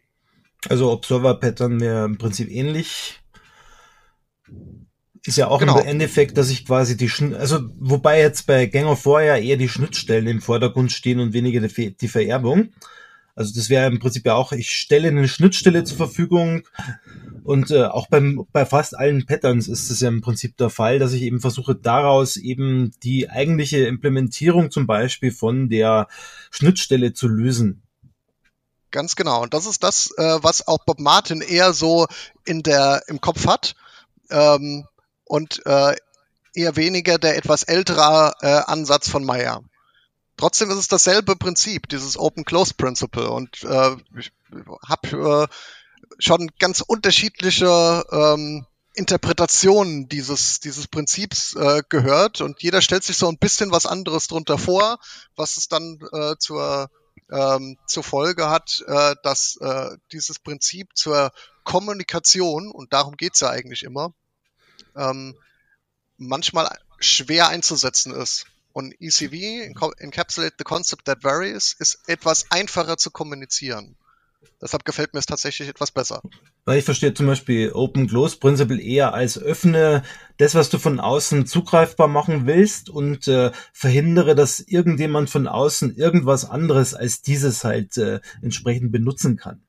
Also 0.70 0.92
Observer 0.92 1.36
Pattern 1.36 1.80
wäre 1.80 2.06
im 2.06 2.18
Prinzip 2.18 2.50
ähnlich. 2.50 3.20
Ist 5.26 5.38
ja 5.38 5.48
auch 5.48 5.60
genau. 5.60 5.80
im 5.80 5.88
Endeffekt, 5.88 6.38
dass 6.38 6.50
ich 6.50 6.66
quasi 6.66 6.98
die, 6.98 7.08
Schn 7.08 7.34
also 7.34 7.62
wobei 7.80 8.20
jetzt 8.20 8.46
bei 8.46 8.66
Gang 8.66 8.88
of 8.88 9.06
War 9.06 9.24
ja 9.24 9.38
eher 9.38 9.56
die 9.56 9.70
Schnittstellen 9.70 10.28
im 10.28 10.42
Vordergrund 10.42 10.92
stehen 10.92 11.20
und 11.20 11.34
weniger 11.34 11.62
die, 11.62 11.96
die 11.96 12.08
Vererbung. 12.08 12.74
Also 13.36 13.54
das 13.56 13.70
wäre 13.70 13.88
im 13.88 14.00
Prinzip 14.00 14.26
ja 14.26 14.36
auch, 14.36 14.52
ich 14.52 14.70
stelle 14.70 15.08
eine 15.08 15.28
Schnittstelle 15.28 15.84
zur 15.86 15.98
Verfügung 15.98 16.68
und 17.44 17.72
äh, 17.72 17.86
auch 17.86 18.08
beim, 18.08 18.46
bei 18.52 18.66
fast 18.66 18.98
allen 18.98 19.26
Patterns 19.26 19.68
ist 19.68 19.90
es 19.90 20.02
ja 20.02 20.10
im 20.10 20.22
Prinzip 20.22 20.56
der 20.58 20.70
Fall, 20.70 21.00
dass 21.00 21.14
ich 21.14 21.24
eben 21.24 21.40
versuche, 21.40 21.74
daraus 21.74 22.38
eben 22.38 22.92
die 23.02 23.30
eigentliche 23.30 23.86
Implementierung 23.86 24.72
zum 24.72 24.88
Beispiel 24.88 25.32
von 25.32 25.68
der 25.68 26.08
Schnittstelle 26.52 27.14
zu 27.14 27.28
lösen. 27.28 27.82
Ganz 28.94 29.16
genau. 29.16 29.42
Und 29.42 29.56
das 29.56 29.66
ist 29.66 29.84
das, 29.84 30.12
äh, 30.18 30.38
was 30.44 30.68
auch 30.68 30.78
Bob 30.86 31.00
Martin 31.00 31.42
eher 31.42 31.74
so 31.74 32.06
in 32.46 32.62
der, 32.62 33.02
im 33.08 33.20
Kopf 33.20 33.48
hat. 33.48 33.76
Ähm, 34.30 34.88
und 35.26 35.66
äh, 35.66 35.96
eher 36.54 36.76
weniger 36.76 37.18
der 37.18 37.36
etwas 37.36 37.64
ältere 37.64 38.34
äh, 38.42 38.48
Ansatz 38.48 39.10
von 39.10 39.26
Meyer. 39.26 39.64
Trotzdem 40.38 40.70
ist 40.70 40.78
es 40.78 40.88
dasselbe 40.90 41.36
Prinzip, 41.36 41.90
dieses 41.90 42.18
Open-Close-Principle. 42.18 43.32
Und 43.32 43.64
äh, 43.64 43.96
ich 44.20 44.32
habe 44.88 45.48
äh, 45.50 45.54
schon 46.20 46.52
ganz 46.60 46.82
unterschiedliche 46.82 48.06
ähm, 48.12 48.68
Interpretationen 48.94 50.08
dieses, 50.08 50.60
dieses 50.60 50.88
Prinzips 50.88 51.56
äh, 51.56 51.82
gehört. 51.90 52.42
Und 52.42 52.62
jeder 52.62 52.82
stellt 52.82 53.04
sich 53.04 53.18
so 53.18 53.28
ein 53.28 53.40
bisschen 53.40 53.72
was 53.72 53.88
anderes 53.88 54.28
drunter 54.28 54.60
vor, 54.60 55.00
was 55.36 55.58
es 55.58 55.68
dann 55.68 56.00
äh, 56.12 56.36
zur 56.38 56.92
ähm, 57.34 57.78
zur 57.88 58.04
Folge 58.04 58.50
hat, 58.50 58.84
äh, 58.88 59.16
dass 59.24 59.58
äh, 59.58 59.98
dieses 60.12 60.40
Prinzip 60.40 60.90
zur 60.96 61.32
Kommunikation, 61.64 62.72
und 62.72 62.94
darum 62.94 63.18
geht's 63.18 63.40
ja 63.40 63.50
eigentlich 63.50 63.84
immer, 63.84 64.14
ähm, 64.96 65.36
manchmal 66.18 66.78
schwer 67.00 67.48
einzusetzen 67.48 68.14
ist. 68.14 68.46
Und 68.72 68.96
ECV, 69.00 69.34
Encapsulate 70.00 70.56
the 70.58 70.64
Concept 70.64 71.06
That 71.06 71.24
Varies, 71.24 71.76
ist 71.78 72.08
etwas 72.08 72.50
einfacher 72.52 72.98
zu 72.98 73.12
kommunizieren. 73.12 73.98
Deshalb 74.62 74.86
gefällt 74.86 75.14
mir 75.14 75.20
es 75.20 75.26
tatsächlich 75.26 75.68
etwas 75.68 75.92
besser. 75.92 76.22
Weil 76.66 76.80
ich 76.80 76.86
verstehe 76.86 77.14
zum 77.14 77.28
Beispiel 77.28 77.72
Open 77.74 78.08
Close 78.08 78.38
Principle 78.38 78.82
eher 78.82 79.14
als 79.14 79.38
öffne 79.38 80.04
das, 80.38 80.56
was 80.56 80.70
du 80.70 80.80
von 80.80 81.00
außen 81.00 81.46
zugreifbar 81.46 82.08
machen 82.08 82.46
willst 82.46 82.90
und 82.90 83.28
äh, 83.28 83.52
verhindere, 83.74 84.36
dass 84.36 84.60
irgendjemand 84.60 85.30
von 85.30 85.48
außen 85.48 85.96
irgendwas 85.96 86.50
anderes 86.50 86.94
als 86.94 87.22
dieses 87.22 87.64
halt 87.64 87.98
äh, 87.98 88.22
entsprechend 88.42 88.92
benutzen 88.92 89.36
kann. 89.36 89.62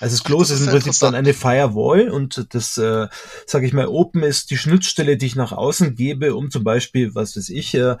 Also 0.00 0.16
das 0.16 0.24
Close 0.24 0.54
ist, 0.54 0.60
ist 0.60 0.66
im 0.66 0.72
Prinzip 0.72 1.00
dann 1.00 1.14
eine 1.14 1.34
Firewall 1.34 2.08
und 2.08 2.46
das, 2.54 2.78
äh, 2.78 3.08
sage 3.46 3.66
ich 3.66 3.74
mal, 3.74 3.86
Open 3.86 4.22
ist 4.22 4.50
die 4.50 4.56
Schnittstelle, 4.56 5.18
die 5.18 5.26
ich 5.26 5.36
nach 5.36 5.52
außen 5.52 5.94
gebe, 5.94 6.34
um 6.34 6.50
zum 6.50 6.64
Beispiel, 6.64 7.14
was 7.14 7.36
weiß 7.36 7.50
ich, 7.50 7.74
äh, 7.74 7.96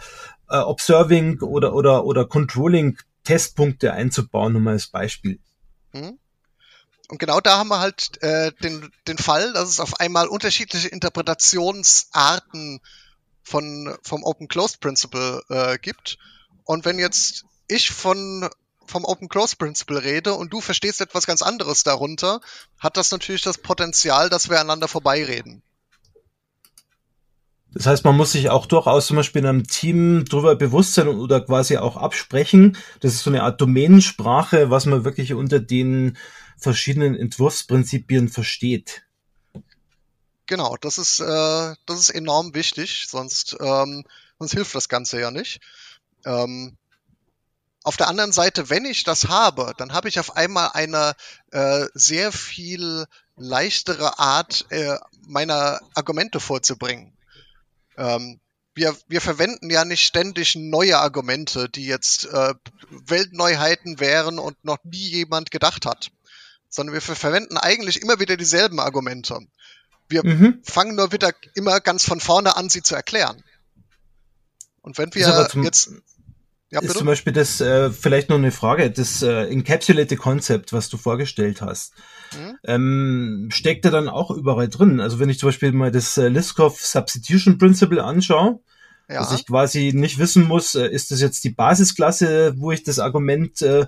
äh, 0.48 0.58
Observing 0.58 1.40
oder 1.40 1.74
oder 1.74 2.06
oder 2.06 2.24
Controlling 2.24 2.96
Testpunkte 3.24 3.92
einzubauen, 3.92 4.54
nur 4.54 4.62
mal 4.62 4.72
als 4.72 4.86
Beispiel. 4.86 5.40
Mhm. 5.92 6.18
Und 7.08 7.18
genau 7.18 7.40
da 7.40 7.58
haben 7.58 7.68
wir 7.68 7.80
halt 7.80 8.22
äh, 8.22 8.52
den, 8.62 8.92
den 9.08 9.18
Fall, 9.18 9.52
dass 9.52 9.68
es 9.68 9.80
auf 9.80 9.98
einmal 9.98 10.28
unterschiedliche 10.28 10.88
Interpretationsarten 10.88 12.80
von, 13.42 13.98
vom 14.02 14.22
Open 14.22 14.46
Closed 14.46 14.80
Principle 14.80 15.42
äh, 15.48 15.78
gibt. 15.78 16.18
Und 16.64 16.84
wenn 16.84 16.98
jetzt 16.98 17.44
ich 17.66 17.90
von 17.90 18.48
vom 18.90 19.04
Open 19.04 19.28
Close 19.28 19.56
Principle 19.56 20.02
rede 20.02 20.34
und 20.34 20.52
du 20.52 20.60
verstehst 20.60 21.00
etwas 21.00 21.26
ganz 21.26 21.42
anderes 21.42 21.84
darunter, 21.84 22.40
hat 22.78 22.96
das 22.96 23.10
natürlich 23.12 23.42
das 23.42 23.58
Potenzial, 23.58 24.28
dass 24.28 24.50
wir 24.50 24.60
einander 24.60 24.88
vorbeireden. 24.88 25.62
Das 27.72 27.86
heißt, 27.86 28.04
man 28.04 28.16
muss 28.16 28.32
sich 28.32 28.50
auch 28.50 28.66
durchaus 28.66 29.06
zum 29.06 29.16
Beispiel 29.16 29.42
in 29.42 29.48
einem 29.48 29.66
Team 29.66 30.24
darüber 30.28 30.56
bewusst 30.56 30.94
sein 30.94 31.06
oder 31.06 31.40
quasi 31.40 31.76
auch 31.76 31.96
absprechen. 31.96 32.76
Das 33.00 33.14
ist 33.14 33.22
so 33.22 33.30
eine 33.30 33.44
Art 33.44 33.60
Domänensprache, 33.60 34.70
was 34.70 34.86
man 34.86 35.04
wirklich 35.04 35.34
unter 35.34 35.60
den 35.60 36.16
verschiedenen 36.58 37.14
Entwurfsprinzipien 37.14 38.28
versteht. 38.28 39.04
Genau, 40.46 40.76
das 40.80 40.98
ist, 40.98 41.20
äh, 41.20 41.74
das 41.86 42.00
ist 42.00 42.10
enorm 42.10 42.54
wichtig, 42.54 43.06
sonst, 43.08 43.56
ähm, 43.60 44.04
sonst 44.38 44.52
hilft 44.52 44.74
das 44.74 44.88
Ganze 44.88 45.20
ja 45.20 45.30
nicht. 45.30 45.60
Ähm, 46.24 46.76
auf 47.84 47.96
der 47.96 48.08
anderen 48.08 48.32
Seite, 48.32 48.68
wenn 48.68 48.84
ich 48.84 49.04
das 49.04 49.28
habe, 49.28 49.74
dann 49.76 49.92
habe 49.92 50.08
ich 50.08 50.18
auf 50.18 50.36
einmal 50.36 50.70
eine 50.74 51.14
äh, 51.52 51.86
sehr 51.94 52.32
viel 52.32 53.06
leichtere 53.36 54.18
Art, 54.18 54.66
äh, 54.70 54.98
meiner 55.26 55.80
Argumente 55.94 56.40
vorzubringen. 56.40 57.16
Ähm, 58.00 58.40
wir, 58.74 58.96
wir 59.08 59.20
verwenden 59.20 59.68
ja 59.68 59.84
nicht 59.84 60.06
ständig 60.06 60.54
neue 60.54 60.98
Argumente, 60.98 61.68
die 61.68 61.84
jetzt 61.84 62.24
äh, 62.26 62.54
Weltneuheiten 62.90 64.00
wären 64.00 64.38
und 64.38 64.64
noch 64.64 64.78
nie 64.84 65.08
jemand 65.08 65.50
gedacht 65.50 65.84
hat, 65.84 66.10
sondern 66.70 66.94
wir 66.94 67.02
verwenden 67.02 67.58
eigentlich 67.58 68.00
immer 68.00 68.18
wieder 68.18 68.36
dieselben 68.36 68.80
Argumente. 68.80 69.38
Wir 70.08 70.24
mhm. 70.24 70.60
fangen 70.64 70.96
nur 70.96 71.12
wieder 71.12 71.32
immer 71.54 71.80
ganz 71.80 72.04
von 72.04 72.20
vorne 72.20 72.56
an, 72.56 72.70
sie 72.70 72.82
zu 72.82 72.94
erklären. 72.94 73.42
Und 74.80 74.96
wenn 74.96 75.14
wir 75.14 75.48
jetzt 75.62 75.90
ja, 76.70 76.80
ist 76.80 76.96
zum 76.96 77.06
Beispiel 77.06 77.32
das, 77.32 77.60
äh, 77.60 77.90
vielleicht 77.90 78.28
noch 78.28 78.38
eine 78.38 78.52
Frage, 78.52 78.90
das 78.90 79.22
äh, 79.22 79.46
Encapsulated 79.46 80.18
Concept, 80.18 80.72
was 80.72 80.88
du 80.88 80.96
vorgestellt 80.96 81.62
hast, 81.62 81.94
mhm. 82.32 82.58
ähm, 82.64 83.48
steckt 83.52 83.84
da 83.84 83.90
dann 83.90 84.08
auch 84.08 84.30
überall 84.30 84.68
drin? 84.68 85.00
Also 85.00 85.18
wenn 85.18 85.28
ich 85.28 85.38
zum 85.38 85.48
Beispiel 85.48 85.72
mal 85.72 85.90
das 85.90 86.16
äh, 86.16 86.28
Liskov 86.28 86.80
Substitution 86.80 87.58
Principle 87.58 88.04
anschaue, 88.04 88.60
ja. 89.08 89.18
dass 89.18 89.32
ich 89.32 89.46
quasi 89.46 89.92
nicht 89.94 90.18
wissen 90.18 90.46
muss, 90.46 90.76
äh, 90.76 90.86
ist 90.86 91.10
das 91.10 91.20
jetzt 91.20 91.42
die 91.42 91.50
Basisklasse, 91.50 92.54
wo 92.56 92.70
ich 92.70 92.84
das 92.84 93.00
Argument 93.00 93.60
äh, 93.62 93.86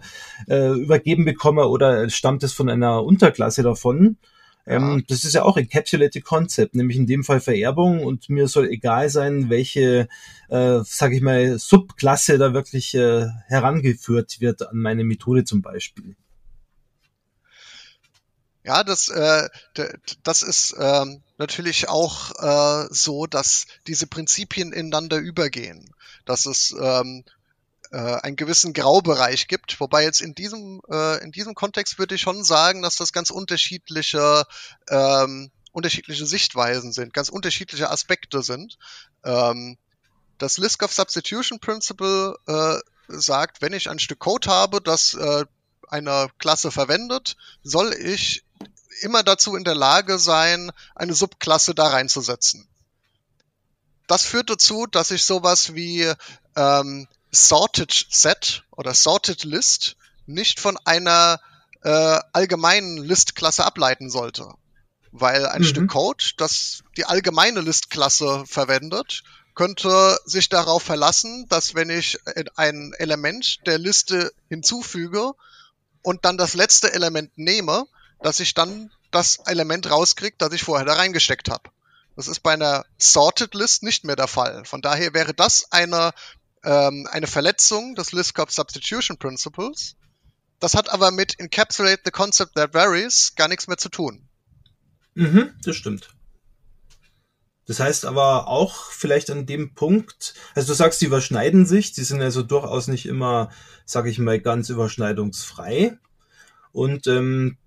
äh, 0.48 0.72
übergeben 0.72 1.24
bekomme 1.24 1.68
oder 1.68 2.10
stammt 2.10 2.42
es 2.42 2.52
von 2.52 2.68
einer 2.68 3.04
Unterklasse 3.04 3.62
davon? 3.62 4.16
Ähm, 4.64 5.04
das 5.08 5.24
ist 5.24 5.34
ja 5.34 5.42
auch 5.42 5.56
Encapsulated 5.56 6.24
Concept, 6.24 6.74
nämlich 6.74 6.96
in 6.96 7.06
dem 7.06 7.24
Fall 7.24 7.40
Vererbung 7.40 8.04
und 8.04 8.28
mir 8.28 8.46
soll 8.46 8.68
egal 8.68 9.10
sein, 9.10 9.50
welche, 9.50 10.08
äh, 10.48 10.80
sage 10.84 11.16
ich 11.16 11.22
mal, 11.22 11.58
Subklasse 11.58 12.38
da 12.38 12.54
wirklich 12.54 12.94
äh, 12.94 13.26
herangeführt 13.48 14.40
wird 14.40 14.62
an 14.62 14.76
meine 14.76 15.04
Methode 15.04 15.44
zum 15.44 15.62
Beispiel. 15.62 16.14
Ja, 18.64 18.84
das, 18.84 19.08
äh, 19.08 19.48
das 20.22 20.42
ist 20.42 20.76
ähm, 20.78 21.22
natürlich 21.36 21.88
auch 21.88 22.30
äh, 22.38 22.86
so, 22.90 23.26
dass 23.26 23.66
diese 23.88 24.06
Prinzipien 24.06 24.72
ineinander 24.72 25.18
übergehen. 25.18 25.92
Dass 26.24 26.46
es 26.46 26.72
ähm, 26.80 27.24
äh, 27.93 27.97
einen 27.97 28.36
gewissen 28.36 28.72
Graubereich 28.72 29.49
gibt. 29.49 29.78
Wobei 29.78 30.03
jetzt 30.03 30.22
in 30.22 30.34
diesem, 30.34 30.80
äh, 30.90 31.22
in 31.22 31.30
diesem 31.30 31.55
Kontext 31.55 31.99
würde 31.99 32.14
ich 32.14 32.22
schon 32.22 32.43
sagen, 32.43 32.82
dass 32.82 32.97
das 32.97 33.12
ganz 33.12 33.30
unterschiedliche, 33.30 34.45
ähm, 34.88 35.51
unterschiedliche 35.72 36.26
Sichtweisen 36.26 36.93
sind, 36.93 37.14
ganz 37.14 37.28
unterschiedliche 37.28 37.90
Aspekte 37.90 38.43
sind. 38.43 38.78
Ähm, 39.24 39.76
das 40.38 40.59
Liskov 40.59 40.93
Substitution 40.93 41.61
Principle 41.61 42.36
äh, 42.47 42.78
sagt, 43.09 43.62
wenn 43.62 43.74
ich 43.74 43.90
ein 43.90 43.99
Stück 43.99 44.18
Code 44.18 44.49
habe, 44.51 44.80
das 44.80 45.14
äh, 45.14 45.45
eine 45.88 46.28
Klasse 46.38 46.70
verwendet, 46.70 47.36
soll 47.62 47.93
ich 47.93 48.43
immer 49.03 49.22
dazu 49.22 49.55
in 49.55 49.64
der 49.64 49.74
Lage 49.74 50.18
sein, 50.18 50.72
eine 50.95 51.12
Subklasse 51.14 51.74
da 51.74 51.88
reinzusetzen. 51.88 52.66
Das 54.07 54.24
führt 54.24 54.51
dazu, 54.51 54.86
dass 54.86 55.11
ich 55.11 55.24
sowas 55.24 55.74
wie 55.74 56.11
ähm, 56.57 57.07
Sorted 57.32 58.06
Set 58.10 58.62
oder 58.70 58.94
Sorted 58.94 59.44
List 59.44 59.96
nicht 60.26 60.60
von 60.60 60.78
einer 60.84 61.40
äh, 61.82 62.18
allgemeinen 62.32 62.98
List-Klasse 62.98 63.64
ableiten 63.64 64.10
sollte. 64.10 64.54
Weil 65.10 65.46
ein 65.46 65.62
mhm. 65.62 65.66
Stück 65.66 65.90
Code, 65.90 66.24
das 66.36 66.84
die 66.96 67.04
allgemeine 67.04 67.60
List-Klasse 67.60 68.44
verwendet, 68.46 69.24
könnte 69.54 70.18
sich 70.24 70.48
darauf 70.48 70.82
verlassen, 70.82 71.46
dass 71.48 71.74
wenn 71.74 71.90
ich 71.90 72.18
ein 72.56 72.92
Element 72.98 73.58
der 73.66 73.78
Liste 73.78 74.32
hinzufüge 74.48 75.32
und 76.02 76.24
dann 76.24 76.38
das 76.38 76.54
letzte 76.54 76.92
Element 76.92 77.36
nehme, 77.36 77.86
dass 78.20 78.40
ich 78.40 78.54
dann 78.54 78.90
das 79.10 79.36
Element 79.46 79.90
rauskriege, 79.90 80.36
das 80.38 80.52
ich 80.52 80.62
vorher 80.62 80.86
da 80.86 80.94
reingesteckt 80.94 81.50
habe. 81.50 81.70
Das 82.16 82.28
ist 82.28 82.40
bei 82.40 82.52
einer 82.52 82.84
Sorted 82.98 83.54
List 83.54 83.82
nicht 83.82 84.04
mehr 84.04 84.16
der 84.16 84.28
Fall. 84.28 84.64
Von 84.64 84.82
daher 84.82 85.14
wäre 85.14 85.34
das 85.34 85.70
eine 85.70 86.12
ähm, 86.64 87.08
eine 87.10 87.26
Verletzung 87.26 87.94
des 87.94 88.12
Liskop 88.12 88.50
Substitution 88.50 89.18
Principles. 89.18 89.96
Das 90.60 90.74
hat 90.74 90.90
aber 90.90 91.10
mit 91.10 91.38
Encapsulate 91.40 92.02
the 92.04 92.10
Concept 92.10 92.54
That 92.54 92.74
Varies 92.74 93.34
gar 93.34 93.48
nichts 93.48 93.66
mehr 93.66 93.78
zu 93.78 93.88
tun. 93.88 94.28
Mhm, 95.14 95.50
das 95.64 95.76
stimmt. 95.76 96.14
Das 97.66 97.80
heißt 97.80 98.04
aber 98.04 98.48
auch 98.48 98.90
vielleicht 98.90 99.30
an 99.30 99.46
dem 99.46 99.74
Punkt, 99.74 100.34
also 100.54 100.68
du 100.68 100.74
sagst, 100.74 101.00
die 101.00 101.06
überschneiden 101.06 101.64
sich, 101.64 101.92
die 101.92 102.02
sind 102.02 102.20
also 102.20 102.42
durchaus 102.42 102.88
nicht 102.88 103.06
immer, 103.06 103.50
sage 103.84 104.10
ich 104.10 104.18
mal, 104.18 104.40
ganz 104.40 104.68
überschneidungsfrei. 104.68 105.96
Und 106.72 107.06
ähm, 107.06 107.58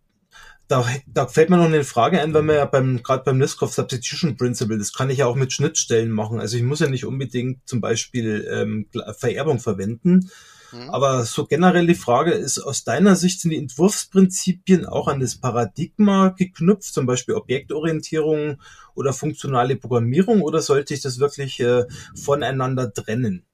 da, 0.67 0.85
da 1.07 1.27
fällt 1.27 1.49
mir 1.49 1.57
noch 1.57 1.65
eine 1.65 1.83
Frage 1.83 2.21
ein, 2.21 2.33
weil 2.33 2.43
wir 2.43 2.55
ja 2.55 2.65
beim, 2.65 3.03
gerade 3.03 3.23
beim 3.23 3.39
Liskov 3.39 3.73
Substitution 3.73 4.37
Principle, 4.37 4.77
das 4.77 4.93
kann 4.93 5.09
ich 5.09 5.19
ja 5.19 5.27
auch 5.27 5.35
mit 5.35 5.53
Schnittstellen 5.53 6.11
machen. 6.11 6.39
Also 6.39 6.57
ich 6.57 6.63
muss 6.63 6.79
ja 6.79 6.87
nicht 6.87 7.05
unbedingt 7.05 7.67
zum 7.67 7.81
Beispiel 7.81 8.47
ähm, 8.51 8.87
Vererbung 9.17 9.59
verwenden. 9.59 10.31
Mhm. 10.71 10.89
Aber 10.89 11.23
so 11.23 11.45
generell 11.45 11.85
die 11.85 11.95
Frage 11.95 12.31
ist, 12.31 12.59
aus 12.59 12.83
deiner 12.83 13.15
Sicht 13.15 13.41
sind 13.41 13.51
die 13.51 13.57
Entwurfsprinzipien 13.57 14.85
auch 14.85 15.07
an 15.07 15.19
das 15.19 15.35
Paradigma 15.35 16.29
geknüpft, 16.29 16.93
zum 16.93 17.05
Beispiel 17.05 17.35
Objektorientierung 17.35 18.61
oder 18.95 19.13
funktionale 19.13 19.75
Programmierung, 19.75 20.41
oder 20.41 20.61
sollte 20.61 20.93
ich 20.93 21.01
das 21.01 21.19
wirklich 21.19 21.59
äh, 21.59 21.85
voneinander 22.15 22.91
trennen? 22.91 23.45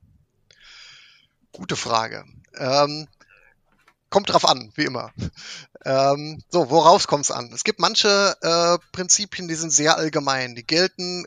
Gute 1.52 1.76
Frage. 1.76 2.24
Ähm, 2.58 3.08
kommt 4.12 4.30
drauf 4.30 4.48
an, 4.48 4.72
wie 4.76 4.84
immer. 4.84 5.12
Ähm, 5.84 6.44
so, 6.50 6.70
worauf 6.70 7.08
kommt 7.08 7.24
es 7.24 7.32
an? 7.32 7.52
Es 7.54 7.64
gibt 7.64 7.80
manche 7.80 8.38
äh, 8.42 8.78
Prinzipien, 8.92 9.48
die 9.48 9.56
sind 9.56 9.72
sehr 9.72 9.98
allgemein. 9.98 10.54
Die 10.54 10.64
gelten 10.64 11.26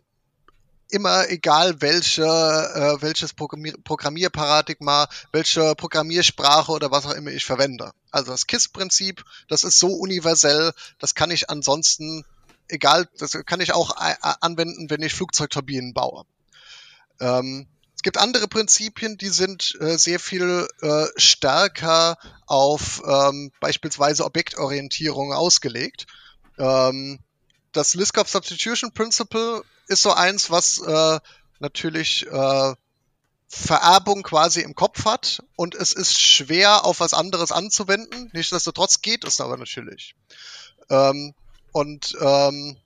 immer 0.91 1.28
egal 1.28 1.80
welche, 1.80 2.22
äh, 2.22 3.03
welches 3.03 3.32
Programmier 3.32 3.74
Programmierparadigma, 3.82 5.09
welche 5.32 5.74
Programmiersprache 5.74 6.70
oder 6.70 6.93
was 6.93 7.07
auch 7.07 7.14
immer 7.14 7.32
ich 7.32 7.45
verwende. 7.45 7.91
Also 8.12 8.30
das 8.30 8.47
KISS-Prinzip, 8.47 9.24
das 9.49 9.64
ist 9.64 9.80
so 9.80 9.89
universell, 9.89 10.72
das 11.01 11.16
kann 11.16 11.32
ich 11.32 11.51
ansonsten, 11.51 12.24
egal, 12.68 13.09
das 13.18 13.32
kann 13.47 13.61
ich 13.61 13.72
auch 13.72 13.97
äh, 14.01 14.14
anwenden, 14.41 14.89
wenn 14.89 15.03
ich 15.03 15.14
Flugzeugturbinen 15.14 15.95
baue. 15.95 16.26
Ähm, 17.18 17.66
gibt 18.05 18.19
andere 18.19 18.47
Prinzipien, 18.47 19.17
die 19.19 19.31
sind 19.31 19.77
äh, 19.81 19.97
sehr 19.97 20.21
viel 20.21 20.69
äh, 20.83 21.07
stärker 21.17 22.19
auf 22.47 23.03
ähm, 23.05 23.51
beispielsweise 23.61 24.25
Objektorientierung 24.25 25.33
ausgelegt. 25.33 26.07
Ähm, 26.59 27.19
das 27.73 27.95
Liskov 27.95 28.29
Substitution 28.29 28.93
Principle 28.93 29.63
ist 29.89 30.03
so 30.03 30.13
eins, 30.13 30.51
was 30.51 30.79
äh, 30.79 31.19
natürlich 31.59 32.27
äh, 32.27 32.75
Vererbung 33.49 34.23
quasi 34.23 34.61
im 34.61 34.75
Kopf 34.75 35.07
hat 35.07 35.43
und 35.57 35.75
es 35.75 35.95
ist 35.95 36.21
schwer 36.21 36.85
auf 36.85 37.01
was 37.01 37.15
anderes 37.15 37.53
anzuwenden. 37.53 38.31
Nichtsdestotrotz 38.35 39.01
geht 39.01 39.25
es 39.25 39.41
aber 39.41 39.57
natürlich. 39.57 40.15
Ähm, 40.91 41.35
und 41.73 42.17
ähm, 42.21 42.77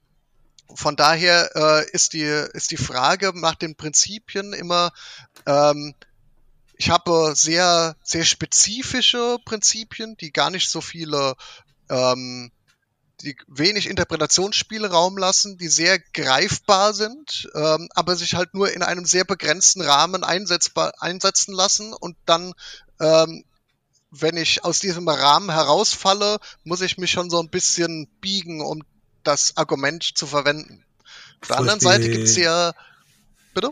von 0.75 0.97
daher 0.97 1.51
äh, 1.55 1.91
ist, 1.93 2.13
die, 2.13 2.23
ist 2.23 2.71
die 2.71 2.77
Frage 2.77 3.33
nach 3.35 3.55
den 3.55 3.75
Prinzipien 3.75 4.53
immer, 4.53 4.93
ähm, 5.47 5.95
ich 6.77 6.91
habe 6.91 7.33
sehr, 7.35 7.97
sehr 8.03 8.25
spezifische 8.25 9.39
Prinzipien, 9.45 10.17
die 10.17 10.33
gar 10.33 10.51
nicht 10.51 10.71
so 10.71 10.81
viele 10.81 11.35
ähm, 11.91 12.53
die 13.23 13.37
wenig 13.49 13.89
Interpretationsspielraum 13.89 15.19
lassen, 15.19 15.59
die 15.59 15.69
sehr 15.69 15.99
greifbar 15.99 16.95
sind, 16.95 17.49
ähm, 17.55 17.89
aber 17.95 18.15
sich 18.15 18.35
halt 18.35 18.55
nur 18.55 18.73
in 18.73 18.83
einem 18.83 19.05
sehr 19.05 19.25
begrenzten 19.25 19.83
Rahmen 19.83 20.23
einsetzbar, 20.23 20.93
einsetzen 21.01 21.53
lassen 21.53 21.93
und 21.93 22.17
dann, 22.27 22.53
ähm, 23.01 23.45
wenn 24.11 24.37
ich 24.37 24.65
aus 24.65 24.79
diesem 24.79 25.09
Rahmen 25.09 25.51
herausfalle, 25.51 26.39
muss 26.65 26.81
ich 26.81 26.97
mich 26.97 27.11
schon 27.11 27.29
so 27.29 27.41
ein 27.41 27.51
bisschen 27.51 28.07
biegen, 28.21 28.61
um 28.61 28.83
das 29.29 29.57
Argument 29.57 30.03
zu 30.03 30.27
verwenden. 30.27 30.85
Auf 31.43 31.49
der 31.49 31.59
anderen 31.59 31.81
Seite 31.81 32.09
gibt's 32.09 32.37
ja, 32.37 32.73
bitte? 33.55 33.71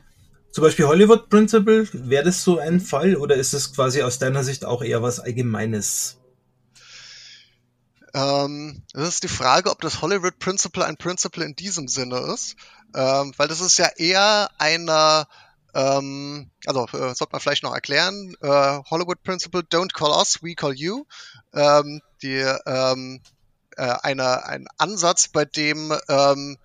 Zum 0.52 0.62
Beispiel 0.62 0.86
Hollywood 0.86 1.28
Principle, 1.28 1.88
wäre 1.92 2.24
das 2.24 2.44
so 2.44 2.58
ein 2.58 2.80
Fall 2.80 3.16
oder 3.16 3.36
ist 3.36 3.54
es 3.54 3.74
quasi 3.74 4.02
aus 4.02 4.18
deiner 4.18 4.44
Sicht 4.44 4.64
auch 4.64 4.82
eher 4.82 5.02
was 5.02 5.18
Allgemeines? 5.18 6.18
Ähm, 8.14 8.82
das 8.92 9.08
ist 9.08 9.22
die 9.24 9.28
Frage, 9.28 9.70
ob 9.70 9.80
das 9.80 10.00
Hollywood 10.00 10.38
Principle 10.38 10.84
ein 10.84 10.96
Principle 10.96 11.44
in 11.44 11.56
diesem 11.56 11.88
Sinne 11.88 12.18
ist, 12.32 12.56
ähm, 12.94 13.32
weil 13.36 13.48
das 13.48 13.60
ist 13.60 13.78
ja 13.78 13.88
eher 13.96 14.50
eine, 14.58 15.26
ähm, 15.74 16.50
also 16.66 16.86
äh, 16.86 17.14
sollte 17.14 17.32
man 17.32 17.40
vielleicht 17.40 17.62
noch 17.62 17.74
erklären, 17.74 18.34
äh, 18.40 18.80
Hollywood 18.90 19.22
Principle, 19.22 19.60
don't 19.60 19.92
call 19.92 20.10
us, 20.10 20.42
we 20.42 20.54
call 20.54 20.74
you, 20.74 21.04
ähm, 21.52 22.00
die, 22.22 22.40
ähm, 22.66 23.20
äh, 23.22 23.35
eine, 23.82 24.46
ein 24.46 24.66
Ansatz, 24.78 25.28
bei 25.28 25.44
dem 25.44 25.92
ähm, 26.08 26.58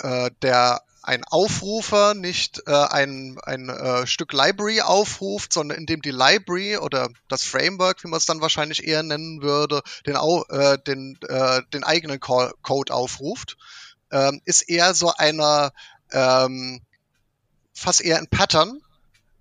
äh, 0.00 0.30
der 0.42 0.82
ein 1.02 1.22
Aufrufer 1.24 2.14
nicht 2.14 2.62
äh, 2.66 2.72
ein, 2.72 3.38
ein 3.44 3.68
äh, 3.68 4.06
Stück 4.06 4.32
Library 4.32 4.80
aufruft, 4.80 5.52
sondern 5.52 5.76
indem 5.76 6.00
die 6.00 6.10
Library 6.10 6.78
oder 6.78 7.10
das 7.28 7.42
Framework, 7.42 8.02
wie 8.02 8.08
man 8.08 8.16
es 8.16 8.24
dann 8.24 8.40
wahrscheinlich 8.40 8.86
eher 8.86 9.02
nennen 9.02 9.42
würde, 9.42 9.82
den, 10.06 10.16
äh, 10.16 10.78
den, 10.78 11.18
äh, 11.28 11.60
den 11.74 11.84
eigenen 11.84 12.20
Code 12.20 12.94
aufruft, 12.94 13.58
ähm, 14.10 14.40
ist 14.46 14.62
eher 14.62 14.94
so 14.94 15.12
einer 15.14 15.72
ähm, 16.10 16.80
fast 17.74 18.00
eher 18.00 18.16
ein 18.16 18.28
Pattern, 18.28 18.80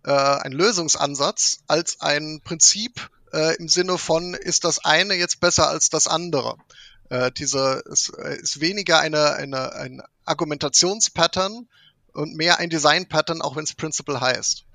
äh, 0.03 0.11
ein 0.11 0.51
Lösungsansatz, 0.51 1.59
als 1.67 2.01
ein 2.01 2.41
Prinzip 2.43 3.09
äh, 3.34 3.55
im 3.57 3.67
Sinne 3.67 3.97
von, 3.97 4.34
ist 4.34 4.63
das 4.63 4.84
eine 4.86 5.15
jetzt 5.15 5.39
besser 5.39 5.67
als 5.67 5.89
das 5.89 6.07
andere. 6.07 6.55
Äh, 7.09 7.31
diese 7.31 7.84
es 7.91 8.09
äh, 8.09 8.38
ist 8.39 8.61
weniger 8.61 8.99
eine, 8.99 9.34
eine, 9.34 9.73
ein 9.73 10.01
Argumentationspattern 10.25 11.67
und 12.13 12.36
mehr 12.36 12.59
ein 12.59 12.69
Design-Pattern, 12.69 13.41
auch 13.41 13.55
wenn 13.55 13.63
es 13.63 13.73
Principle 13.73 14.21
heißt. 14.21 14.65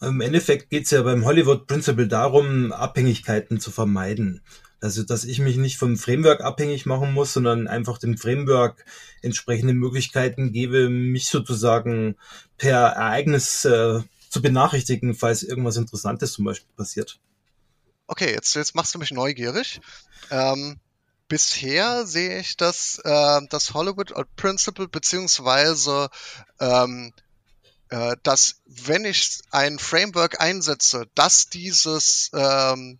Im 0.00 0.20
Endeffekt 0.20 0.70
geht 0.70 0.84
es 0.84 0.90
ja 0.90 1.02
beim 1.02 1.24
Hollywood 1.24 1.66
Principle 1.66 2.06
darum, 2.06 2.72
Abhängigkeiten 2.72 3.60
zu 3.60 3.70
vermeiden. 3.70 4.42
Also, 4.80 5.02
dass 5.02 5.24
ich 5.24 5.38
mich 5.38 5.56
nicht 5.56 5.78
vom 5.78 5.96
Framework 5.96 6.42
abhängig 6.42 6.84
machen 6.84 7.14
muss, 7.14 7.32
sondern 7.32 7.66
einfach 7.66 7.98
dem 7.98 8.18
Framework 8.18 8.84
entsprechende 9.22 9.72
Möglichkeiten 9.72 10.52
gebe, 10.52 10.90
mich 10.90 11.28
sozusagen 11.28 12.16
per 12.58 12.78
Ereignis 12.78 13.64
äh, 13.64 14.00
zu 14.28 14.42
benachrichtigen, 14.42 15.14
falls 15.14 15.42
irgendwas 15.42 15.78
Interessantes 15.78 16.32
zum 16.32 16.44
Beispiel 16.44 16.70
passiert. 16.76 17.18
Okay, 18.06 18.32
jetzt, 18.32 18.54
jetzt 18.54 18.74
machst 18.74 18.94
du 18.94 18.98
mich 18.98 19.10
neugierig. 19.10 19.80
Ähm, 20.30 20.78
bisher 21.28 22.06
sehe 22.06 22.38
ich 22.38 22.56
das, 22.56 23.00
äh, 23.04 23.40
das 23.50 23.74
Hollywood 23.74 24.12
Principle 24.36 24.88
beziehungsweise 24.88 26.08
ähm, 26.60 27.12
äh, 27.88 28.16
dass 28.22 28.60
wenn 28.66 29.04
ich 29.04 29.40
ein 29.50 29.78
Framework 29.78 30.40
einsetze, 30.40 31.06
dass 31.14 31.48
dieses 31.48 32.30
ähm, 32.34 32.98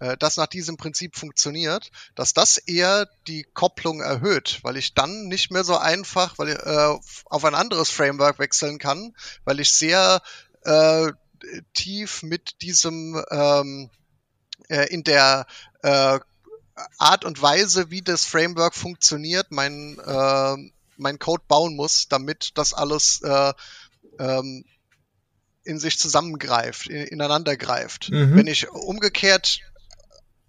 äh, 0.00 0.16
das 0.16 0.36
nach 0.36 0.46
diesem 0.46 0.76
Prinzip 0.76 1.16
funktioniert, 1.16 1.90
dass 2.14 2.32
das 2.32 2.58
eher 2.58 3.08
die 3.26 3.46
Kopplung 3.54 4.00
erhöht, 4.00 4.60
weil 4.62 4.76
ich 4.76 4.94
dann 4.94 5.28
nicht 5.28 5.50
mehr 5.50 5.64
so 5.64 5.76
einfach 5.76 6.38
weil 6.38 6.50
äh, 6.50 6.98
auf 7.26 7.44
ein 7.44 7.54
anderes 7.54 7.90
Framework 7.90 8.38
wechseln 8.38 8.78
kann, 8.78 9.14
weil 9.44 9.60
ich 9.60 9.72
sehr 9.72 10.22
äh, 10.62 11.12
tief 11.74 12.22
mit 12.22 12.62
diesem 12.62 13.22
ähm, 13.30 13.90
äh, 14.72 14.86
in 14.86 15.04
der 15.04 15.46
äh, 15.82 16.18
Art 16.98 17.24
und 17.24 17.40
Weise, 17.42 17.90
wie 17.90 18.00
das 18.00 18.24
Framework 18.24 18.74
funktioniert, 18.74 19.48
mein, 19.50 19.98
äh, 19.98 20.56
mein 20.96 21.18
Code 21.18 21.44
bauen 21.46 21.76
muss, 21.76 22.08
damit 22.08 22.52
das 22.54 22.72
alles 22.72 23.20
äh, 23.22 23.52
ähm, 24.18 24.64
in 25.64 25.78
sich 25.78 25.98
zusammengreift, 25.98 26.86
in, 26.86 27.06
ineinander 27.06 27.56
greift. 27.56 28.10
Mhm. 28.10 28.34
Wenn 28.34 28.46
ich 28.46 28.70
umgekehrt 28.70 29.60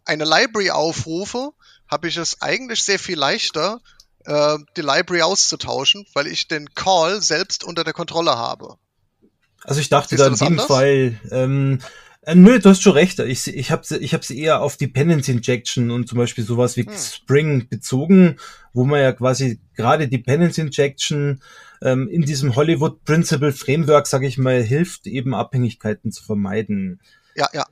eine 0.06 0.24
Library 0.24 0.72
aufrufe, 0.72 1.52
habe 1.90 2.08
ich 2.08 2.16
es 2.16 2.42
eigentlich 2.42 2.82
sehr 2.84 3.00
viel 3.00 3.20
leichter, 3.20 3.82
äh, 4.26 4.58
die 4.78 4.82
Library 4.82 5.22
auszutauschen, 5.22 6.08
weil 6.14 6.28
ich 6.28 6.48
den 6.48 6.74
Call 6.74 7.22
selbst 7.22 7.66
unter 7.66 7.84
der 7.84 7.94
Kontrolle 7.94 8.38
habe. 8.38 8.78
Also 9.66 9.82
ich 9.82 9.90
dachte 9.90 10.16
da 10.16 10.28
in 10.28 10.36
dem 10.36 10.60
Fall, 10.60 11.20
ähm, 11.32 11.80
äh, 12.26 12.36
nö, 12.36 12.60
du 12.60 12.70
hast 12.70 12.82
schon 12.82 12.94
recht. 12.94 13.20
Ich, 13.20 13.48
ich 13.48 13.72
habe 13.72 13.84
ich 13.98 14.14
hab 14.14 14.24
sie 14.24 14.40
eher 14.40 14.62
auf 14.62 14.78
Dependency 14.78 15.32
Injection 15.32 15.92
und 15.92 16.08
zum 16.08 16.18
Beispiel 16.18 16.44
sowas 16.44 16.78
wie 16.78 16.86
hm. 16.86 16.94
Spring 16.96 17.68
bezogen, 17.70 18.38
wo 18.74 18.86
man 18.86 19.02
ja 19.02 19.12
quasi 19.12 19.60
gerade 19.76 20.08
Dependency 20.08 20.62
Injection 20.62 21.42
ähm, 21.82 22.08
in 22.08 22.22
diesem 22.22 22.56
Hollywood 22.56 23.04
Principle 23.04 23.52
Framework, 23.52 24.08
sage 24.08 24.28
ich 24.28 24.38
mal, 24.38 24.62
hilft, 24.62 25.08
eben 25.08 25.36
Abhängigkeiten 25.36 26.12
zu 26.12 26.24
vermeiden. 26.24 27.02
Ja, 27.36 27.50
ja. 27.54 27.66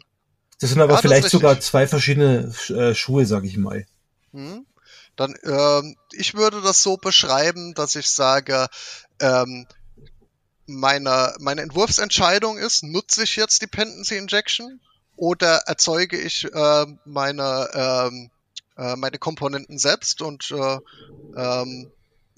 Das 0.59 0.69
sind 0.69 0.81
aber 0.81 0.93
ja, 0.93 0.99
vielleicht 0.99 1.29
sogar 1.29 1.59
zwei 1.59 1.87
verschiedene 1.87 2.53
äh, 2.69 2.93
Schuhe, 2.93 3.25
sage 3.25 3.47
ich 3.47 3.57
mal. 3.57 3.85
Hm. 4.33 4.65
Dann, 5.15 5.35
ähm, 5.43 5.95
ich 6.13 6.35
würde 6.35 6.61
das 6.61 6.83
so 6.83 6.97
beschreiben, 6.97 7.73
dass 7.73 7.95
ich 7.95 8.07
sage, 8.09 8.67
ähm, 9.19 9.65
meine, 10.79 11.35
meine 11.39 11.61
Entwurfsentscheidung 11.61 12.57
ist, 12.57 12.83
nutze 12.83 13.23
ich 13.23 13.35
jetzt 13.35 13.61
Dependency 13.61 14.17
Injection 14.17 14.79
oder 15.15 15.63
erzeuge 15.67 16.17
ich 16.17 16.45
äh, 16.45 16.85
meine, 17.05 17.69
ähm, 17.73 18.31
äh, 18.77 18.95
meine 18.95 19.19
Komponenten 19.19 19.77
selbst 19.77 20.21
und 20.21 20.51
äh, 20.51 20.77
ähm, 21.35 21.91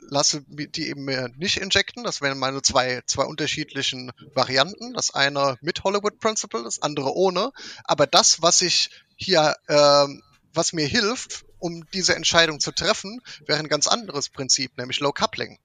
lasse 0.09 0.43
die 0.47 0.89
eben 0.89 1.05
nicht 1.37 1.57
injecten. 1.57 2.03
Das 2.03 2.21
wären 2.21 2.37
meine 2.37 2.61
zwei, 2.61 3.01
zwei 3.05 3.23
unterschiedlichen 3.23 4.11
Varianten. 4.33 4.93
Das 4.93 5.13
eine 5.13 5.57
mit 5.61 5.83
Hollywood 5.83 6.19
Principle, 6.19 6.63
das 6.63 6.81
andere 6.81 7.15
ohne. 7.15 7.51
Aber 7.85 8.05
das, 8.05 8.41
was 8.41 8.61
ich 8.61 8.89
hier, 9.15 9.55
ähm, 9.69 10.21
was 10.53 10.73
mir 10.73 10.85
hilft, 10.85 11.45
um 11.59 11.85
diese 11.93 12.15
Entscheidung 12.15 12.59
zu 12.59 12.71
treffen, 12.71 13.21
wäre 13.45 13.59
ein 13.59 13.69
ganz 13.69 13.87
anderes 13.87 14.29
Prinzip, 14.29 14.77
nämlich 14.77 14.99
Low 14.99 15.13
Coupling. 15.13 15.57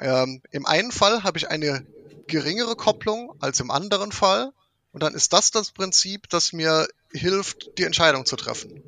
Ähm, 0.00 0.42
Im 0.50 0.66
einen 0.66 0.92
Fall 0.92 1.22
habe 1.22 1.38
ich 1.38 1.48
eine 1.48 1.86
geringere 2.26 2.76
Kopplung 2.76 3.34
als 3.40 3.60
im 3.60 3.70
anderen 3.70 4.12
Fall. 4.12 4.52
Und 4.92 5.02
dann 5.02 5.14
ist 5.14 5.32
das 5.32 5.50
das 5.50 5.70
Prinzip, 5.70 6.28
das 6.28 6.52
mir 6.52 6.88
hilft, 7.12 7.78
die 7.78 7.84
Entscheidung 7.84 8.26
zu 8.26 8.36
treffen. 8.36 8.82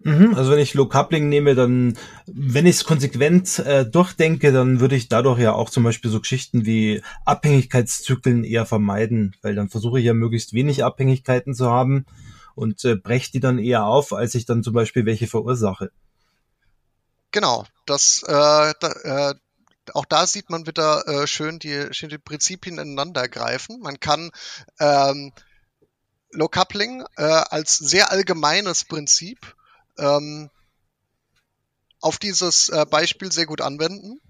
Mhm, 0.00 0.34
also 0.34 0.50
wenn 0.50 0.58
ich 0.58 0.74
Low 0.74 0.86
Coupling 0.86 1.28
nehme, 1.28 1.54
dann, 1.54 1.98
wenn 2.26 2.66
ich 2.66 2.76
es 2.76 2.84
konsequent 2.84 3.58
äh, 3.60 3.84
durchdenke, 3.84 4.52
dann 4.52 4.78
würde 4.78 4.94
ich 4.94 5.08
dadurch 5.08 5.40
ja 5.40 5.52
auch 5.52 5.70
zum 5.70 5.84
Beispiel 5.84 6.10
so 6.10 6.20
Geschichten 6.20 6.66
wie 6.66 7.02
Abhängigkeitszyklen 7.24 8.44
eher 8.44 8.66
vermeiden, 8.66 9.34
weil 9.42 9.54
dann 9.54 9.70
versuche 9.70 9.98
ich 9.98 10.04
ja 10.04 10.14
möglichst 10.14 10.52
wenig 10.52 10.84
Abhängigkeiten 10.84 11.54
zu 11.54 11.70
haben 11.70 12.04
und 12.54 12.84
äh, 12.84 12.94
breche 12.94 13.32
die 13.32 13.40
dann 13.40 13.58
eher 13.58 13.84
auf, 13.84 14.12
als 14.12 14.34
ich 14.34 14.44
dann 14.44 14.62
zum 14.62 14.74
Beispiel 14.74 15.06
welche 15.06 15.26
verursache. 15.26 15.90
Genau, 17.32 17.64
das, 17.86 18.22
äh, 18.26 18.74
da, 18.80 19.30
äh, 19.30 19.34
auch 19.94 20.04
da 20.04 20.26
sieht 20.26 20.50
man 20.50 20.66
wieder 20.66 21.06
äh, 21.06 21.26
schön, 21.26 21.58
die, 21.58 21.92
schön 21.92 22.08
die 22.08 22.18
Prinzipien 22.18 22.78
ineinander 22.78 23.28
greifen. 23.28 23.80
Man 23.80 24.00
kann 24.00 24.30
ähm, 24.80 25.32
Low 26.32 26.48
Coupling 26.48 27.04
äh, 27.16 27.22
als 27.22 27.76
sehr 27.76 28.10
allgemeines 28.10 28.84
Prinzip 28.84 29.54
ähm, 29.98 30.50
auf 32.00 32.18
dieses 32.18 32.68
äh, 32.68 32.86
Beispiel 32.88 33.32
sehr 33.32 33.46
gut 33.46 33.60
anwenden. 33.60 34.20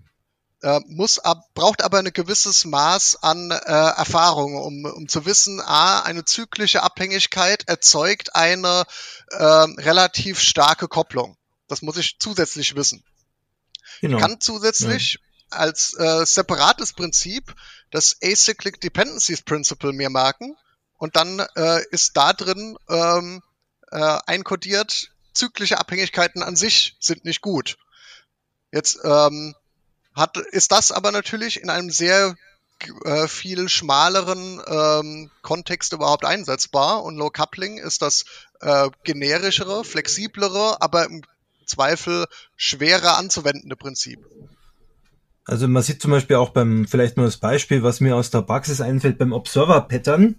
Äh, 0.62 0.80
muss 0.86 1.18
ab, 1.18 1.42
braucht 1.54 1.82
aber 1.82 1.98
ein 1.98 2.12
gewisses 2.12 2.64
Maß 2.64 3.22
an 3.22 3.50
äh, 3.50 3.54
Erfahrung, 3.54 4.56
um, 4.56 4.84
um 4.84 5.08
zu 5.08 5.26
wissen, 5.26 5.60
a, 5.60 6.00
eine 6.00 6.24
zyklische 6.24 6.82
Abhängigkeit 6.82 7.68
erzeugt 7.68 8.34
eine 8.34 8.84
äh, 9.30 9.44
relativ 9.44 10.40
starke 10.40 10.88
Kopplung. 10.88 11.36
Das 11.68 11.82
muss 11.82 11.98
ich 11.98 12.18
zusätzlich 12.18 12.74
wissen. 12.74 13.04
Genau. 14.00 14.16
Ich 14.16 14.22
kann 14.22 14.40
zusätzlich 14.40 15.18
als 15.50 15.94
äh, 15.98 16.24
separates 16.26 16.92
Prinzip 16.92 17.54
das 17.90 18.16
Acyclic 18.22 18.80
Dependencies 18.80 19.42
Principle 19.42 19.92
mir 19.92 20.10
merken 20.10 20.56
und 20.98 21.16
dann 21.16 21.40
äh, 21.56 21.84
ist 21.90 22.16
da 22.16 22.32
drin 22.32 22.76
ähm, 22.88 23.42
äh, 23.90 24.18
einkodiert, 24.26 25.10
zyklische 25.34 25.78
Abhängigkeiten 25.78 26.42
an 26.42 26.56
sich 26.56 26.96
sind 27.00 27.24
nicht 27.24 27.40
gut. 27.40 27.76
Jetzt 28.72 28.98
ähm, 29.04 29.54
hat, 30.14 30.36
ist 30.36 30.72
das 30.72 30.92
aber 30.92 31.12
natürlich 31.12 31.60
in 31.60 31.70
einem 31.70 31.90
sehr 31.90 32.36
äh, 33.04 33.28
viel 33.28 33.68
schmaleren 33.68 34.60
ähm, 34.66 35.30
Kontext 35.42 35.92
überhaupt 35.92 36.24
einsetzbar 36.24 37.04
und 37.04 37.16
Low 37.16 37.30
Coupling 37.30 37.78
ist 37.78 38.02
das 38.02 38.24
äh, 38.60 38.88
generischere, 39.04 39.84
flexiblere, 39.84 40.80
aber 40.80 41.04
im 41.06 41.22
Zweifel 41.66 42.26
schwerer 42.56 43.16
anzuwendende 43.16 43.76
Prinzip. 43.76 44.24
Also 45.46 45.68
man 45.68 45.82
sieht 45.82 46.02
zum 46.02 46.10
Beispiel 46.10 46.36
auch 46.36 46.50
beim, 46.50 46.86
vielleicht 46.86 47.16
nur 47.16 47.26
das 47.26 47.36
Beispiel, 47.36 47.84
was 47.84 48.00
mir 48.00 48.16
aus 48.16 48.30
der 48.30 48.42
Praxis 48.42 48.80
einfällt, 48.80 49.16
beim 49.16 49.32
Observer-Pattern. 49.32 50.36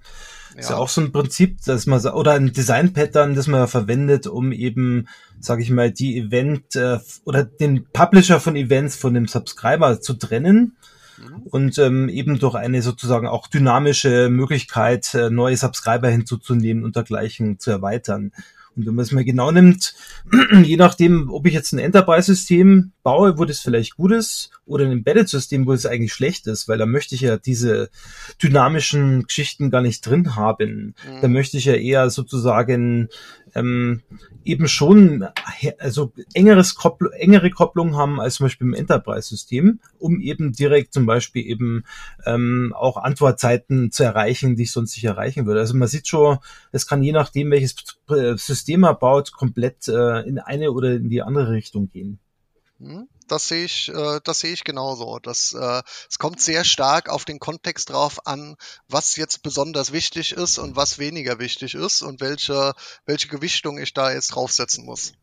Ja. 0.54 0.60
Ist 0.60 0.70
ja 0.70 0.78
auch 0.78 0.90
so 0.90 1.00
ein 1.02 1.14
Prinzip, 1.14 1.64
dass 1.66 1.86
man, 1.86 2.06
oder 2.06 2.34
ein 2.34 2.52
Design-Pattern, 2.52 3.34
das 3.34 3.48
man 3.48 3.68
verwendet, 3.70 4.28
um 4.28 4.52
eben, 4.52 5.08
sage 5.40 5.62
ich 5.62 5.70
mal, 5.70 5.92
die 5.92 6.18
Event 6.18 6.76
äh, 6.76 7.00
oder 7.24 7.46
den 7.46 7.86
Publisher 7.94 8.42
von 8.42 8.58
Events 8.58 8.98
von 8.98 9.14
dem 9.14 9.28
Subscriber 9.28 10.02
zu 10.02 10.16
trennen 10.16 10.76
mhm. 11.18 11.42
und 11.44 11.78
ähm, 11.78 12.10
eben 12.10 12.40
durch 12.40 12.56
eine 12.56 12.82
sozusagen 12.82 13.28
auch 13.28 13.48
dynamische 13.48 14.30
Möglichkeit, 14.30 15.14
äh, 15.14 15.30
neue 15.30 15.56
Subscriber 15.56 16.10
hinzuzunehmen 16.10 16.84
und 16.84 16.98
dergleichen 16.98 17.60
zu 17.60 17.72
erweitern. 17.72 18.34
Und 18.78 18.86
wenn 18.86 18.96
man 18.96 19.04
es 19.04 19.12
mal 19.12 19.26
genau 19.26 19.52
nimmt, 19.52 19.96
je 20.64 20.78
nachdem, 20.78 21.30
ob 21.32 21.46
ich 21.48 21.54
jetzt 21.54 21.74
ein 21.74 21.80
Enterprise-System 21.80 22.92
baue, 23.04 23.38
wo 23.38 23.46
das 23.46 23.60
vielleicht 23.60 23.96
gut 23.96 24.12
ist, 24.12 24.52
oder 24.66 24.86
ein 24.86 24.92
Embedded-System, 24.92 25.66
wo 25.66 25.74
es 25.74 25.86
eigentlich 25.86 26.14
schlecht 26.14 26.46
ist, 26.48 26.68
weil 26.68 26.78
da 26.78 26.86
möchte 26.86 27.16
ich 27.16 27.22
ja 27.22 27.38
diese 27.38 27.90
dynamischen 28.42 29.24
Geschichten 29.24 29.72
gar 29.72 29.82
nicht 29.82 30.06
drin 30.06 30.36
haben. 30.36 30.94
Mhm. 31.06 31.22
Da 31.22 31.28
möchte 31.28 31.58
ich 31.58 31.66
ja 31.66 31.74
eher 31.74 32.10
sozusagen 32.10 33.10
ähm, 33.58 34.02
eben 34.44 34.68
schon 34.68 35.28
also 35.80 36.14
engeres 36.34 36.76
Koppl 36.76 37.12
engere 37.14 37.50
Kopplung 37.50 37.96
haben 37.96 38.20
als 38.20 38.36
zum 38.36 38.46
Beispiel 38.46 38.68
im 38.68 38.74
Enterprise-System, 38.74 39.80
um 40.00 40.22
eben 40.22 40.54
direkt 40.54 40.94
zum 40.94 41.06
Beispiel 41.06 41.46
eben 41.46 41.84
ähm, 42.26 42.74
auch 42.76 42.98
Antwortzeiten 42.98 43.92
zu 43.92 44.04
erreichen, 44.04 44.56
die 44.56 44.64
ich 44.64 44.72
sonst 44.72 44.96
nicht 44.96 45.06
erreichen 45.06 45.46
würde. 45.46 45.60
Also 45.60 45.76
man 45.76 45.88
sieht 45.88 46.08
schon, 46.08 46.38
es 46.72 46.88
kann 46.88 47.04
je 47.04 47.12
nachdem, 47.12 47.52
welches 47.52 47.76
System 48.36 48.84
er 48.84 48.94
baut, 48.94 49.32
komplett 49.32 49.88
äh, 49.88 50.22
in 50.22 50.40
eine 50.40 50.72
oder 50.72 50.94
in 50.94 51.10
die 51.10 51.22
andere 51.22 51.52
Richtung 51.52 51.90
gehen. 51.90 52.20
Hm, 52.80 53.08
das 53.28 53.48
sehe 53.48 53.66
ich, 53.66 53.90
äh, 53.90 54.20
das 54.24 54.40
sehe 54.40 54.54
ich 54.54 54.64
genauso. 54.64 55.20
Das, 55.20 55.54
äh, 55.54 55.82
es 56.10 56.20
kommt 56.20 56.42
sehr 56.42 56.64
stark 56.64 57.10
auf 57.10 57.26
den 57.26 57.40
Kontext 57.40 57.90
drauf 57.90 58.26
an, 58.26 58.56
was 58.88 59.16
jetzt 59.16 59.44
besonders 59.44 59.92
wichtig 59.92 60.34
ist 60.34 60.58
und 60.58 60.76
was 60.76 61.00
weniger 61.00 61.40
wichtig 61.40 61.76
ist 61.76 62.02
und 62.02 62.22
welche, 62.22 62.74
welche 63.06 63.28
Gewichtung 63.28 63.78
ich 63.78 63.94
da 63.94 64.12
jetzt 64.12 64.30
draufsetzen 64.30 64.86
muss. 64.86 65.14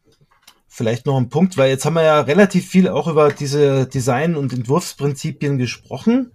Vielleicht 0.69 1.07
noch 1.07 1.17
ein 1.17 1.29
Punkt, 1.29 1.57
weil 1.57 1.71
jetzt 1.71 1.85
haben 1.85 1.95
wir 1.95 2.03
ja 2.03 2.21
relativ 2.21 2.69
viel 2.69 2.89
auch 2.89 3.07
über 3.07 3.33
diese 3.33 3.87
Design- 3.87 4.35
und 4.35 4.53
Entwurfsprinzipien 4.53 5.57
gesprochen. 5.57 6.33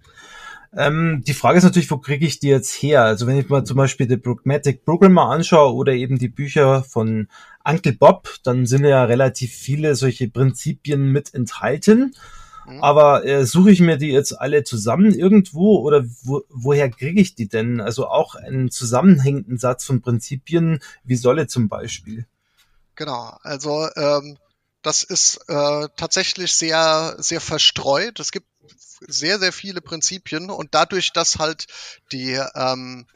Ähm, 0.76 1.22
die 1.26 1.34
Frage 1.34 1.58
ist 1.58 1.64
natürlich, 1.64 1.90
wo 1.90 1.98
kriege 1.98 2.24
ich 2.24 2.38
die 2.38 2.48
jetzt 2.48 2.72
her? 2.74 3.02
Also 3.02 3.26
wenn 3.26 3.38
ich 3.38 3.48
mal 3.48 3.64
zum 3.64 3.76
Beispiel 3.76 4.06
die 4.06 4.16
Pragmatic 4.16 4.84
Programmer 4.84 5.30
anschaue 5.30 5.74
oder 5.74 5.92
eben 5.92 6.18
die 6.18 6.28
Bücher 6.28 6.84
von 6.84 7.28
Uncle 7.64 7.92
Bob, 7.92 8.28
dann 8.44 8.66
sind 8.66 8.84
ja 8.84 9.04
relativ 9.04 9.52
viele 9.52 9.96
solche 9.96 10.28
Prinzipien 10.28 11.10
mit 11.10 11.34
enthalten. 11.34 12.14
Mhm. 12.66 12.84
Aber 12.84 13.24
äh, 13.24 13.44
suche 13.46 13.72
ich 13.72 13.80
mir 13.80 13.96
die 13.96 14.10
jetzt 14.10 14.32
alle 14.32 14.62
zusammen 14.62 15.12
irgendwo 15.12 15.78
oder 15.78 16.04
wo, 16.22 16.42
woher 16.48 16.88
kriege 16.88 17.20
ich 17.20 17.34
die 17.34 17.48
denn? 17.48 17.80
Also 17.80 18.06
auch 18.06 18.36
einen 18.36 18.70
zusammenhängenden 18.70 19.58
Satz 19.58 19.84
von 19.84 20.02
Prinzipien, 20.02 20.78
wie 21.02 21.16
Solle 21.16 21.48
zum 21.48 21.68
Beispiel. 21.68 22.26
Genau, 22.94 23.36
also 23.42 23.88
ähm, 23.96 24.36
das 24.82 25.02
ist 25.02 25.36
äh, 25.48 25.88
tatsächlich 25.96 26.52
sehr, 26.52 27.16
sehr 27.18 27.40
verstreut. 27.40 28.18
Es 28.20 28.32
gibt 28.32 28.46
sehr, 29.00 29.38
sehr 29.38 29.52
viele 29.52 29.80
Prinzipien 29.80 30.50
und 30.50 30.74
dadurch, 30.74 31.12
dass 31.12 31.38
halt 31.38 31.66
die 32.12 32.32
ähm, 32.54 33.06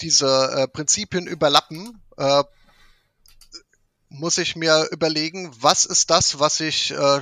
diese 0.00 0.52
äh, 0.52 0.68
Prinzipien 0.68 1.26
überlappen, 1.26 2.02
äh, 2.16 2.42
muss 4.08 4.38
ich 4.38 4.56
mir 4.56 4.88
überlegen, 4.90 5.52
was 5.58 5.84
ist 5.84 6.10
das, 6.10 6.38
was 6.38 6.60
ich 6.60 6.90
äh, 6.90 7.20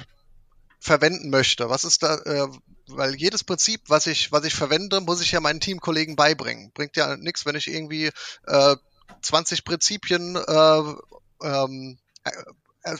verwenden 0.80 1.30
möchte? 1.30 1.68
Was 1.70 1.84
ist 1.84 2.02
da, 2.02 2.16
äh, 2.16 2.48
weil 2.88 3.14
jedes 3.14 3.44
Prinzip, 3.44 3.82
was 3.88 4.06
ich, 4.06 4.32
was 4.32 4.44
ich 4.44 4.54
verwende, 4.54 5.00
muss 5.00 5.20
ich 5.20 5.30
ja 5.32 5.40
meinen 5.40 5.60
Teamkollegen 5.60 6.16
beibringen. 6.16 6.72
Bringt 6.72 6.96
ja 6.96 7.16
nichts, 7.16 7.46
wenn 7.46 7.54
ich 7.54 7.68
irgendwie 7.68 8.10
äh, 8.46 8.76
20 9.22 9.64
Prinzipien 9.64 10.36
äh, 10.36 10.94
ähm, 11.42 11.98
äh, 12.24 12.30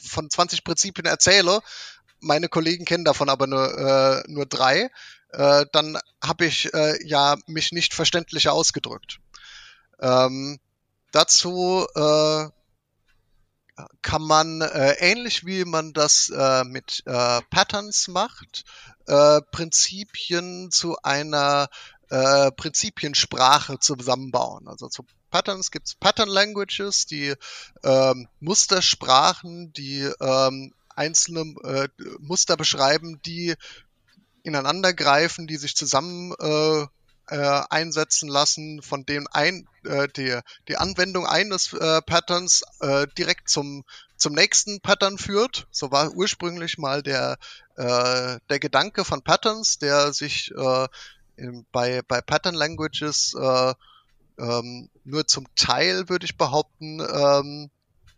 von 0.03 0.31
20 0.31 0.65
Prinzipien 0.65 1.07
erzähle 1.07 1.61
meine 2.21 2.49
Kollegen 2.49 2.85
kennen 2.85 3.05
davon 3.05 3.29
aber 3.29 3.47
nur, 3.47 3.79
äh, 3.79 4.23
nur 4.29 4.47
drei, 4.47 4.91
äh, 5.31 5.67
dann 5.73 5.99
habe 6.23 6.47
ich 6.47 6.73
äh, 6.75 6.99
ja 7.07 7.37
mich 7.47 7.73
nicht 7.73 7.95
verständlicher 7.95 8.53
ausgedrückt. 8.53 9.21
Ähm, 10.01 10.59
dazu 11.13 11.87
äh, 11.95 12.49
kann 14.03 14.23
man 14.23 14.61
äh, 14.61 14.93
ähnlich 14.99 15.47
wie 15.47 15.65
man 15.65 15.93
das 15.93 16.31
äh, 16.31 16.65
mit 16.65 17.03
äh, 17.07 17.41
Patterns 17.51 18.09
macht, 18.09 18.65
äh, 19.07 19.41
Prinzipien 19.51 20.71
zu 20.71 20.97
einer 21.03 21.69
äh, 22.11 22.51
Prinzipiensprache 22.53 23.79
zusammenbauen. 23.79 24.69
Also 24.69 24.89
zu 24.89 25.05
Patterns 25.31 25.71
gibt 25.71 25.89
es 25.89 25.95
Pattern 25.95 26.29
Languages, 26.29 27.07
die 27.07 27.35
ähm, 27.83 28.29
Mustersprachen, 28.41 29.73
die 29.73 30.11
ähm, 30.21 30.75
einzelne 30.95 31.55
äh, 31.65 31.89
Muster 32.19 32.57
beschreiben, 32.57 33.21
die 33.25 33.55
ineinander 34.43 34.93
greifen, 34.93 35.47
die 35.47 35.57
sich 35.57 35.77
zusammen 35.77 36.35
äh, 36.39 36.87
äh, 37.31 37.63
einsetzen 37.71 38.29
lassen, 38.29 38.83
von 38.83 39.07
dem 39.07 39.27
ein, 39.31 39.69
äh, 39.85 40.09
die, 40.17 40.39
die 40.69 40.77
Anwendung 40.77 41.27
eines 41.27 41.73
äh, 41.73 42.03
Patterns 42.03 42.63
äh, 42.81 43.07
direkt 43.17 43.49
zum, 43.49 43.85
zum 44.17 44.35
nächsten 44.35 44.81
Pattern 44.81 45.17
führt. 45.17 45.69
So 45.71 45.93
war 45.93 46.11
ursprünglich 46.13 46.77
mal 46.79 47.03
der, 47.03 47.39
äh, 47.77 48.39
der 48.49 48.59
Gedanke 48.59 49.05
von 49.05 49.23
Patterns, 49.23 49.79
der 49.79 50.13
sich 50.13 50.53
äh, 50.57 50.89
in, 51.37 51.65
bei, 51.71 52.03
bei 52.07 52.21
Pattern 52.21 52.55
Languages 52.55 53.35
äh, 53.35 53.75
ähm, 54.41 54.89
nur 55.05 55.27
zum 55.27 55.47
Teil, 55.55 56.09
würde 56.09 56.25
ich 56.25 56.37
behaupten, 56.37 57.01
ähm, 57.01 57.71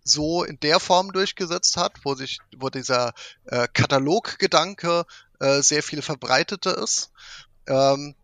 so 0.05 0.45
in 0.45 0.59
der 0.61 0.81
Form 0.81 1.13
durchgesetzt 1.13 1.77
hat, 1.77 2.01
wo 2.05 2.15
sich, 2.15 2.39
wo 2.57 2.71
dieser 2.71 3.13
äh, 3.45 3.69
Kataloggedanke 3.73 5.05
äh, 5.41 5.63
sehr 5.63 5.83
viel 5.83 6.03
verbreiteter 6.03 6.77
ist. 6.79 7.11
Ähm, 7.67 8.15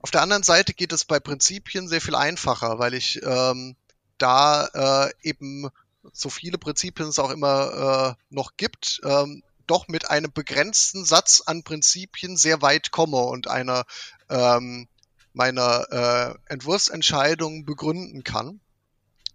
auf 0.00 0.10
der 0.10 0.22
anderen 0.22 0.42
Seite 0.42 0.74
geht 0.74 0.92
es 0.92 1.04
bei 1.04 1.20
Prinzipien 1.20 1.88
sehr 1.88 2.00
viel 2.00 2.16
einfacher, 2.16 2.78
weil 2.78 2.94
ich 2.94 3.22
ähm, 3.22 3.76
da 4.18 4.66
äh, 5.06 5.12
eben 5.22 5.68
so 6.12 6.28
viele 6.28 6.58
Prinzipien 6.58 7.08
es 7.08 7.18
auch 7.18 7.30
immer 7.30 8.16
äh, 8.18 8.34
noch 8.34 8.56
gibt, 8.56 9.00
ähm, 9.04 9.42
doch 9.66 9.88
mit 9.88 10.10
einem 10.10 10.32
begrenzten 10.32 11.04
Satz 11.04 11.42
an 11.46 11.62
Prinzipien 11.62 12.36
sehr 12.36 12.62
weit 12.62 12.90
komme 12.90 13.18
und 13.18 13.48
eine 13.48 13.84
ähm, 14.28 14.88
meine 15.32 16.36
äh, 16.48 16.52
Entwurfsentscheidung 16.52 17.64
begründen 17.64 18.24
kann. 18.24 18.60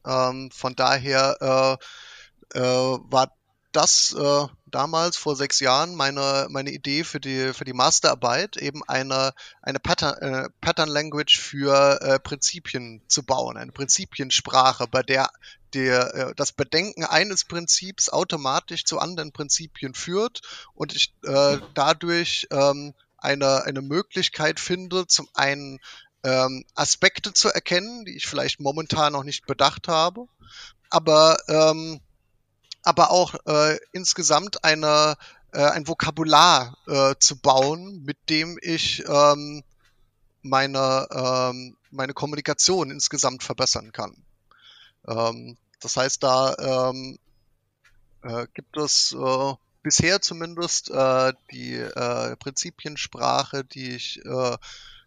Ähm, 0.06 0.50
von 0.52 0.76
daher 0.76 1.80
äh, 2.54 2.60
äh, 2.60 2.62
war 2.62 3.32
das 3.72 4.16
äh, 4.18 4.48
damals 4.66 5.18
vor 5.18 5.36
sechs 5.36 5.60
Jahren 5.60 5.94
meine, 5.94 6.48
meine 6.50 6.72
Idee 6.72 7.04
für 7.04 7.20
die, 7.20 7.54
für 7.54 7.66
die 7.66 7.74
Masterarbeit, 7.74 8.58
eben 8.58 8.82
eine, 8.88 9.34
eine 9.62 9.80
Pattern, 9.80 10.16
äh, 10.16 10.50
Pattern 10.62 10.90
Language 10.90 11.40
für 11.40 12.02
äh, 12.02 12.20
Prinzipien 12.20 13.02
zu 13.08 13.24
bauen, 13.24 13.58
eine 13.58 13.72
Prinzipiensprache, 13.72 14.88
bei 14.88 15.04
der 15.04 15.30
der, 15.74 16.16
äh, 16.16 16.36
das 16.36 16.54
Bedenken 16.54 17.04
eines 17.04 17.46
Prinzips 17.46 18.10
automatisch 18.10 18.86
zu 18.86 19.00
anderen 19.00 19.32
Prinzipien 19.32 19.94
führt 19.94 20.42
und 20.74 20.96
ich 20.96 21.14
äh, 21.24 21.58
dadurch 21.74 22.48
ähm, 22.52 22.94
eine, 23.18 23.64
eine 23.64 23.82
Möglichkeit 23.82 24.60
finde, 24.60 25.08
zum 25.08 25.28
einen 25.34 25.80
ähm, 26.24 26.66
Aspekte 26.76 27.34
zu 27.34 27.50
erkennen, 27.50 28.06
die 28.06 28.16
ich 28.16 28.28
vielleicht 28.28 28.60
momentan 28.60 29.14
noch 29.14 29.24
nicht 29.24 29.46
bedacht 29.46 29.88
habe, 29.88 30.28
aber 30.90 31.38
ähm, 31.48 32.00
aber 32.84 33.12
auch 33.12 33.36
äh, 33.46 33.78
insgesamt 33.92 34.64
eine 34.64 35.16
äh, 35.52 35.64
ein 35.64 35.88
Vokabular 35.88 36.78
äh, 36.88 37.16
zu 37.20 37.38
bauen, 37.38 38.04
mit 38.04 38.18
dem 38.30 38.58
ich 38.62 39.04
ähm, 39.08 39.64
meine 40.42 41.08
ähm, 41.12 41.78
meine 41.92 42.14
Kommunikation 42.14 42.92
insgesamt 42.92 43.44
verbessern 43.44 43.92
kann. 43.92 44.16
Ähm, 45.08 45.58
das 45.80 45.98
heißt, 45.98 46.24
da 46.24 46.90
ähm, 46.90 47.20
äh, 48.24 48.48
gibt 48.54 48.78
es 48.78 49.14
äh, 49.14 49.54
bisher 49.88 50.22
zumindest 50.22 50.92
äh, 50.92 51.32
die 51.50 51.76
äh, 51.76 52.36
Prinzipiensprache, 52.36 53.64
die 53.64 53.96
ich 53.96 54.20
äh, 54.26 54.58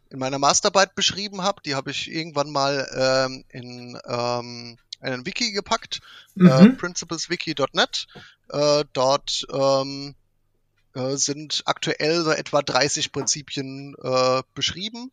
in 0.08 0.18
meiner 0.18 0.38
Masterarbeit 0.38 0.94
beschrieben 0.94 1.42
habe. 1.42 1.60
Die 1.66 1.74
habe 1.74 1.90
ich 1.90 2.10
irgendwann 2.10 2.50
mal 2.50 2.88
ähm, 2.96 3.44
in 3.50 4.00
ähm, 4.06 4.78
einen 5.00 5.26
Wiki 5.26 5.52
gepackt, 5.52 6.00
äh, 6.34 6.44
mhm. 6.44 6.48
äh, 6.48 6.68
principleswiki.net. 6.70 8.06
Äh, 8.48 8.84
dort 8.94 9.46
ähm, 9.52 10.14
äh, 10.94 11.16
sind 11.16 11.60
aktuell 11.66 12.22
so 12.22 12.30
etwa 12.30 12.62
30 12.62 13.12
Prinzipien 13.12 13.94
äh, 14.02 14.42
beschrieben. 14.54 15.12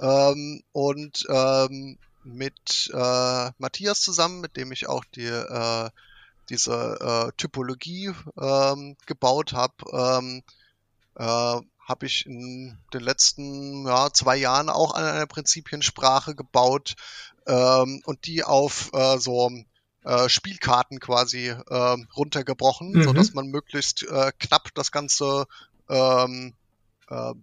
Ähm, 0.00 0.62
und 0.72 1.26
ähm, 1.28 1.98
mit 2.22 2.90
äh, 2.90 3.50
Matthias 3.58 4.00
zusammen, 4.00 4.40
mit 4.40 4.56
dem 4.56 4.72
ich 4.72 4.86
auch 4.86 5.04
die, 5.14 5.26
äh, 5.26 5.90
diese 6.50 7.28
äh, 7.28 7.32
Typologie 7.36 8.12
ähm, 8.40 8.96
gebaut 9.06 9.52
habe, 9.52 9.74
ähm, 9.92 10.42
äh, 11.16 11.60
habe 11.86 12.06
ich 12.06 12.26
in 12.26 12.78
den 12.92 13.00
letzten 13.00 13.86
ja, 13.86 14.10
zwei 14.12 14.36
Jahren 14.36 14.70
auch 14.70 14.94
an 14.94 15.04
einer 15.04 15.26
Prinzipiensprache 15.26 16.34
gebaut 16.34 16.94
ähm, 17.46 18.00
und 18.04 18.26
die 18.26 18.42
auf 18.42 18.90
äh, 18.94 19.18
so 19.18 19.50
äh, 20.04 20.28
Spielkarten 20.28 21.00
quasi 21.00 21.48
äh, 21.48 21.96
runtergebrochen, 22.16 22.92
mhm. 22.92 23.02
so 23.02 23.12
dass 23.12 23.34
man 23.34 23.48
möglichst 23.48 24.02
äh, 24.04 24.32
knapp 24.38 24.68
das 24.74 24.92
Ganze 24.92 25.46
ähm, 25.88 26.54
äh, 27.08 27.34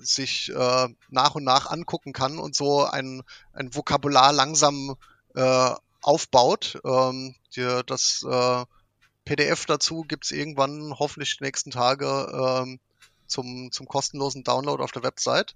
sich 0.00 0.50
äh, 0.54 0.88
nach 1.10 1.34
und 1.34 1.44
nach 1.44 1.70
angucken 1.70 2.12
kann 2.12 2.38
und 2.38 2.54
so 2.54 2.84
ein, 2.84 3.22
ein 3.52 3.74
Vokabular 3.74 4.32
langsam 4.32 4.96
äh, 5.34 5.70
aufbaut. 6.04 6.80
Ähm, 6.84 7.34
die, 7.56 7.80
das 7.86 8.24
äh, 8.28 8.64
PDF 9.24 9.64
dazu 9.66 10.02
gibt's 10.02 10.30
irgendwann 10.30 10.94
hoffentlich 10.98 11.38
die 11.38 11.44
nächsten 11.44 11.70
Tage 11.70 12.06
ähm, 12.32 12.78
zum, 13.26 13.72
zum 13.72 13.88
kostenlosen 13.88 14.44
Download 14.44 14.82
auf 14.82 14.92
der 14.92 15.02
Website. 15.02 15.54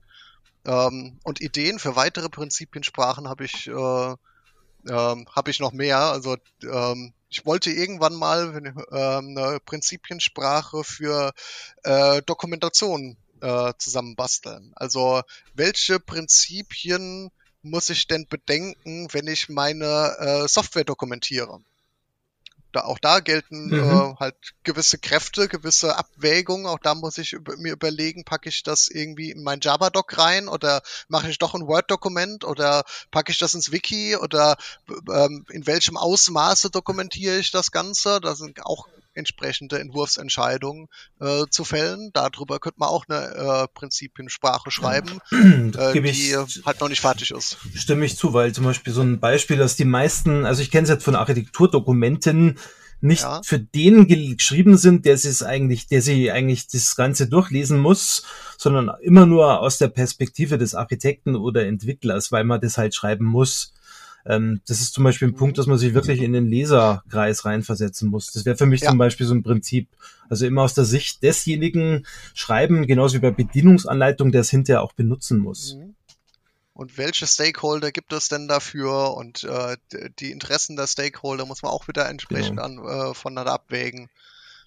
Ähm, 0.65 1.21
und 1.23 1.41
Ideen 1.41 1.79
für 1.79 1.97
weitere 1.97 2.31
Prinzipiensprachen 2.31 3.29
habe 3.29 3.45
ich, 3.45 3.69
äh, 3.69 4.15
ähm, 4.91 5.27
hab 5.31 5.49
ich 5.49 5.61
noch 5.61 5.73
mehr. 5.73 5.99
Also 5.99 6.37
ähm, 6.63 7.13
ich 7.29 7.45
wollte 7.45 7.71
irgendwann 7.71 8.15
mal 8.15 8.57
ähm, 8.57 9.37
eine 9.37 9.61
Prinzipiensprache 9.61 10.83
für 10.83 11.35
äh, 11.83 12.23
Dokumentation 12.23 13.19
äh, 13.43 13.75
zusammenbasteln. 13.77 14.73
Also 14.77 15.21
welche 15.55 16.01
Prinzipien 16.01 17.31
muss 17.63 17.91
ich 17.91 18.07
denn 18.07 18.27
bedenken, 18.29 19.09
wenn 19.13 19.27
ich 19.27 19.49
meine 19.49 20.17
äh, 20.19 20.49
Software 20.49 20.85
dokumentiere? 20.85 21.61
da, 22.73 22.85
auch 22.85 22.99
da 22.99 23.21
gelten 23.21 23.69
mhm. 23.69 23.75
äh, 23.75 24.15
halt 24.21 24.37
gewisse 24.63 24.99
Kräfte, 24.99 25.49
gewisse 25.49 25.97
Abwägungen. 25.97 26.67
Auch 26.67 26.79
da 26.79 26.95
muss 26.95 27.19
ich 27.19 27.33
über, 27.33 27.57
mir 27.57 27.73
überlegen, 27.73 28.25
packe 28.25 28.49
ich 28.49 28.63
das 28.63 28.89
irgendwie 28.89 29.31
in 29.31 29.43
mein 29.43 29.61
Java-Doc 29.61 30.19
rein 30.19 30.49
oder 30.49 30.83
mache 31.09 31.31
ich 31.31 31.39
doch 31.39 31.55
ein 31.55 31.67
Word-Dokument 31.67 32.45
oder 32.45 32.85
packe 33.11 33.33
ich 33.33 33.39
das 33.39 33.55
ins 33.55 33.73
Wiki 33.73 34.17
oder 34.17 34.57
ähm, 34.89 35.47
in 35.51 35.67
welchem 35.67 35.97
Ausmaße 35.97 36.71
dokumentiere 36.71 37.39
ich 37.39 37.51
das 37.51 37.71
Ganze? 37.71 38.21
Da 38.21 38.35
sind 38.35 38.65
auch 38.65 38.87
entsprechende 39.19 39.79
Entwurfsentscheidungen 39.79 40.87
äh, 41.21 41.45
zu 41.51 41.65
fällen. 41.65 42.11
Darüber 42.15 42.59
könnte 42.59 42.79
man 42.79 42.89
auch 42.89 43.05
eine 43.09 43.65
äh, 43.65 43.69
Prinzipiensprache 43.75 44.71
schreiben, 44.71 45.21
äh, 45.33 46.01
die 46.01 46.37
halt 46.65 46.81
noch 46.81 46.89
nicht 46.89 47.01
fertig 47.01 47.33
ist. 47.33 47.59
Stimme 47.75 48.07
ich 48.07 48.17
zu, 48.17 48.33
weil 48.33 48.53
zum 48.53 48.65
Beispiel 48.65 48.93
so 48.93 49.03
ein 49.03 49.21
Beispiel, 49.21 49.57
dass 49.57 49.77
die 49.77 49.85
meisten, 49.85 50.47
also 50.47 50.63
ich 50.63 50.71
kenne 50.71 50.85
es 50.85 50.91
jetzt 50.91 51.05
von 51.05 51.17
Architekturdokumenten, 51.17 52.59
nicht 53.01 53.23
ja. 53.23 53.41
für 53.45 53.61
den 53.61 54.07
geschrieben 54.09 54.77
sind, 54.77 55.05
der 55.05 55.17
sie 55.19 55.29
es 55.29 55.43
eigentlich, 55.43 55.87
der 55.87 56.03
sie 56.03 56.33
eigentlich 56.33 56.67
das 56.67 56.97
Ganze 56.97 57.29
durchlesen 57.29 57.79
muss, 57.79 58.25
sondern 58.57 58.91
immer 59.03 59.27
nur 59.27 59.61
aus 59.61 59.79
der 59.79 59.89
Perspektive 59.89 60.59
des 60.59 60.75
Architekten 60.75 61.37
oder 61.37 61.67
Entwicklers, 61.67 62.33
weil 62.33 62.45
man 62.45 62.61
das 62.61 62.77
halt 62.77 62.95
schreiben 62.95 63.25
muss. 63.25 63.73
Ähm, 64.29 64.61
das 64.69 64.81
ist 64.83 64.93
zum 64.93 65.05
Beispiel 65.05 65.29
ein 65.29 65.35
Punkt, 65.35 65.57
dass 65.57 65.67
man 65.67 65.79
sich 65.79 65.95
wirklich 65.95 66.21
in 66.21 66.35
den 66.35 66.47
Leserkreis 66.47 67.47
reinversetzen 67.47 68.11
muss. 68.11 68.31
Das 68.31 68.45
wäre 68.45 68.59
für 68.59 68.67
mich 68.67 68.83
ja. 68.83 68.91
zum 68.91 68.99
Beispiel 68.99 69.27
so 69.27 69.35
ein 69.35 69.43
Prinzip. 69.43 69.89
Also 70.29 70.47
immer 70.47 70.63
aus 70.63 70.75
der 70.75 70.85
Sicht 70.85 71.23
desjenigen 71.23 72.07
schreiben, 72.35 72.87
genauso 72.87 73.17
wie 73.17 73.21
bei 73.21 73.31
Bedienungsanleitung, 73.31 74.31
der 74.31 74.43
es 74.43 74.51
hinterher 74.51 74.83
auch 74.83 74.93
benutzen 74.93 75.39
muss. 75.39 75.77
Mhm. 75.77 75.95
Und 76.75 76.97
welche 76.97 77.27
Stakeholder 77.27 77.91
gibt 77.91 78.13
es 78.13 78.29
denn 78.29 78.47
dafür? 78.47 79.17
Und 79.17 79.43
äh, 79.45 79.79
die 80.21 80.31
Interessen 80.31 80.77
der 80.77 80.87
Stakeholder 80.87 81.45
muss 81.45 81.63
man 81.63 81.73
auch 81.73 81.89
wieder 81.89 82.09
entsprechend 82.09 82.59
genau. 82.59 82.87
an, 82.87 83.11
äh, 83.11 83.15
voneinander 83.15 83.55
abwägen. 83.55 84.11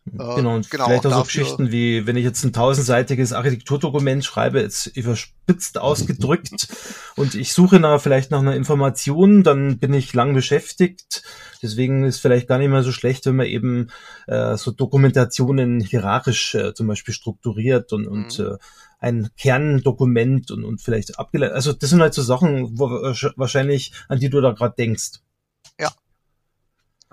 Äh, 0.07 0.35
genau, 0.35 0.55
und 0.55 0.69
genau, 0.69 0.85
vielleicht 0.85 1.05
auch, 1.05 1.11
auch 1.11 1.17
so 1.17 1.23
Geschichten 1.23 1.71
wie, 1.71 2.07
wenn 2.07 2.15
ich 2.15 2.23
jetzt 2.23 2.43
ein 2.43 2.53
tausendseitiges 2.53 3.33
Architekturdokument 3.33 4.25
schreibe, 4.25 4.59
jetzt 4.59 4.87
überspitzt 4.87 5.77
ausgedrückt 5.77 6.67
und 7.15 7.35
ich 7.35 7.53
suche 7.53 7.79
nach, 7.79 8.01
vielleicht 8.01 8.31
nach 8.31 8.39
einer 8.39 8.55
Information, 8.55 9.43
dann 9.43 9.77
bin 9.77 9.93
ich 9.93 10.13
lang 10.13 10.33
beschäftigt. 10.33 11.23
Deswegen 11.61 12.03
ist 12.03 12.19
vielleicht 12.19 12.47
gar 12.47 12.57
nicht 12.57 12.69
mehr 12.69 12.81
so 12.81 12.91
schlecht, 12.91 13.27
wenn 13.27 13.35
man 13.35 13.45
eben 13.45 13.91
äh, 14.25 14.57
so 14.57 14.71
Dokumentationen 14.71 15.79
hierarchisch 15.79 16.55
äh, 16.55 16.73
zum 16.73 16.87
Beispiel 16.87 17.13
strukturiert 17.13 17.93
und, 17.93 18.07
und 18.07 18.39
mhm. 18.39 18.45
äh, 18.45 18.57
ein 18.99 19.29
Kerndokument 19.37 20.49
und, 20.49 20.63
und 20.63 20.81
vielleicht 20.81 21.19
abgeleitet. 21.19 21.55
Also 21.55 21.73
das 21.73 21.91
sind 21.91 22.01
halt 22.01 22.15
so 22.15 22.23
Sachen, 22.23 22.79
wo, 22.79 22.89
wahrscheinlich, 23.35 23.93
an 24.07 24.19
die 24.19 24.29
du 24.29 24.41
da 24.41 24.51
gerade 24.51 24.75
denkst. 24.75 25.21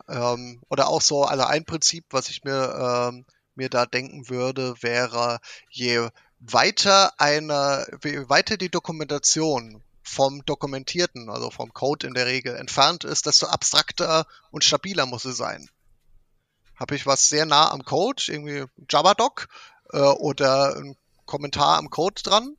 Ähm, 0.08 0.60
oder 0.68 0.88
auch 0.88 1.02
so, 1.02 1.24
also 1.24 1.44
ein 1.44 1.64
Prinzip, 1.64 2.04
was 2.10 2.30
ich 2.30 2.44
mir, 2.44 3.10
ähm, 3.10 3.26
mir 3.54 3.68
da 3.68 3.86
denken 3.86 4.28
würde, 4.28 4.74
wäre, 4.82 5.40
je 5.70 6.08
weiter 6.40 7.12
eine, 7.18 7.86
je 8.04 8.28
weiter 8.28 8.56
die 8.56 8.70
Dokumentation 8.70 9.82
vom 10.02 10.44
Dokumentierten, 10.46 11.28
also 11.28 11.50
vom 11.50 11.72
Code 11.74 12.06
in 12.06 12.14
der 12.14 12.26
Regel 12.26 12.56
entfernt 12.56 13.04
ist, 13.04 13.26
desto 13.26 13.46
abstrakter 13.46 14.26
und 14.50 14.64
stabiler 14.64 15.04
muss 15.04 15.24
es 15.24 15.36
sein. 15.36 15.68
Habe 16.76 16.94
ich 16.94 17.04
was 17.04 17.28
sehr 17.28 17.44
nah 17.44 17.70
am 17.70 17.84
Code, 17.84 18.22
irgendwie 18.28 18.64
JavaDoc 18.88 19.48
äh, 19.92 19.98
oder 19.98 20.76
ein 20.76 20.96
Kommentar 21.26 21.76
am 21.76 21.90
Code 21.90 22.22
dran, 22.22 22.56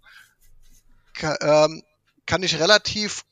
kann, 1.14 1.38
ähm, 1.42 1.84
kann 2.28 2.44
ich 2.44 2.60
relativ 2.60 3.26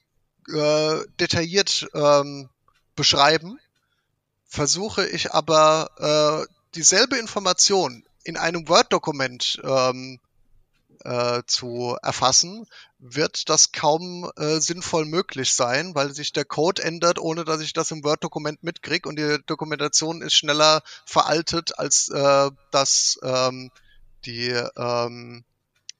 äh, 0.52 1.02
detailliert 1.20 1.88
ähm, 1.94 2.50
beschreiben 2.96 3.60
versuche 4.48 5.06
ich 5.06 5.34
aber 5.34 6.48
äh, 6.48 6.54
dieselbe 6.76 7.18
Information 7.18 8.04
in 8.24 8.38
einem 8.38 8.68
Word-Dokument 8.68 9.60
ähm, 9.64 10.20
äh, 11.04 11.44
zu 11.46 11.98
erfassen, 12.02 12.66
wird 13.00 13.50
das 13.50 13.72
kaum 13.72 14.32
äh, 14.36 14.60
sinnvoll 14.60 15.06
möglich 15.06 15.54
sein, 15.54 15.96
weil 15.96 16.14
sich 16.14 16.34
der 16.34 16.46
Code 16.46 16.84
ändert, 16.84 17.20
ohne 17.20 17.46
dass 17.46 17.62
ich 17.62 17.74
das 17.74 17.92
im 17.92 18.04
Word-Dokument 18.04 18.64
mitkriege 18.64 19.08
und 19.08 19.18
die 19.18 19.38
Dokumentation 19.46 20.22
ist 20.22 20.34
schneller 20.34 20.82
veraltet, 21.06 21.78
als 21.80 22.10
äh, 22.10 22.52
dass 22.72 23.20
ähm, 23.24 23.72
die 24.26 24.50
ähm, 24.50 25.46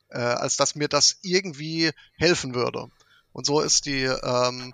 äh, 0.10 0.20
als 0.20 0.58
dass 0.58 0.76
mir 0.76 0.88
das 0.88 1.18
irgendwie 1.22 1.92
helfen 2.18 2.56
würde. 2.56 2.90
Und 3.34 3.46
so 3.46 3.62
ist 3.62 3.86
die 3.86 4.04
ähm, 4.04 4.74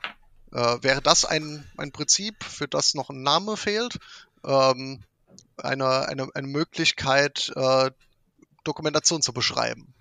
äh, 0.53 0.77
wäre 0.81 1.01
das 1.01 1.25
ein, 1.25 1.65
ein 1.77 1.91
Prinzip, 1.91 2.43
für 2.43 2.67
das 2.67 2.93
noch 2.93 3.09
ein 3.09 3.23
Name 3.23 3.57
fehlt? 3.57 3.99
Ähm, 4.45 5.03
eine, 5.57 6.07
eine, 6.07 6.29
eine 6.33 6.47
Möglichkeit, 6.47 7.51
äh, 7.55 7.91
Dokumentation 8.63 9.21
zu 9.21 9.33
beschreiben. 9.33 9.93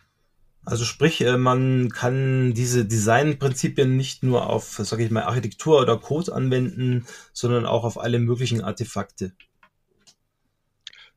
Also 0.64 0.84
sprich, 0.84 1.20
äh, 1.22 1.36
man 1.36 1.90
kann 1.90 2.54
diese 2.54 2.84
Designprinzipien 2.84 3.96
nicht 3.96 4.22
nur 4.22 4.48
auf, 4.48 4.80
sage 4.82 5.04
ich 5.04 5.10
mal, 5.10 5.24
Architektur 5.24 5.80
oder 5.80 5.98
Code 5.98 6.32
anwenden, 6.32 7.06
sondern 7.32 7.66
auch 7.66 7.84
auf 7.84 7.98
alle 7.98 8.20
möglichen 8.20 8.62
Artefakte. 8.62 9.32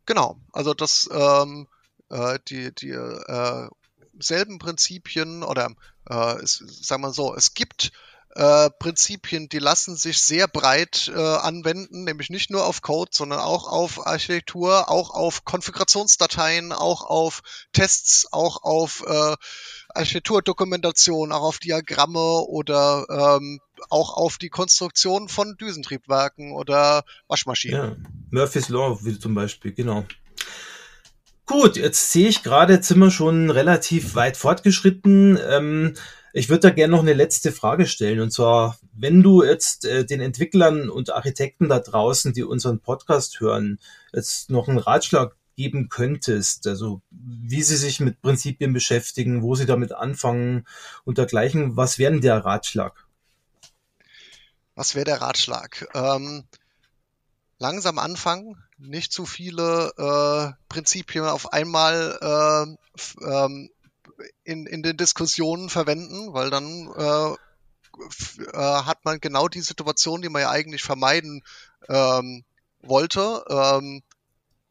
Genau, 0.05 0.37
also 0.51 0.73
das 0.73 1.09
ähm, 1.11 1.67
äh, 2.09 2.39
die 2.47 2.73
die 2.73 2.91
äh, 2.91 3.69
selben 4.19 4.59
Prinzipien 4.59 5.43
oder 5.43 5.71
äh, 6.09 6.35
es, 6.41 6.57
sagen 6.57 7.03
wir 7.03 7.13
so, 7.13 7.35
es 7.35 7.53
gibt 7.53 7.91
äh, 8.35 8.69
Prinzipien, 8.79 9.47
die 9.47 9.59
lassen 9.59 9.95
sich 9.95 10.21
sehr 10.21 10.47
breit 10.47 11.09
äh, 11.13 11.17
anwenden, 11.17 12.03
nämlich 12.03 12.29
nicht 12.29 12.51
nur 12.51 12.65
auf 12.65 12.81
Code, 12.81 13.11
sondern 13.13 13.39
auch 13.39 13.67
auf 13.67 14.05
Architektur, 14.05 14.89
auch 14.89 15.09
auf 15.11 15.45
Konfigurationsdateien, 15.45 16.73
auch 16.73 17.03
auf 17.03 17.41
Tests, 17.71 18.27
auch 18.31 18.63
auf 18.63 19.03
äh, 19.07 19.35
Architekturdokumentation, 19.93 21.31
auch 21.31 21.43
auf 21.43 21.59
Diagramme 21.59 22.45
oder 22.47 23.39
ähm, 23.39 23.61
auch 23.89 24.17
auf 24.17 24.37
die 24.37 24.49
Konstruktion 24.49 25.29
von 25.29 25.55
Düsentriebwerken 25.55 26.51
oder 26.51 27.03
Waschmaschinen. 27.27 27.77
Ja, 27.77 27.95
Murphy's 28.31 28.67
Law, 28.67 28.99
wie 29.03 29.17
zum 29.17 29.33
Beispiel, 29.33 29.71
genau. 29.71 30.05
Gut, 31.45 31.77
jetzt 31.77 32.11
sehe 32.11 32.27
ich 32.27 32.43
gerade, 32.43 32.81
sind 32.83 32.99
wir 32.99 33.11
schon 33.11 33.49
relativ 33.49 34.15
weit 34.15 34.35
fortgeschritten. 34.35 35.39
Ähm, 35.47 35.93
ich 36.37 36.49
würde 36.49 36.67
da 36.67 36.69
gerne 36.69 36.91
noch 36.91 37.01
eine 37.01 37.13
letzte 37.13 37.53
Frage 37.53 37.87
stellen. 37.87 38.19
Und 38.19 38.31
zwar, 38.31 38.77
wenn 38.91 39.23
du 39.23 39.41
jetzt 39.41 39.85
äh, 39.85 40.05
den 40.05 40.19
Entwicklern 40.19 40.89
und 40.89 41.09
Architekten 41.09 41.69
da 41.69 41.79
draußen, 41.79 42.33
die 42.33 42.43
unseren 42.43 42.81
Podcast 42.81 43.39
hören, 43.39 43.79
jetzt 44.11 44.49
noch 44.49 44.67
einen 44.67 44.77
Ratschlag 44.77 45.37
geben 45.55 45.87
könntest, 45.87 46.67
also 46.67 47.01
wie 47.09 47.63
sie 47.63 47.77
sich 47.77 48.01
mit 48.01 48.21
Prinzipien 48.21 48.73
beschäftigen, 48.73 49.43
wo 49.43 49.55
sie 49.55 49.65
damit 49.65 49.93
anfangen 49.93 50.67
und 51.05 51.17
dergleichen, 51.17 51.77
was 51.77 51.99
wäre 51.99 52.11
denn 52.11 52.21
der 52.21 52.43
Ratschlag? 52.43 53.07
Was 54.75 54.93
wäre 54.93 55.05
der 55.05 55.21
Ratschlag? 55.21 55.87
Ähm, 55.93 56.43
langsam 57.59 57.97
anfangen, 57.97 58.61
nicht 58.77 59.13
zu 59.13 59.25
viele 59.25 59.93
äh, 59.97 60.51
Prinzipien 60.67 61.23
auf 61.23 61.53
einmal 61.53 62.19
äh, 62.21 63.25
ähm, 63.25 63.69
in, 64.43 64.65
in 64.65 64.83
den 64.83 64.97
Diskussionen 64.97 65.69
verwenden, 65.69 66.33
weil 66.33 66.49
dann 66.49 66.91
äh, 66.97 67.35
äh, 68.53 68.83
hat 68.83 69.05
man 69.05 69.19
genau 69.19 69.47
die 69.47 69.61
Situation, 69.61 70.21
die 70.21 70.29
man 70.29 70.41
ja 70.41 70.49
eigentlich 70.49 70.83
vermeiden 70.83 71.43
ähm, 71.89 72.43
wollte. 72.81 73.43
Ähm, 73.49 74.03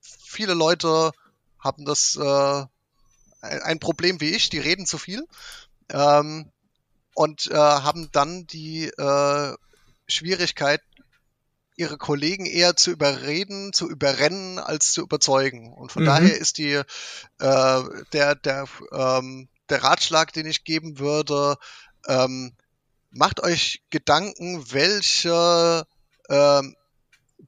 viele 0.01 0.55
Leute 0.55 1.13
haben 1.59 1.85
das 1.85 2.17
äh, 2.17 2.65
ein 3.41 3.81
Problem 3.81 4.21
wie 4.21 4.31
ich, 4.31 4.49
die 4.49 4.59
reden 4.59 4.87
zu 4.87 4.99
viel 4.99 5.27
ähm, 5.91 6.51
und 7.15 7.47
äh, 7.51 7.55
haben 7.55 8.11
dann 8.13 8.47
die 8.47 8.87
äh, 8.87 9.55
Schwierigkeit, 10.07 10.83
ihre 11.77 11.99
Kollegen 11.99 12.47
eher 12.47 12.77
zu 12.77 12.91
überreden, 12.91 13.73
zu 13.73 13.89
überrennen, 13.89 14.59
als 14.59 14.93
zu 14.93 15.03
überzeugen. 15.03 15.73
Und 15.73 15.93
von 15.93 16.03
mhm. 16.03 16.07
daher 16.07 16.39
ist 16.39 16.59
die 16.59 16.73
äh, 16.73 16.85
der 18.13 18.35
der 18.37 18.67
ähm, 18.93 19.49
der 19.69 19.83
Ratschlag, 19.83 20.33
den 20.33 20.47
ich 20.47 20.65
geben 20.65 20.99
würde, 20.99 21.57
ähm, 22.07 22.53
macht 23.11 23.41
euch 23.41 23.83
Gedanken, 23.91 24.73
welche 24.73 25.87
ähm, 26.29 26.77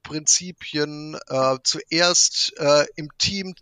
Prinzipien 0.03 1.19
äh, 1.29 1.59
zuerst 1.63 2.55
äh, 2.59 2.87
im 2.97 3.11
Team 3.19 3.55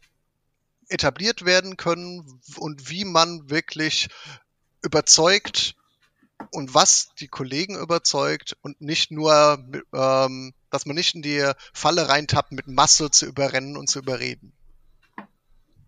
etabliert 0.89 1.45
werden 1.45 1.77
können 1.77 2.41
und 2.57 2.91
wie 2.91 3.05
man 3.05 3.51
wirklich 3.51 4.09
überzeugt 4.83 5.75
und 6.51 6.75
was 6.75 7.11
die 7.21 7.29
Kollegen 7.29 7.77
überzeugt 7.77 8.57
und 8.63 8.81
nicht 8.81 9.11
nur, 9.11 9.59
ähm, 9.93 10.53
dass 10.71 10.87
man 10.87 10.97
nicht 10.97 11.15
in 11.15 11.23
die 11.23 11.45
Falle 11.73 12.09
reintappt, 12.09 12.53
mit 12.53 12.67
Masse 12.67 13.11
zu 13.11 13.27
überrennen 13.27 13.77
und 13.77 13.89
zu 13.89 13.99
überreden. 13.99 14.53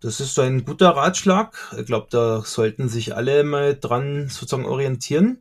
Das 0.01 0.21
ist 0.21 0.39
ein 0.39 0.65
guter 0.65 0.91
Ratschlag. 0.91 1.75
Ich 1.79 1.87
glaube, 1.87 2.09
da 2.11 2.43
sollten 2.45 2.89
sich 2.89 3.17
alle 3.17 3.45
mal 3.45 3.77
dran 3.79 4.29
sozusagen 4.29 4.67
orientieren. 4.67 5.41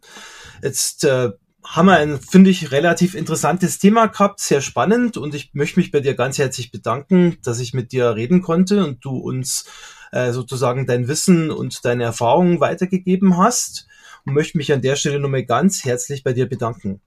Jetzt 0.63 1.03
äh, 1.03 1.31
haben 1.63 1.87
wir 1.87 1.97
ein, 1.97 2.19
finde 2.19 2.49
ich, 2.49 2.71
relativ 2.71 3.15
interessantes 3.15 3.79
Thema 3.79 4.07
gehabt, 4.07 4.39
sehr 4.39 4.61
spannend 4.61 5.17
und 5.17 5.35
ich 5.35 5.53
möchte 5.53 5.79
mich 5.79 5.91
bei 5.91 5.99
dir 5.99 6.15
ganz 6.15 6.37
herzlich 6.37 6.71
bedanken, 6.71 7.37
dass 7.43 7.59
ich 7.59 7.73
mit 7.73 7.91
dir 7.91 8.15
reden 8.15 8.41
konnte 8.41 8.85
und 8.85 9.03
du 9.03 9.17
uns 9.17 9.65
äh, 10.11 10.31
sozusagen 10.31 10.85
dein 10.85 11.07
Wissen 11.07 11.51
und 11.51 11.83
deine 11.83 12.03
Erfahrungen 12.03 12.59
weitergegeben 12.59 13.37
hast 13.37 13.87
und 14.25 14.33
möchte 14.33 14.57
mich 14.57 14.73
an 14.73 14.81
der 14.81 14.95
Stelle 14.95 15.19
nochmal 15.19 15.45
ganz 15.45 15.85
herzlich 15.85 16.23
bei 16.23 16.33
dir 16.33 16.47
bedanken. 16.47 17.01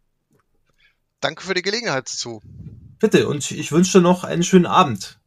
Danke 1.21 1.43
für 1.43 1.55
die 1.55 1.62
Gelegenheit 1.62 2.09
dazu. 2.09 2.41
Bitte 2.99 3.29
und 3.29 3.51
ich 3.51 3.73
wünsche 3.73 3.99
dir 3.99 4.03
noch 4.03 4.25
einen 4.25 4.43
schönen 4.43 4.66
Abend. 4.66 5.21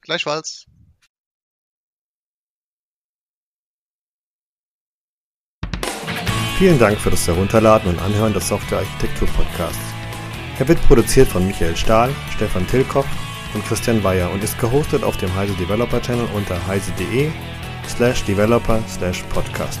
Gleichfalls. 0.00 0.66
Vielen 6.58 6.78
Dank 6.78 7.00
für 7.00 7.10
das 7.10 7.26
Herunterladen 7.26 7.90
und 7.90 8.00
Anhören 8.00 8.32
des 8.32 8.46
Software 8.46 8.78
Architektur 8.78 9.26
Podcasts. 9.28 9.94
Er 10.58 10.68
wird 10.68 10.80
produziert 10.82 11.26
von 11.26 11.44
Michael 11.46 11.76
Stahl, 11.76 12.14
Stefan 12.32 12.66
Tilkoff 12.68 13.06
und 13.54 13.64
Christian 13.66 14.04
Weyer 14.04 14.30
und 14.30 14.44
ist 14.44 14.58
gehostet 14.60 15.02
auf 15.02 15.16
dem 15.16 15.34
Heise 15.34 15.54
Developer 15.54 16.00
Channel 16.00 16.28
unter 16.32 16.64
heise.de 16.66 17.30
slash 17.88 18.22
developer 18.24 18.80
slash 18.88 19.22
podcast. 19.24 19.80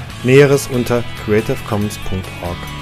Näheres 0.23 0.67
unter 0.67 1.03
creativecommons.org. 1.25 2.80